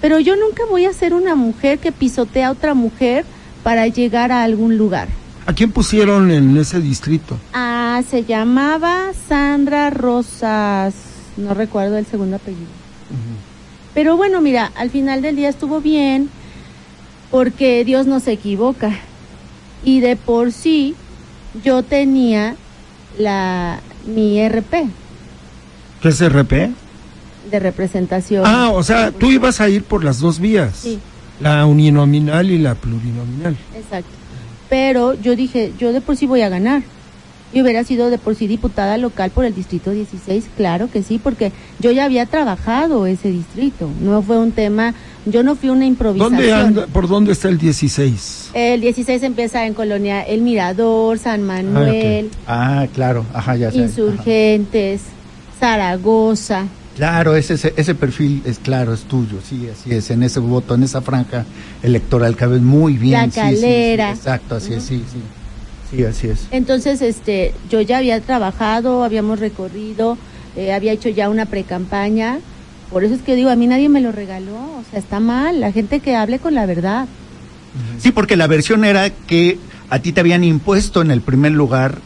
pero 0.00 0.18
yo 0.20 0.36
nunca 0.36 0.64
voy 0.68 0.84
a 0.84 0.92
ser 0.92 1.14
una 1.14 1.34
mujer 1.34 1.78
que 1.78 1.92
pisotea 1.92 2.48
a 2.48 2.50
otra 2.52 2.74
mujer 2.74 3.24
para 3.62 3.86
llegar 3.86 4.32
a 4.32 4.42
algún 4.42 4.76
lugar. 4.76 5.08
¿A 5.46 5.52
quién 5.54 5.72
pusieron 5.72 6.30
en 6.30 6.56
ese 6.56 6.80
distrito? 6.80 7.36
Ah, 7.52 8.00
se 8.08 8.24
llamaba 8.24 9.12
Sandra 9.28 9.90
Rosas, 9.90 10.94
no 11.36 11.54
recuerdo 11.54 11.98
el 11.98 12.06
segundo 12.06 12.36
apellido. 12.36 12.70
Pero 13.94 14.16
bueno, 14.16 14.40
mira, 14.40 14.72
al 14.76 14.90
final 14.90 15.20
del 15.20 15.36
día 15.36 15.48
estuvo 15.48 15.80
bien 15.80 16.30
porque 17.30 17.84
Dios 17.84 18.06
no 18.06 18.20
se 18.20 18.32
equivoca. 18.32 18.92
Y 19.84 20.00
de 20.00 20.16
por 20.16 20.52
sí 20.52 20.94
yo 21.64 21.82
tenía 21.82 22.56
la 23.18 23.80
mi 24.06 24.40
RP. 24.48 24.88
¿Qué 26.02 26.08
es 26.08 26.20
RP? 26.20 26.70
de 27.50 27.58
representación. 27.58 28.44
Ah, 28.46 28.70
o 28.70 28.82
sea, 28.82 29.10
tú 29.10 29.30
ibas 29.30 29.60
a 29.60 29.68
ir 29.68 29.82
por 29.82 30.04
las 30.04 30.20
dos 30.20 30.38
vías. 30.38 30.74
Sí. 30.82 30.98
La 31.40 31.66
uninominal 31.66 32.50
y 32.50 32.58
la 32.58 32.74
plurinominal. 32.74 33.56
Exacto. 33.76 34.08
Pero 34.70 35.14
yo 35.20 35.36
dije, 35.36 35.72
yo 35.78 35.92
de 35.92 36.00
por 36.00 36.16
sí 36.16 36.26
voy 36.26 36.40
a 36.42 36.48
ganar. 36.48 36.82
Y 37.52 37.60
hubiera 37.60 37.84
sido 37.84 38.08
de 38.08 38.16
por 38.16 38.34
sí 38.34 38.46
diputada 38.46 38.96
local 38.96 39.30
por 39.30 39.44
el 39.44 39.54
distrito 39.54 39.90
16, 39.90 40.44
claro 40.56 40.90
que 40.90 41.02
sí, 41.02 41.20
porque 41.22 41.52
yo 41.80 41.90
ya 41.90 42.06
había 42.06 42.24
trabajado 42.24 43.04
ese 43.04 43.30
distrito. 43.30 43.90
No 44.00 44.22
fue 44.22 44.38
un 44.38 44.52
tema, 44.52 44.94
yo 45.26 45.42
no 45.42 45.54
fui 45.54 45.68
una 45.68 45.84
improvisación. 45.84 46.32
¿Dónde 46.38 46.52
anda, 46.54 46.86
¿Por 46.86 47.08
dónde 47.08 47.32
está 47.32 47.50
el 47.50 47.58
16? 47.58 48.52
El 48.54 48.80
16 48.80 49.22
empieza 49.24 49.66
en 49.66 49.74
Colonia 49.74 50.22
El 50.22 50.40
Mirador, 50.40 51.18
San 51.18 51.42
Manuel, 51.42 52.30
Ah, 52.46 52.86
claro, 52.94 53.26
ajá, 53.34 53.56
ya 53.56 53.70
sé. 53.70 53.84
ajá. 53.84 54.22
Zaragoza. 55.62 56.66
Claro, 56.96 57.36
ese, 57.36 57.54
ese, 57.76 57.94
perfil 57.94 58.42
es 58.44 58.58
claro, 58.58 58.92
es 58.92 59.02
tuyo, 59.02 59.38
sí, 59.48 59.68
así 59.72 59.94
es, 59.94 60.10
en 60.10 60.24
ese 60.24 60.40
voto, 60.40 60.74
en 60.74 60.82
esa 60.82 61.02
franja 61.02 61.44
electoral 61.84 62.34
cabes 62.34 62.60
muy 62.62 62.94
bien. 62.94 63.12
La 63.12 63.24
sí, 63.26 63.30
sí, 63.30 63.56
sí, 63.56 63.62
Calera. 63.62 64.10
exacto, 64.10 64.56
así 64.56 64.74
es, 64.74 64.82
sí, 64.82 65.04
sí. 65.12 65.20
Sí, 65.88 66.04
así 66.04 66.26
es. 66.26 66.48
Entonces, 66.50 67.00
este, 67.00 67.54
yo 67.70 67.80
ya 67.80 67.98
había 67.98 68.20
trabajado, 68.20 69.04
habíamos 69.04 69.38
recorrido, 69.38 70.18
eh, 70.56 70.72
había 70.72 70.90
hecho 70.90 71.10
ya 71.10 71.28
una 71.28 71.46
pre-campaña. 71.46 72.40
Por 72.90 73.04
eso 73.04 73.14
es 73.14 73.22
que 73.22 73.36
digo, 73.36 73.48
a 73.50 73.54
mí 73.56 73.68
nadie 73.68 73.88
me 73.88 74.00
lo 74.00 74.10
regaló. 74.10 74.56
O 74.56 74.84
sea, 74.90 74.98
está 74.98 75.20
mal. 75.20 75.60
La 75.60 75.70
gente 75.70 76.00
que 76.00 76.16
hable 76.16 76.40
con 76.40 76.54
la 76.56 76.66
verdad. 76.66 77.06
Sí, 77.98 78.10
porque 78.10 78.36
la 78.36 78.48
versión 78.48 78.84
era 78.84 79.10
que 79.10 79.58
a 79.90 80.00
ti 80.00 80.10
te 80.12 80.20
habían 80.20 80.42
impuesto 80.42 81.02
en 81.02 81.12
el 81.12 81.20
primer 81.20 81.52
lugar 81.52 82.00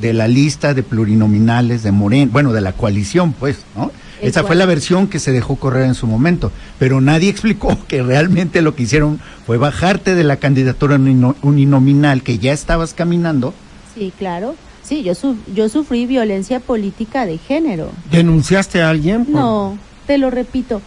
de 0.00 0.12
la 0.12 0.28
lista 0.28 0.74
de 0.74 0.82
plurinominales 0.82 1.82
de 1.82 1.92
Moreno, 1.92 2.30
bueno, 2.32 2.52
de 2.52 2.60
la 2.60 2.72
coalición, 2.72 3.32
pues, 3.32 3.58
¿no? 3.76 3.90
Esa 4.22 4.44
fue 4.44 4.54
la 4.54 4.66
versión 4.66 5.06
que 5.08 5.18
se 5.18 5.32
dejó 5.32 5.56
correr 5.56 5.84
en 5.86 5.94
su 5.94 6.06
momento, 6.06 6.52
pero 6.78 7.00
nadie 7.00 7.30
explicó 7.34 7.76
que 7.88 8.02
realmente 8.02 8.60
lo 8.60 8.74
que 8.74 8.82
hicieron 8.82 9.18
fue 9.46 9.56
bajarte 9.56 10.14
de 10.14 10.24
la 10.24 10.36
candidatura 10.36 10.96
unino- 10.96 11.36
uninominal 11.42 12.22
que 12.22 12.38
ya 12.38 12.52
estabas 12.52 12.92
caminando. 12.92 13.54
Sí, 13.94 14.12
claro. 14.18 14.56
Sí, 14.82 15.02
yo, 15.02 15.14
su- 15.14 15.36
yo 15.54 15.68
sufrí 15.68 16.04
violencia 16.06 16.60
política 16.60 17.24
de 17.24 17.38
género. 17.38 17.92
¿Denunciaste 18.10 18.82
a 18.82 18.90
alguien? 18.90 19.24
por- 19.24 19.34
No, 19.34 19.78
te 20.06 20.18
lo 20.18 20.30
repito. 20.30 20.82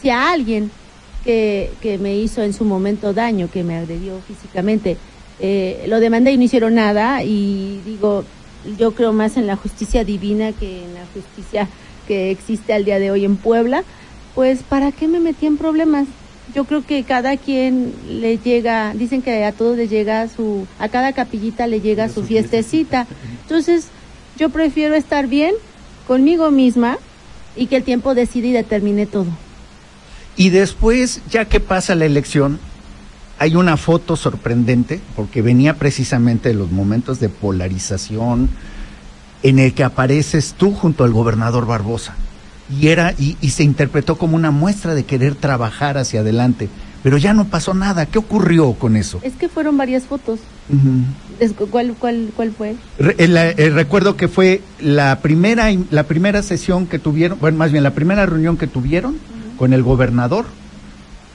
Si 0.00 0.08
a 0.08 0.30
alguien 0.30 0.70
que, 1.24 1.70
que 1.82 1.98
me 1.98 2.16
hizo 2.16 2.42
en 2.42 2.54
su 2.54 2.64
momento 2.64 3.12
daño, 3.12 3.50
que 3.52 3.64
me 3.64 3.76
agredió 3.76 4.18
físicamente, 4.26 4.96
eh, 5.40 5.84
lo 5.88 6.00
demandé 6.00 6.32
y 6.32 6.36
no 6.36 6.44
hicieron 6.44 6.74
nada, 6.74 7.22
y 7.24 7.80
digo, 7.84 8.24
yo 8.78 8.92
creo 8.92 9.12
más 9.12 9.36
en 9.36 9.46
la 9.46 9.56
justicia 9.56 10.04
divina 10.04 10.52
que 10.52 10.84
en 10.84 10.94
la 10.94 11.06
justicia 11.14 11.68
que 12.06 12.30
existe 12.30 12.72
al 12.72 12.84
día 12.84 12.98
de 12.98 13.10
hoy 13.10 13.24
en 13.24 13.36
Puebla, 13.36 13.84
pues 14.34 14.62
¿para 14.62 14.92
qué 14.92 15.08
me 15.08 15.20
metí 15.20 15.46
en 15.46 15.56
problemas? 15.56 16.06
Yo 16.54 16.64
creo 16.64 16.84
que 16.84 17.04
cada 17.04 17.36
quien 17.36 17.92
le 18.08 18.38
llega, 18.38 18.92
dicen 18.94 19.22
que 19.22 19.44
a 19.44 19.52
todos 19.52 19.76
le 19.76 19.88
llega 19.88 20.28
su, 20.28 20.66
a 20.78 20.88
cada 20.88 21.12
capillita 21.12 21.66
le 21.66 21.80
llega 21.80 22.08
su 22.08 22.24
fiestecita. 22.24 23.06
Entonces, 23.42 23.86
yo 24.36 24.50
prefiero 24.50 24.94
estar 24.94 25.28
bien 25.28 25.54
conmigo 26.08 26.50
misma 26.50 26.98
y 27.56 27.66
que 27.66 27.76
el 27.76 27.84
tiempo 27.84 28.14
decida 28.14 28.48
y 28.48 28.52
determine 28.52 29.06
todo. 29.06 29.28
Y 30.36 30.50
después, 30.50 31.20
ya 31.30 31.44
que 31.44 31.60
pasa 31.60 31.94
la 31.94 32.06
elección, 32.06 32.58
hay 33.40 33.56
una 33.56 33.76
foto 33.76 34.14
sorprendente, 34.16 35.00
porque 35.16 35.42
venía 35.42 35.74
precisamente 35.74 36.50
de 36.50 36.54
los 36.54 36.70
momentos 36.70 37.18
de 37.18 37.28
polarización 37.30 38.48
en 39.42 39.58
el 39.58 39.72
que 39.74 39.82
apareces 39.82 40.54
tú 40.56 40.72
junto 40.72 41.02
al 41.04 41.10
gobernador 41.12 41.66
Barbosa. 41.66 42.14
Y 42.70 42.88
era, 42.88 43.14
y, 43.18 43.36
y 43.40 43.50
se 43.50 43.64
interpretó 43.64 44.16
como 44.16 44.36
una 44.36 44.50
muestra 44.52 44.94
de 44.94 45.04
querer 45.04 45.34
trabajar 45.34 45.98
hacia 45.98 46.20
adelante. 46.20 46.68
Pero 47.02 47.16
ya 47.16 47.32
no 47.32 47.46
pasó 47.46 47.72
nada. 47.72 48.04
¿Qué 48.06 48.18
ocurrió 48.18 48.74
con 48.74 48.94
eso? 48.94 49.18
Es 49.22 49.32
que 49.32 49.48
fueron 49.48 49.76
varias 49.78 50.04
fotos. 50.04 50.38
¿Cuál, 51.70 51.94
cuál, 51.98 52.28
cuál 52.36 52.52
fue? 52.52 52.76
Re- 52.98 53.14
el- 53.18 53.36
el 53.36 53.74
recuerdo 53.74 54.16
que 54.16 54.28
fue 54.28 54.60
la 54.78 55.18
primera 55.20 55.72
im- 55.72 55.86
la 55.90 56.02
primera 56.04 56.42
sesión 56.42 56.86
que 56.86 56.98
tuvieron, 56.98 57.38
bueno, 57.40 57.56
más 57.56 57.72
bien 57.72 57.82
la 57.82 57.94
primera 57.94 58.26
reunión 58.26 58.58
que 58.58 58.66
tuvieron 58.66 59.16
con 59.56 59.72
el 59.72 59.82
gobernador 59.82 60.44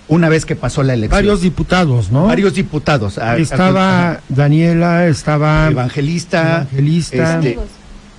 una 0.07 0.29
vez 0.29 0.45
que 0.45 0.55
pasó 0.55 0.83
la 0.83 0.93
elección. 0.93 1.17
Varios 1.17 1.41
diputados, 1.41 2.11
¿no? 2.11 2.27
varios 2.27 2.53
diputados. 2.53 3.17
a- 3.17 3.31
a- 3.31 3.37
Estaba 3.37 4.21
Daniela, 4.29 5.07
estaba 5.07 5.67
Evangelista, 5.69 6.67
Evangelista. 6.71 7.35
este. 7.39 7.59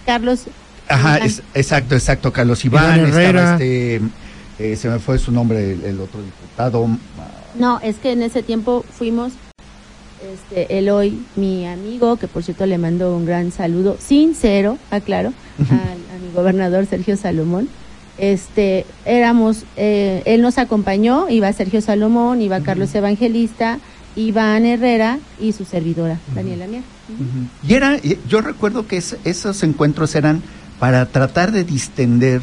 Carlos. 0.05 0.41
ajá, 0.89 1.19
es- 1.19 1.43
exacto, 1.55 1.95
exacto, 1.95 2.33
Carlos 2.33 2.65
Iván, 2.65 2.99
Iván 3.01 3.11
Herrera. 3.11 3.41
estaba 3.41 3.53
este, 3.55 4.01
eh, 4.59 4.77
se 4.77 4.89
me 4.89 4.99
fue 4.99 5.19
su 5.19 5.31
nombre, 5.33 5.73
el, 5.73 5.85
el 5.85 6.01
otro 6.01 6.21
diputado. 6.23 6.89
No, 7.59 7.81
es 7.81 7.97
que 7.97 8.13
en 8.13 8.23
ese 8.23 8.43
tiempo 8.43 8.85
fuimos, 8.97 9.33
este, 10.33 10.79
Eloy, 10.79 11.19
mi 11.37 11.67
amigo, 11.67 12.17
que 12.17 12.27
por 12.29 12.43
cierto 12.43 12.67
le 12.67 12.79
mando 12.79 13.17
un 13.17 13.25
gran 13.27 13.51
saludo, 13.53 13.97
sincero, 13.99 14.79
aclaro, 14.91 15.33
al- 15.59 15.77
a, 15.77 16.19
mi 16.23 16.33
gobernador 16.35 16.87
Sergio 16.87 17.17
Salomón. 17.17 17.69
Este, 18.19 18.87
éramos, 19.05 19.65
eh, 19.77 20.23
él 20.25 20.41
nos 20.43 20.59
acompañó, 20.59 21.29
iba 21.29 21.53
Sergio 21.53 21.81
Salomón, 21.81 22.41
iba 22.41 22.61
Carlos 22.61 22.95
Evangelista, 22.95 23.79
Iván 24.17 24.65
Herrera 24.65 25.19
y 25.41 25.53
su 25.53 25.65
servidora, 25.67 26.19
Daniela 26.35 26.67
Mier. 26.67 26.83
Y 27.69 27.75
era, 27.75 27.99
yo 28.29 28.41
recuerdo 28.41 28.87
que 28.87 28.97
es- 28.97 29.17
esos 29.25 29.63
encuentros 29.63 30.15
eran 30.15 30.43
para 30.81 31.05
tratar 31.07 31.53
de 31.53 31.65
distender 31.65 32.41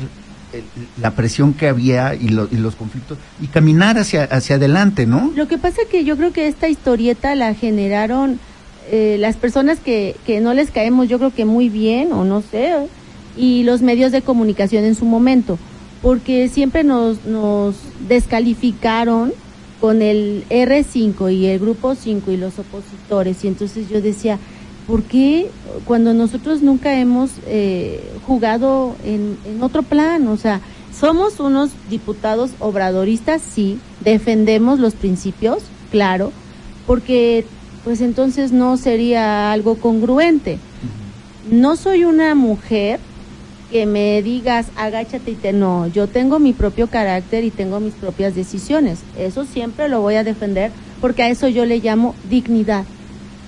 el- 0.54 0.64
la 1.02 1.12
presión 1.12 1.54
que 1.56 1.68
había 1.68 2.14
y, 2.14 2.28
lo- 2.30 2.48
y 2.52 2.58
los 2.58 2.76
conflictos 2.76 3.18
y 3.42 3.48
caminar 3.48 3.98
hacia, 3.98 4.26
hacia 4.26 4.58
adelante, 4.58 5.08
¿no? 5.08 5.32
Lo 5.36 5.48
que 5.48 5.58
pasa 5.58 5.78
que 5.90 6.04
yo 6.04 6.16
creo 6.16 6.32
que 6.32 6.48
esta 6.48 6.70
historieta 6.70 7.34
la 7.34 7.56
generaron 7.56 8.40
eh, 8.92 9.16
las 9.20 9.38
personas 9.38 9.80
que, 9.80 10.16
que 10.28 10.42
no 10.42 10.54
les 10.54 10.70
caemos, 10.70 11.08
yo 11.10 11.18
creo 11.18 11.34
que 11.34 11.46
muy 11.46 11.70
bien, 11.70 12.12
o 12.12 12.26
no 12.26 12.42
sé, 12.42 12.74
y 13.38 13.64
los 13.64 13.82
medios 13.82 14.12
de 14.12 14.22
comunicación 14.22 14.84
en 14.84 14.96
su 14.96 15.06
momento, 15.06 15.58
porque 16.02 16.50
siempre 16.50 16.84
nos, 16.84 17.26
nos 17.26 17.76
descalificaron 18.08 19.34
con 19.80 20.02
el 20.02 20.46
R5 20.50 21.34
y 21.34 21.46
el 21.48 21.60
grupo 21.60 21.96
5 21.96 22.32
y 22.32 22.38
los 22.38 22.60
opositores, 22.60 23.44
y 23.44 23.48
entonces 23.48 23.90
yo 23.90 24.02
decía, 24.02 24.40
¿por 24.88 25.04
qué 25.04 25.50
cuando 25.86 26.14
nosotros 26.14 26.62
nunca 26.62 27.00
hemos 27.00 27.32
eh, 27.48 28.04
jugado 28.26 28.96
en, 29.04 29.38
en 29.46 29.62
otro 29.62 29.84
plan? 29.84 30.28
O 30.28 30.38
sea, 30.38 30.62
somos 30.98 31.40
unos 31.40 31.72
diputados 31.90 32.52
obradoristas, 32.60 33.42
sí, 33.42 33.80
defendemos 34.02 34.80
los 34.80 34.94
principios, 34.94 35.64
claro, 35.92 36.32
porque 36.86 37.46
pues 37.84 38.02
entonces 38.02 38.52
no 38.52 38.78
sería 38.78 39.52
algo 39.52 39.76
congruente. 39.76 40.60
No 41.52 41.76
soy 41.76 42.06
una 42.06 42.36
mujer 42.36 43.00
que 43.74 43.88
me 43.88 44.22
digas 44.22 44.68
agáchate 44.78 45.32
y 45.32 45.34
te 45.34 45.52
no, 45.52 45.88
yo 45.88 46.06
tengo 46.08 46.38
mi 46.38 46.54
propio 46.54 46.86
carácter 46.88 47.44
y 47.44 47.50
tengo 47.50 47.80
mis 47.80 47.96
propias 47.96 48.36
decisiones. 48.36 49.00
Eso 49.18 49.46
siempre 49.46 49.90
lo 49.90 50.00
voy 50.00 50.14
a 50.14 50.24
defender 50.24 50.70
porque 51.02 51.24
a 51.24 51.30
eso 51.30 51.48
yo 51.48 51.66
le 51.66 51.80
llamo 51.80 52.14
dignidad. 52.30 52.86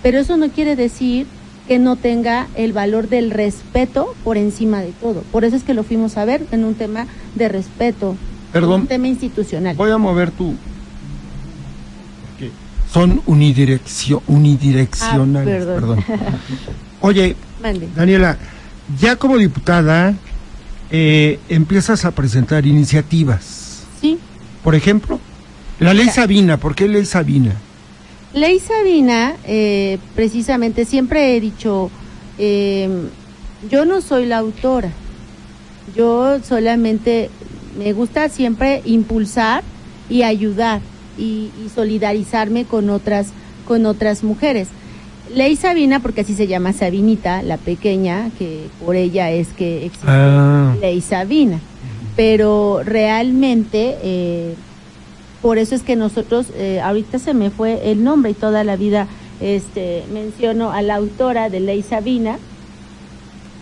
Pero 0.01 0.17
eso 0.17 0.35
no 0.35 0.49
quiere 0.49 0.75
decir 0.75 1.27
que 1.67 1.77
no 1.77 1.95
tenga 1.95 2.47
el 2.55 2.73
valor 2.73 3.07
del 3.07 3.29
respeto 3.29 4.15
por 4.23 4.37
encima 4.37 4.81
de 4.81 4.93
todo. 4.99 5.21
Por 5.31 5.45
eso 5.45 5.55
es 5.55 5.63
que 5.63 5.75
lo 5.75 5.83
fuimos 5.83 6.17
a 6.17 6.25
ver 6.25 6.41
en 6.51 6.63
un 6.63 6.73
tema 6.73 7.05
de 7.35 7.47
respeto, 7.47 8.15
Perdón. 8.51 8.81
un 8.81 8.87
tema 8.87 9.07
institucional. 9.07 9.75
Voy 9.75 9.91
a 9.91 9.97
mover 9.99 10.31
tu. 10.31 10.55
porque 12.31 12.51
Son 12.91 13.21
unidireccio- 13.27 14.23
unidireccionales. 14.27 15.53
Ah, 15.63 15.65
perdón. 15.65 16.03
perdón. 16.03 16.03
Oye, 17.01 17.35
Mande. 17.61 17.87
Daniela, 17.95 18.37
ya 18.99 19.15
como 19.15 19.37
diputada 19.37 20.13
eh, 20.91 21.39
empiezas 21.49 22.05
a 22.05 22.11
presentar 22.11 22.65
iniciativas. 22.65 23.83
Sí. 23.99 24.19
Por 24.63 24.75
ejemplo, 24.75 25.19
la 25.79 25.93
ley. 25.93 26.09
Sabina. 26.09 26.57
¿Por 26.57 26.75
qué 26.75 26.87
ley 26.87 27.05
Sabina? 27.05 27.55
Ley 28.33 28.59
Sabina, 28.59 29.35
eh, 29.45 29.97
precisamente, 30.13 30.85
siempre 30.85 31.35
he 31.35 31.41
dicho, 31.41 31.89
eh, 32.37 32.89
yo 33.69 33.85
no 33.85 34.01
soy 34.01 34.25
la 34.25 34.39
autora, 34.39 34.91
yo 35.95 36.39
solamente 36.43 37.29
me 37.77 37.93
gusta 37.93 38.27
siempre 38.27 38.81
impulsar 38.83 39.63
y 40.09 40.23
ayudar 40.23 40.81
y, 41.17 41.51
y 41.63 41.69
solidarizarme 41.73 42.65
con 42.65 42.89
otras, 42.89 43.27
con 43.65 43.85
otras 43.85 44.23
mujeres. 44.23 44.67
Ley 45.33 45.55
Sabina, 45.55 45.99
porque 46.01 46.21
así 46.21 46.33
se 46.35 46.47
llama 46.47 46.71
Sabinita, 46.73 47.41
la 47.43 47.57
pequeña, 47.57 48.29
que 48.37 48.67
por 48.85 48.95
ella 48.95 49.31
es 49.31 49.49
que 49.49 49.85
existe 49.85 50.07
Ah. 50.07 50.75
Ley 50.79 51.01
Sabina. 51.01 51.59
Pero 52.15 52.81
realmente, 52.83 53.97
eh, 54.03 54.53
por 55.41 55.57
eso 55.57 55.75
es 55.75 55.81
que 55.81 55.95
nosotros, 55.95 56.47
eh, 56.55 56.79
ahorita 56.81 57.19
se 57.19 57.33
me 57.33 57.49
fue 57.49 57.91
el 57.91 58.03
nombre 58.03 58.31
y 58.31 58.33
toda 58.35 58.63
la 58.63 58.75
vida 58.75 59.07
este, 59.41 60.03
menciono 60.13 60.71
a 60.71 60.81
la 60.81 60.95
autora 60.95 61.49
de 61.49 61.59
Ley 61.59 61.81
Sabina, 61.81 62.37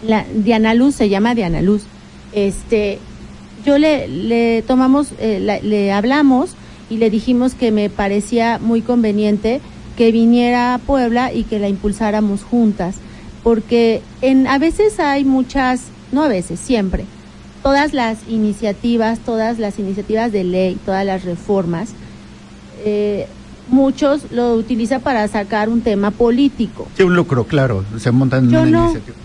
la, 0.05 0.25
Diana 0.35 0.73
Luz, 0.75 0.95
se 0.95 1.09
llama 1.09 1.33
Diana 1.33 1.61
Luz. 1.61 1.83
este, 2.33 2.99
yo 3.65 3.77
le, 3.77 4.07
le 4.07 4.61
tomamos, 4.63 5.09
eh, 5.19 5.39
la- 5.39 5.59
le 5.61 5.91
hablamos 5.91 6.51
y 6.89 6.97
le 6.97 7.09
dijimos 7.09 7.53
que 7.55 7.71
me 7.71 7.89
parecía 7.89 8.59
muy 8.61 8.81
conveniente 8.81 9.61
que 9.97 10.11
viniera 10.11 10.73
a 10.73 10.77
Puebla 10.79 11.31
y 11.33 11.43
que 11.43 11.59
la 11.59 11.69
impulsáramos 11.69 12.43
juntas, 12.43 12.95
porque 13.43 14.01
en, 14.21 14.47
a 14.47 14.57
veces 14.57 14.99
hay 14.99 15.23
muchas, 15.25 15.81
no 16.11 16.23
a 16.23 16.27
veces, 16.27 16.59
siempre, 16.59 17.05
todas 17.61 17.93
las 17.93 18.17
iniciativas, 18.27 19.19
todas 19.19 19.59
las 19.59 19.79
iniciativas 19.79 20.31
de 20.31 20.43
ley, 20.43 20.77
todas 20.85 21.05
las 21.05 21.23
reformas, 21.23 21.89
eh, 22.85 23.27
muchos 23.69 24.31
lo 24.31 24.55
utilizan 24.55 25.01
para 25.01 25.27
sacar 25.27 25.69
un 25.69 25.81
tema 25.81 26.11
político. 26.11 26.87
Sí, 26.97 27.03
un 27.03 27.15
lucro, 27.15 27.45
claro. 27.45 27.85
Se 27.97 28.11
montan 28.11 28.49
Yo 28.49 28.61
una 28.61 28.69
no. 28.69 28.83
iniciativa. 28.85 29.15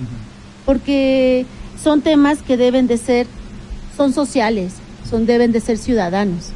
porque 0.65 1.47
son 1.83 2.03
temas 2.03 2.43
que 2.43 2.57
deben 2.57 2.87
de 2.87 2.97
ser, 2.99 3.27
son 3.97 4.13
sociales, 4.13 4.75
son 5.09 5.27
deben 5.27 5.51
de 5.53 5.61
ser 5.61 5.79
ciudadanos. 5.79 6.51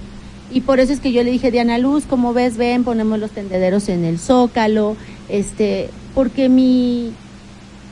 Y 0.52 0.60
por 0.60 0.80
eso 0.80 0.92
es 0.92 1.00
que 1.00 1.12
yo 1.12 1.22
le 1.22 1.30
dije, 1.30 1.50
Diana 1.50 1.78
Luz, 1.78 2.04
como 2.04 2.34
ves, 2.34 2.56
ven, 2.56 2.84
ponemos 2.84 3.18
los 3.18 3.30
tendederos 3.30 3.88
en 3.88 4.04
el 4.04 4.18
zócalo, 4.18 4.96
este, 5.28 5.88
porque 6.14 6.48
mi, 6.48 7.12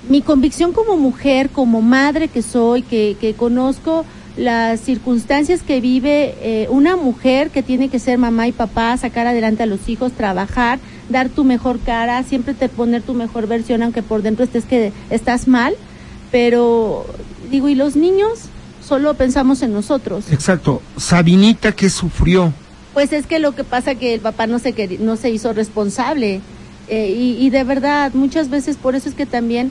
mi 0.08 0.20
convicción 0.20 0.72
como 0.72 0.96
mujer, 0.96 1.48
como 1.48 1.80
madre 1.80 2.28
que 2.28 2.42
soy, 2.42 2.82
que, 2.82 3.16
que 3.18 3.32
conozco 3.34 4.04
las 4.36 4.80
circunstancias 4.80 5.62
que 5.62 5.80
vive 5.80 6.34
eh, 6.40 6.66
una 6.70 6.96
mujer 6.96 7.50
que 7.50 7.62
tiene 7.62 7.88
que 7.88 7.98
ser 7.98 8.18
mamá 8.18 8.46
y 8.46 8.52
papá, 8.52 8.96
sacar 8.96 9.26
adelante 9.26 9.62
a 9.62 9.66
los 9.66 9.88
hijos, 9.88 10.12
trabajar, 10.12 10.78
dar 11.08 11.28
tu 11.28 11.44
mejor 11.44 11.80
cara, 11.80 12.22
siempre 12.22 12.54
te 12.54 12.68
poner 12.68 13.02
tu 13.02 13.14
mejor 13.14 13.46
versión, 13.46 13.82
aunque 13.82 14.02
por 14.02 14.22
dentro 14.22 14.44
estés 14.44 14.64
que 14.64 14.92
estás 15.11 15.48
mal, 15.48 15.74
pero 16.30 17.06
digo, 17.50 17.68
¿y 17.68 17.74
los 17.74 17.96
niños? 17.96 18.48
Solo 18.91 19.14
pensamos 19.14 19.62
en 19.62 19.72
nosotros. 19.72 20.24
Exacto. 20.32 20.82
Sabinita, 20.97 21.70
¿qué 21.70 21.88
sufrió? 21.88 22.53
Pues 22.93 23.12
es 23.12 23.24
que 23.24 23.38
lo 23.38 23.55
que 23.55 23.62
pasa 23.62 23.95
que 23.95 24.14
el 24.14 24.20
papá 24.20 24.49
no 24.49 24.59
se 24.59 24.99
no 24.99 25.16
se 25.16 25.30
hizo 25.30 25.53
responsable 25.53 26.41
Eh, 26.88 27.14
y, 27.16 27.47
y 27.47 27.51
de 27.51 27.62
verdad 27.62 28.12
muchas 28.14 28.51
veces 28.51 28.76
por 28.76 28.97
eso 28.97 29.09
es 29.09 29.14
que 29.14 29.24
también 29.24 29.70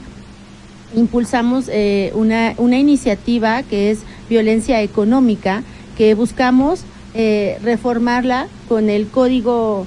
impulsamos 0.96 1.68
eh, 1.68 2.12
una 2.14 2.54
una 2.56 2.78
iniciativa 2.78 3.62
que 3.62 3.90
es 3.90 3.98
violencia 4.30 4.80
económica 4.80 5.62
que 5.98 6.14
buscamos 6.14 6.80
eh, 7.12 7.58
reformarla 7.62 8.46
con 8.70 8.88
el 8.88 9.06
código 9.08 9.86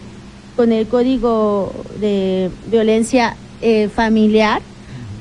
con 0.55 0.71
el 0.71 0.85
código 0.85 1.73
de 1.99 2.51
violencia 2.69 3.35
familiar 3.95 4.61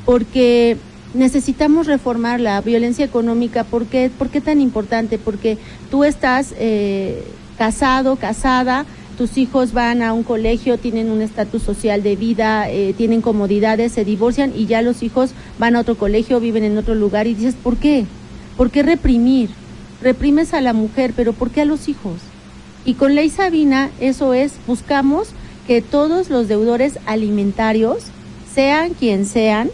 porque 0.05 0.77
necesitamos 1.15 1.87
reformar 1.87 2.41
la 2.41 2.61
violencia 2.61 3.05
económica. 3.05 3.65
¿Por 3.65 3.87
qué, 3.87 4.11
¿Por 4.17 4.29
qué 4.29 4.41
tan 4.41 4.61
importante? 4.61 5.19
Porque 5.19 5.59
tú 5.91 6.05
estás 6.05 6.55
eh, 6.59 7.23
casado, 7.59 8.17
casada, 8.17 8.87
tus 9.17 9.37
hijos 9.37 9.73
van 9.73 10.03
a 10.03 10.13
un 10.13 10.23
colegio, 10.23 10.79
tienen 10.79 11.11
un 11.11 11.21
estatus 11.21 11.63
social 11.63 12.03
de 12.03 12.17
vida, 12.17 12.71
eh, 12.71 12.95
tienen 12.97 13.21
comodidades, 13.21 13.93
se 13.93 14.05
divorcian 14.05 14.53
y 14.57 14.67
ya 14.67 14.83
los 14.83 15.03
hijos 15.03 15.31
van 15.59 15.77
a 15.77 15.81
otro 15.81 15.97
colegio, 15.97 16.41
viven 16.41 16.65
en 16.65 16.79
otro 16.79 16.95
lugar 16.95 17.27
y 17.27 17.35
dices, 17.35 17.55
¿por 17.55 17.77
qué? 17.77 18.07
¿Por 18.57 18.71
qué 18.71 18.83
reprimir? 18.83 19.51
Reprimes 20.03 20.55
a 20.55 20.61
la 20.61 20.73
mujer, 20.73 21.13
pero 21.15 21.33
¿por 21.33 21.51
qué 21.51 21.61
a 21.61 21.65
los 21.67 21.89
hijos? 21.89 22.17
Y 22.85 22.95
con 22.95 23.15
Ley 23.15 23.31
Sabina, 23.31 23.91
eso 24.01 24.35
es, 24.35 24.55
buscamos 24.67 25.29
que 25.67 25.81
todos 25.83 26.29
los 26.29 26.49
deudores 26.49 26.99
alimentarios, 27.07 28.05
sean 28.53 28.95
quien 28.95 29.25
sean, 29.25 29.71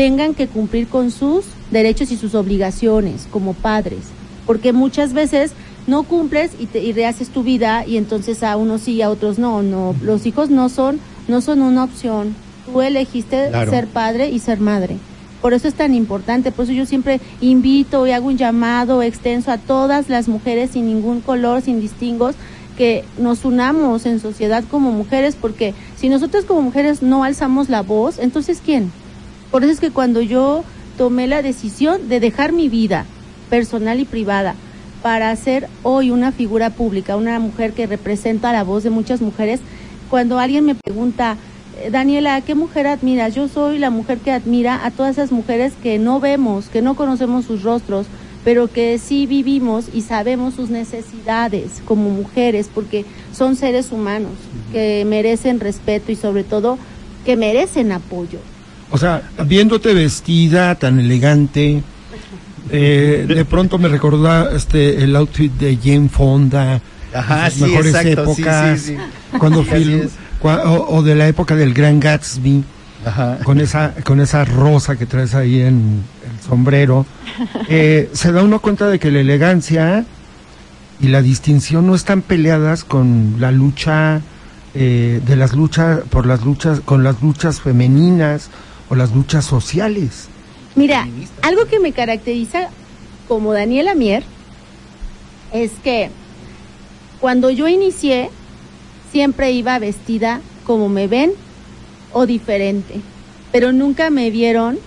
tengan 0.00 0.32
que 0.32 0.46
cumplir 0.46 0.88
con 0.88 1.10
sus 1.10 1.44
derechos 1.70 2.10
y 2.10 2.16
sus 2.16 2.34
obligaciones 2.34 3.28
como 3.30 3.52
padres, 3.52 3.98
porque 4.46 4.72
muchas 4.72 5.12
veces 5.12 5.52
no 5.86 6.04
cumples 6.04 6.52
y, 6.58 6.64
te, 6.64 6.82
y 6.82 6.94
rehaces 6.94 7.28
tu 7.28 7.42
vida 7.42 7.84
y 7.86 7.98
entonces 7.98 8.42
a 8.42 8.56
unos 8.56 8.80
sí 8.80 8.92
y 8.92 9.02
a 9.02 9.10
otros 9.10 9.38
no, 9.38 9.62
no, 9.62 9.94
los 10.02 10.24
hijos 10.24 10.48
no 10.48 10.70
son, 10.70 10.98
no 11.28 11.42
son 11.42 11.60
una 11.60 11.84
opción, 11.84 12.34
tú 12.64 12.80
elegiste 12.80 13.48
Claro. 13.50 13.70
ser 13.70 13.88
padre 13.88 14.30
y 14.30 14.38
ser 14.38 14.58
madre. 14.58 14.96
Por 15.42 15.52
eso 15.52 15.68
es 15.68 15.74
tan 15.74 15.92
importante, 15.92 16.50
por 16.50 16.64
eso 16.64 16.72
yo 16.72 16.86
siempre 16.86 17.20
invito 17.42 18.06
y 18.06 18.12
hago 18.12 18.28
un 18.28 18.38
llamado 18.38 19.02
extenso 19.02 19.50
a 19.50 19.58
todas 19.58 20.08
las 20.08 20.28
mujeres 20.28 20.70
sin 20.70 20.86
ningún 20.86 21.20
color, 21.20 21.60
sin 21.60 21.78
distingos, 21.78 22.36
que 22.78 23.04
nos 23.18 23.44
unamos 23.44 24.06
en 24.06 24.18
sociedad 24.18 24.64
como 24.70 24.92
mujeres, 24.92 25.36
porque 25.38 25.74
si 25.98 26.08
nosotras 26.08 26.46
como 26.46 26.62
mujeres 26.62 27.02
no 27.02 27.22
alzamos 27.22 27.68
la 27.68 27.82
voz, 27.82 28.18
entonces 28.18 28.62
¿quién? 28.64 28.90
Por 29.50 29.64
eso 29.64 29.72
es 29.72 29.80
que 29.80 29.90
cuando 29.90 30.20
yo 30.20 30.64
tomé 30.96 31.26
la 31.26 31.42
decisión 31.42 32.08
de 32.08 32.20
dejar 32.20 32.52
mi 32.52 32.68
vida 32.68 33.04
personal 33.48 33.98
y 33.98 34.04
privada 34.04 34.54
para 35.02 35.34
ser 35.34 35.68
hoy 35.82 36.10
una 36.10 36.30
figura 36.30 36.70
pública, 36.70 37.16
una 37.16 37.38
mujer 37.40 37.72
que 37.72 37.86
representa 37.86 38.52
la 38.52 38.64
voz 38.64 38.84
de 38.84 38.90
muchas 38.90 39.20
mujeres, 39.20 39.60
cuando 40.08 40.38
alguien 40.38 40.66
me 40.66 40.74
pregunta, 40.74 41.36
eh, 41.82 41.90
Daniela, 41.90 42.36
¿a 42.36 42.40
qué 42.42 42.54
mujer 42.54 42.86
admiras? 42.86 43.34
Yo 43.34 43.48
soy 43.48 43.78
la 43.78 43.90
mujer 43.90 44.18
que 44.18 44.30
admira 44.30 44.84
a 44.84 44.90
todas 44.90 45.12
esas 45.12 45.32
mujeres 45.32 45.72
que 45.82 45.98
no 45.98 46.20
vemos, 46.20 46.68
que 46.68 46.82
no 46.82 46.94
conocemos 46.94 47.44
sus 47.44 47.62
rostros, 47.62 48.06
pero 48.44 48.68
que 48.68 48.98
sí 48.98 49.26
vivimos 49.26 49.86
y 49.92 50.02
sabemos 50.02 50.54
sus 50.54 50.70
necesidades 50.70 51.82
como 51.86 52.08
mujeres, 52.10 52.70
porque 52.72 53.04
son 53.32 53.56
seres 53.56 53.90
humanos 53.90 54.32
que 54.72 55.04
merecen 55.06 55.60
respeto 55.60 56.12
y 56.12 56.16
sobre 56.16 56.44
todo 56.44 56.78
que 57.24 57.36
merecen 57.36 57.92
apoyo. 57.92 58.38
O 58.90 58.98
sea, 58.98 59.22
viéndote 59.46 59.94
vestida 59.94 60.74
tan 60.74 60.98
elegante, 60.98 61.82
eh, 62.70 63.24
de 63.28 63.44
pronto 63.44 63.78
me 63.78 63.88
recordó 63.88 64.50
este 64.50 65.02
el 65.02 65.14
outfit 65.16 65.52
de 65.52 65.76
Jane 65.82 66.08
Fonda, 66.08 66.80
Ajá, 67.14 67.50
sus 67.50 67.58
sí, 67.60 67.64
mejores 67.66 67.94
exacto, 67.94 68.22
épocas, 68.22 68.80
sí, 68.80 68.96
sí. 68.96 69.38
cuando 69.38 69.60
Así 69.62 69.70
fil- 69.70 70.02
es. 70.04 70.10
cua- 70.42 70.62
o, 70.64 70.96
o 70.96 71.02
de 71.02 71.14
la 71.14 71.26
época 71.28 71.56
del 71.56 71.72
Gran 71.74 72.00
Gatsby, 72.00 72.64
Ajá. 73.04 73.38
con 73.44 73.60
esa 73.60 73.94
con 74.04 74.20
esa 74.20 74.44
rosa 74.44 74.96
que 74.96 75.06
traes 75.06 75.34
ahí 75.34 75.60
en 75.60 76.02
el 76.24 76.44
sombrero, 76.48 77.06
eh, 77.68 78.08
se 78.12 78.32
da 78.32 78.42
uno 78.42 78.60
cuenta 78.60 78.88
de 78.88 78.98
que 78.98 79.10
la 79.10 79.20
elegancia 79.20 80.04
y 81.00 81.08
la 81.08 81.22
distinción 81.22 81.86
no 81.86 81.94
están 81.94 82.22
peleadas 82.22 82.84
con 82.84 83.36
la 83.38 83.50
lucha 83.52 84.20
eh, 84.74 85.20
de 85.26 85.36
las 85.36 85.54
luchas 85.54 86.00
por 86.10 86.26
las 86.26 86.44
luchas 86.44 86.80
con 86.84 87.02
las 87.02 87.22
luchas 87.22 87.60
femeninas 87.60 88.50
o 88.90 88.94
las 88.96 89.14
luchas 89.14 89.46
sociales. 89.46 90.28
Mira, 90.74 91.08
algo 91.42 91.64
que 91.66 91.78
me 91.78 91.92
caracteriza 91.92 92.68
como 93.28 93.52
Daniela 93.52 93.94
Mier 93.94 94.24
es 95.52 95.70
que 95.82 96.10
cuando 97.20 97.50
yo 97.50 97.68
inicié 97.68 98.30
siempre 99.10 99.52
iba 99.52 99.78
vestida 99.78 100.40
como 100.66 100.88
me 100.88 101.06
ven 101.06 101.32
o 102.12 102.26
diferente, 102.26 103.00
pero 103.52 103.72
nunca 103.72 104.10
me 104.10 104.30
vieron 104.30 104.78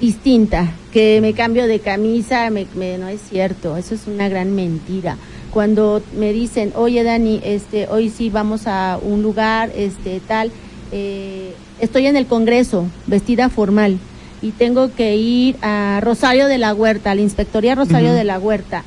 distinta, 0.00 0.72
que 0.92 1.20
me 1.20 1.34
cambio 1.34 1.66
de 1.66 1.80
camisa, 1.80 2.50
me, 2.50 2.66
no 2.98 3.08
es 3.08 3.20
cierto, 3.28 3.76
eso 3.76 3.94
es 3.94 4.06
una 4.06 4.28
gran 4.28 4.54
mentira. 4.54 5.16
Cuando 5.50 6.02
me 6.16 6.32
dicen, 6.32 6.72
oye 6.74 7.04
Dani, 7.04 7.40
este, 7.44 7.88
hoy 7.88 8.10
sí 8.10 8.30
vamos 8.30 8.66
a 8.66 8.98
un 9.00 9.22
lugar, 9.22 9.70
este, 9.74 10.20
tal, 10.20 10.50
eh, 10.90 11.54
estoy 11.80 12.06
en 12.06 12.16
el 12.16 12.26
Congreso, 12.26 12.86
vestida 13.06 13.48
formal, 13.48 13.98
y 14.42 14.50
tengo 14.50 14.92
que 14.94 15.16
ir 15.16 15.56
a 15.62 16.00
Rosario 16.02 16.46
de 16.46 16.58
la 16.58 16.74
Huerta, 16.74 17.10
a 17.10 17.14
la 17.14 17.22
Inspectoría 17.22 17.74
Rosario 17.74 18.12
de 18.12 18.24
la 18.24 18.38
Huerta. 18.38 18.84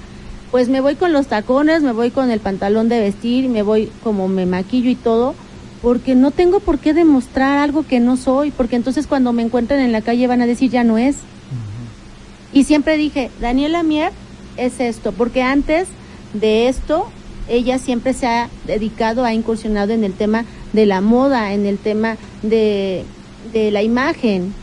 Pues 0.51 0.69
me 0.69 0.81
voy 0.81 0.95
con 0.95 1.13
los 1.13 1.27
tacones, 1.27 1.81
me 1.81 1.91
voy 1.91 2.11
con 2.11 2.31
el 2.31 2.39
pantalón 2.39 2.89
de 2.89 2.99
vestir, 2.99 3.49
me 3.49 3.63
voy 3.63 3.89
como 4.03 4.27
me 4.27 4.45
maquillo 4.45 4.89
y 4.89 4.95
todo, 4.95 5.35
porque 5.81 6.15
no 6.15 6.31
tengo 6.31 6.59
por 6.59 6.79
qué 6.79 6.93
demostrar 6.93 7.57
algo 7.57 7.85
que 7.85 7.99
no 7.99 8.17
soy, 8.17 8.51
porque 8.51 8.75
entonces 8.75 9.07
cuando 9.07 9.33
me 9.33 9.41
encuentren 9.41 9.79
en 9.79 9.91
la 9.91 10.01
calle 10.01 10.27
van 10.27 10.41
a 10.41 10.45
decir 10.45 10.69
ya 10.69 10.83
no 10.83 10.97
es. 10.97 11.17
Y 12.53 12.63
siempre 12.63 12.97
dije, 12.97 13.29
Daniela 13.41 13.83
Mier 13.83 14.11
es 14.57 14.79
esto, 14.79 15.11
porque 15.11 15.41
antes 15.41 15.87
de 16.33 16.67
esto, 16.69 17.07
ella 17.49 17.77
siempre 17.79 18.13
se 18.13 18.27
ha 18.27 18.49
dedicado, 18.65 19.25
ha 19.25 19.33
incursionado 19.33 19.93
en 19.93 20.03
el 20.03 20.13
tema 20.13 20.45
de 20.73 20.85
la 20.85 21.01
moda, 21.01 21.53
en 21.53 21.65
el 21.65 21.77
tema 21.77 22.17
de, 22.43 23.03
de 23.53 23.71
la 23.71 23.81
imagen. 23.83 24.53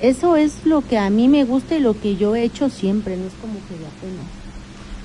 Eso 0.00 0.36
es 0.36 0.52
lo 0.64 0.80
que 0.86 0.96
a 0.98 1.10
mí 1.10 1.26
me 1.28 1.44
gusta 1.44 1.76
y 1.76 1.80
lo 1.80 1.98
que 2.00 2.16
yo 2.16 2.36
he 2.36 2.44
hecho 2.44 2.70
siempre, 2.70 3.16
no 3.16 3.26
es 3.26 3.32
como 3.40 3.54
que 3.54 3.74
de 3.78 3.86
apenas. 3.86 4.26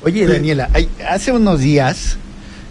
Oye, 0.03 0.27
Daniela, 0.27 0.69
hay- 0.73 0.89
hace 1.09 1.31
unos 1.31 1.59
días 1.61 2.17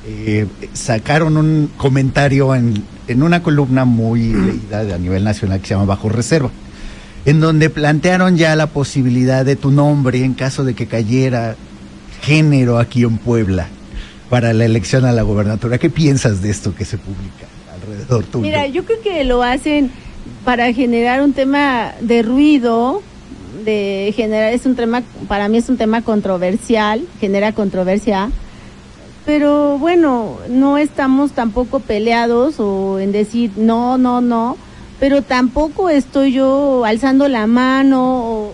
eh, 0.06 0.46
sacaron 0.72 1.36
un 1.36 1.70
comentario 1.76 2.54
en, 2.54 2.82
en 3.08 3.22
una 3.22 3.42
columna 3.42 3.84
muy 3.84 4.32
leída 4.34 4.84
de- 4.84 4.94
a 4.94 4.98
nivel 4.98 5.24
nacional 5.24 5.60
que 5.60 5.66
se 5.68 5.74
llama 5.74 5.86
Bajo 5.86 6.08
Reserva, 6.08 6.50
en 7.24 7.40
donde 7.40 7.70
plantearon 7.70 8.36
ya 8.36 8.54
la 8.54 8.66
posibilidad 8.68 9.44
de 9.44 9.56
tu 9.56 9.70
nombre 9.70 10.24
en 10.24 10.34
caso 10.34 10.62
de 10.64 10.74
que 10.74 10.86
cayera 10.86 11.56
género 12.22 12.78
aquí 12.78 13.02
en 13.02 13.16
Puebla 13.18 13.66
para 14.30 14.52
la 14.52 14.64
elección 14.64 15.04
a 15.04 15.12
la 15.12 15.22
gobernatura. 15.22 15.78
¿Qué 15.78 15.90
piensas 15.90 16.42
de 16.42 16.50
esto 16.50 16.74
que 16.74 16.84
se 16.84 16.98
publica 16.98 17.46
Mira, 18.38 18.66
yo 18.66 18.84
creo 18.84 19.00
que 19.00 19.24
lo 19.24 19.42
hacen 19.42 19.90
para 20.44 20.72
generar 20.72 21.22
un 21.22 21.32
tema 21.32 21.92
de 22.00 22.22
ruido. 22.22 23.02
de 23.64 24.12
generar, 24.16 24.52
es 24.52 24.66
un 24.66 24.74
tema, 24.74 25.02
para 25.28 25.48
mí 25.48 25.58
es 25.58 25.68
un 25.68 25.76
tema 25.76 26.02
controversial, 26.02 27.02
genera 27.20 27.52
controversia, 27.52 28.30
pero 29.24 29.78
bueno, 29.78 30.38
no 30.48 30.78
estamos 30.78 31.32
tampoco 31.32 31.78
peleados 31.78 32.58
o 32.58 32.98
en 32.98 33.12
decir 33.12 33.52
no, 33.56 33.98
no, 33.98 34.20
no, 34.20 34.56
pero 34.98 35.22
tampoco 35.22 35.88
estoy 35.90 36.32
yo 36.32 36.84
alzando 36.84 37.28
la 37.28 37.46
mano 37.46 38.02
o, 38.02 38.52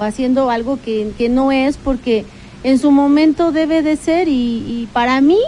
haciendo 0.00 0.48
algo 0.48 0.78
que, 0.82 1.28
no 1.28 1.52
es 1.52 1.76
porque 1.76 2.24
en 2.64 2.78
su 2.78 2.90
momento 2.90 3.52
debe 3.52 3.82
de 3.82 3.96
ser 3.96 4.28
y 4.28 4.88
para 4.94 5.20
mí 5.20 5.38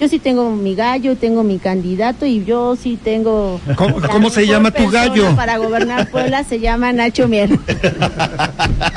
yo 0.00 0.08
sí 0.08 0.18
tengo 0.18 0.50
mi 0.54 0.74
gallo, 0.74 1.16
tengo 1.16 1.42
mi 1.42 1.58
candidato 1.58 2.24
y 2.26 2.44
yo 2.44 2.76
sí 2.76 2.98
tengo... 3.02 3.60
¿Cómo- 3.76 4.30
se 4.30 4.46
llama 4.46 4.70
tu 4.70 4.88
gallo? 4.90 5.34
Para 5.34 5.56
gobernar 5.58 6.08
Puebla 6.10 6.44
se 6.44 6.60
llama 6.60 6.92
Nacho 6.92 7.26
Mier. 7.28 7.50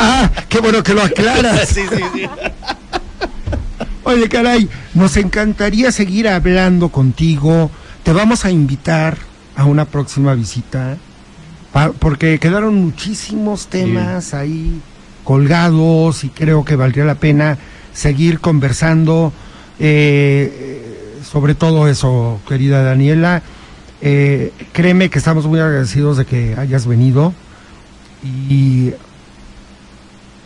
Ah, 0.04 0.30
qué 0.49 0.60
bueno 0.60 0.84
que 0.84 0.93
lo 0.93 1.02
aclaras. 1.04 1.68
Sí, 1.74 1.82
sí, 1.89 2.04
sí. 2.14 2.24
Oye, 4.04 4.28
caray, 4.30 4.68
nos 4.93 5.16
encantaría 5.18 5.91
seguir 5.91 6.28
hablando 6.28 6.89
contigo. 6.89 7.70
Te 8.04 8.12
vamos 8.14 8.45
a 8.45 8.52
invitar 8.52 9.18
a 9.56 9.66
una 9.66 9.86
próxima 9.86 10.34
visita, 10.34 10.97
porque 11.99 12.39
quedaron 12.39 12.76
muchísimos 12.76 13.68
temas 13.68 14.34
ahí 14.34 14.82
colgados 15.24 16.24
y 16.24 16.30
creo 16.30 16.66
que 16.66 16.76
valdría 16.76 17.06
la 17.06 17.16
pena 17.16 17.58
seguir 17.93 18.39
conversando 18.39 19.32
eh, 19.80 20.91
sobre 21.32 21.56
todo 21.56 21.88
eso, 21.88 22.40
querida 22.48 22.84
Daniela. 22.84 23.42
Eh, 24.02 24.52
créeme 24.74 25.10
que 25.10 25.20
estamos 25.20 25.46
muy 25.46 25.60
agradecidos 25.60 26.18
de 26.18 26.26
que 26.26 26.56
hayas 26.58 26.88
venido 26.88 27.34
y 28.24 28.92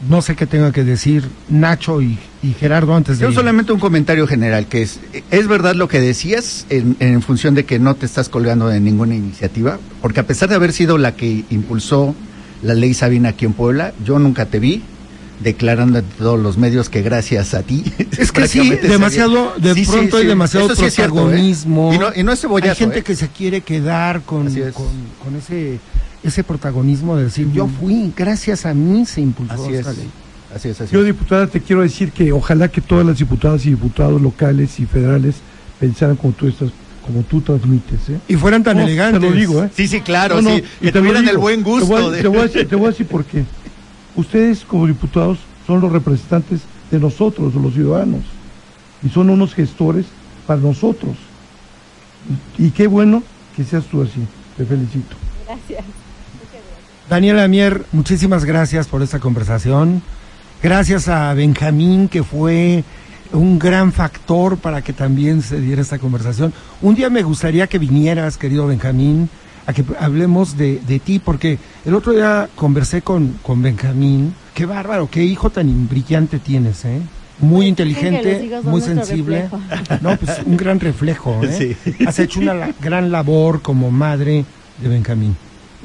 no 0.09 0.21
sé 0.21 0.35
qué 0.35 0.45
tenga 0.45 0.71
que 0.73 0.83
decir 0.83 1.29
Nacho 1.47 2.01
y, 2.01 2.19
y 2.43 2.53
Gerardo 2.53 2.93
antes 2.93 3.17
de 3.17 3.25
Yo 3.25 3.31
solamente 3.31 3.71
un 3.71 3.79
comentario 3.79 4.27
general, 4.27 4.67
que 4.67 4.81
es, 4.81 4.99
es 5.31 5.47
verdad 5.47 5.73
lo 5.73 5.87
que 5.87 6.01
decías 6.01 6.65
en, 6.69 6.97
en 6.99 7.21
función 7.21 7.55
de 7.55 7.63
que 7.63 7.79
no 7.79 7.95
te 7.95 8.05
estás 8.05 8.27
colgando 8.27 8.67
de 8.67 8.81
ninguna 8.81 9.15
iniciativa, 9.15 9.79
porque 10.01 10.19
a 10.19 10.27
pesar 10.27 10.49
de 10.49 10.55
haber 10.55 10.73
sido 10.73 10.97
la 10.97 11.15
que 11.15 11.45
impulsó 11.49 12.13
la 12.61 12.73
ley 12.73 12.93
Sabina 12.93 13.29
aquí 13.29 13.45
en 13.45 13.53
Puebla, 13.53 13.93
yo 14.03 14.19
nunca 14.19 14.45
te 14.45 14.59
vi 14.59 14.83
declarando 15.41 15.99
ante 15.99 16.15
todos 16.17 16.39
los 16.39 16.57
medios 16.57 16.89
que 16.89 17.01
gracias 17.01 17.53
a 17.53 17.61
ti. 17.63 17.83
Es 18.17 18.31
que 18.31 18.47
sí, 18.47 18.69
demasiado, 18.81 19.53
de 19.57 19.73
Sí, 19.73 19.85
sí, 19.85 19.91
pronto 19.91 20.17
hay 20.17 20.25
demasiado 20.27 20.67
eso 20.67 20.75
sí 20.75 20.85
es 20.85 20.93
cierto, 20.95 21.15
¿eh? 21.15 21.21
protagonismo. 21.23 21.93
Y 21.93 21.97
no, 21.97 22.07
y 22.15 22.23
no 22.23 22.31
es 22.31 22.39
cebollazo, 22.41 22.71
hay 22.71 22.75
gente 22.77 22.99
¿eh? 22.99 23.03
que 23.03 23.15
se 23.15 23.27
quiere 23.27 23.61
quedar 23.61 24.21
con, 24.21 24.47
es. 24.47 24.73
con, 24.73 24.87
con 25.23 25.35
ese, 25.35 25.79
ese 26.23 26.43
protagonismo 26.43 27.15
de 27.17 27.25
decir, 27.25 27.51
yo 27.51 27.67
fui, 27.67 28.13
gracias 28.15 28.65
a 28.65 28.73
mí 28.73 29.05
se 29.05 29.21
impulsó 29.21 29.53
Así 29.53 29.73
es. 29.73 29.79
esta 29.79 29.93
ley. 29.93 30.09
Así 30.55 30.69
es, 30.69 30.79
así 30.79 30.93
Yo, 30.93 31.01
es. 31.01 31.05
diputada, 31.07 31.47
te 31.47 31.59
quiero 31.59 31.81
decir 31.81 32.11
que 32.11 32.31
ojalá 32.31 32.69
que 32.69 32.79
todas 32.79 33.05
las 33.05 33.17
diputadas 33.17 33.65
y 33.65 33.71
diputados 33.71 34.21
locales 34.21 34.79
y 34.79 34.85
federales 34.85 35.35
pensaran 35.81 36.15
como 36.15 36.31
tú 36.33 36.47
estás, 36.47 36.69
como 37.05 37.23
tú 37.23 37.41
transmites, 37.41 38.07
¿eh? 38.09 38.19
Y 38.29 38.35
fueran 38.35 38.63
tan 38.63 38.77
No, 38.77 38.83
elegantes. 38.83 39.19
Te 39.19 39.29
lo 39.29 39.35
digo, 39.35 39.63
¿eh? 39.65 39.69
Sí, 39.75 39.85
sí, 39.89 39.99
claro, 39.99 40.41
No, 40.41 40.49
no, 40.51 40.55
sí. 40.55 40.63
y 40.79 40.85
Que 40.85 40.91
te 40.93 40.99
tuvieran 40.99 41.27
el 41.27 41.37
buen 41.37 41.57
Te 41.61 41.69
voy, 41.69 41.79
gusto 41.81 41.97
a- 41.97 42.11
de... 42.11 42.21
te 42.21 42.27
voy 42.29 42.39
a 42.39 42.43
decir, 42.43 42.67
te 42.69 42.75
voy 42.77 42.85
a 42.85 42.89
decir 42.91 43.05
por 43.07 43.25
qué. 43.25 43.43
Ustedes 44.15 44.63
como 44.63 44.87
diputados 44.87 45.39
son 45.67 45.81
los 45.81 45.91
representantes 45.91 46.61
de 46.91 46.99
nosotros, 46.99 47.53
de 47.53 47.59
los 47.59 47.73
ciudadanos, 47.73 48.21
y 49.03 49.09
son 49.09 49.29
unos 49.29 49.53
gestores 49.53 50.05
para 50.47 50.61
nosotros. 50.61 51.15
Y, 52.57 52.71
qué 52.71 52.87
bueno 52.87 53.23
que 53.55 53.63
seas 53.63 53.85
tú 53.85 54.01
así. 54.01 54.25
Te 54.57 54.65
felicito. 54.65 55.15
Gracias. 55.45 55.85
Daniela 57.09 57.47
Mier, 57.47 57.85
muchísimas 57.91 58.45
gracias 58.45 58.87
por 58.87 59.03
esta 59.03 59.19
conversación. 59.19 60.01
Gracias 60.63 61.07
a 61.07 61.33
Benjamín, 61.33 62.07
que 62.07 62.23
fue 62.23 62.83
un 63.31 63.59
gran 63.59 63.91
factor 63.91 64.57
para 64.57 64.81
que 64.81 64.93
también 64.93 65.41
se 65.41 65.59
diera 65.59 65.81
esta 65.81 65.99
conversación. 65.99 66.53
Un 66.81 66.95
día 66.95 67.09
me 67.09 67.21
gustaría 67.21 67.67
que 67.67 67.77
vinieras, 67.77 68.37
querido 68.37 68.65
Benjamín, 68.65 69.29
a 69.67 69.73
que 69.73 69.83
hablemos 69.99 70.57
de, 70.57 70.79
de 70.79 70.99
ti, 70.99 71.19
porque 71.19 71.57
el 71.85 71.93
otro 71.95 72.13
día 72.13 72.49
conversé 72.55 73.01
con, 73.01 73.37
con 73.41 73.61
Benjamín. 73.61 74.33
Qué 74.53 74.65
bárbaro, 74.65 75.09
qué 75.09 75.23
hijo 75.23 75.49
tan 75.49 75.87
brillante 75.89 76.39
tienes, 76.39 76.85
¿eh? 76.85 77.01
Muy 77.39 77.65
inteligente, 77.67 78.49
muy 78.63 78.79
sensible. 78.79 79.49
No, 80.01 80.15
pues 80.15 80.39
un 80.45 80.55
gran 80.55 80.79
reflejo, 80.79 81.39
¿eh? 81.43 81.75
Sí. 81.83 81.93
Has 82.07 82.17
hecho 82.19 82.39
una 82.39 82.53
la- 82.53 82.73
gran 82.81 83.11
labor 83.11 83.61
como 83.61 83.91
madre 83.91 84.45
de 84.81 84.87
Benjamín. 84.87 85.35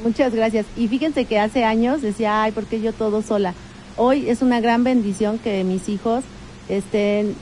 Muchas 0.05 0.33
gracias. 0.35 0.67
Y 0.77 0.87
fíjense 0.89 1.25
que 1.25 1.39
hace 1.41 1.65
años 1.65 2.03
decía, 2.03 2.43
ay, 2.43 2.53
¿por 2.53 2.65
qué 2.67 2.81
yo 2.81 2.93
todo 2.93 3.21
sola? 3.23 3.55
Hoy 3.97 4.29
es 4.31 4.43
una 4.43 4.61
gran 4.61 4.85
bendición 4.85 5.39
que 5.39 5.65
mis 5.65 5.89
hijos 5.89 6.23
estén 6.69 7.35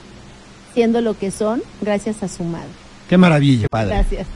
siendo 0.74 1.00
lo 1.02 1.16
que 1.18 1.30
son 1.30 1.62
gracias 1.82 2.22
a 2.22 2.28
su 2.28 2.44
madre. 2.44 2.68
Qué 3.08 3.16
maravilla. 3.18 3.66
Padre. 3.70 3.88
Gracias. 3.94 4.26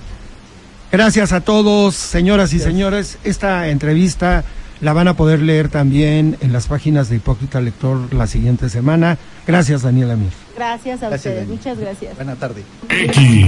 Gracias 0.92 1.32
a 1.32 1.40
todos, 1.40 1.94
señoras 1.94 2.52
y 2.52 2.58
señores. 2.58 3.16
Esta 3.24 3.68
entrevista 3.68 4.44
la 4.82 4.92
van 4.92 5.08
a 5.08 5.14
poder 5.14 5.40
leer 5.40 5.70
también 5.70 6.36
en 6.42 6.52
las 6.52 6.66
páginas 6.66 7.08
de 7.08 7.16
Hipócrita 7.16 7.62
Lector 7.62 8.12
la 8.12 8.26
siguiente 8.26 8.68
semana. 8.68 9.16
Gracias, 9.46 9.80
Daniela 9.80 10.16
Mir. 10.16 10.32
Gracias 10.54 11.02
a 11.02 11.08
Gracias, 11.08 11.32
ustedes. 11.32 11.48
Muchas 11.48 11.78
gracias. 11.78 12.14
Buena 12.16 12.36
tarde. 12.36 12.62
X, 12.90 13.46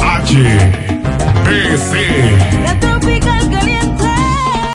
H, 0.00 0.34
B, 1.44 1.76
C. 1.76 2.62
La 2.64 2.80
tropical 2.80 3.50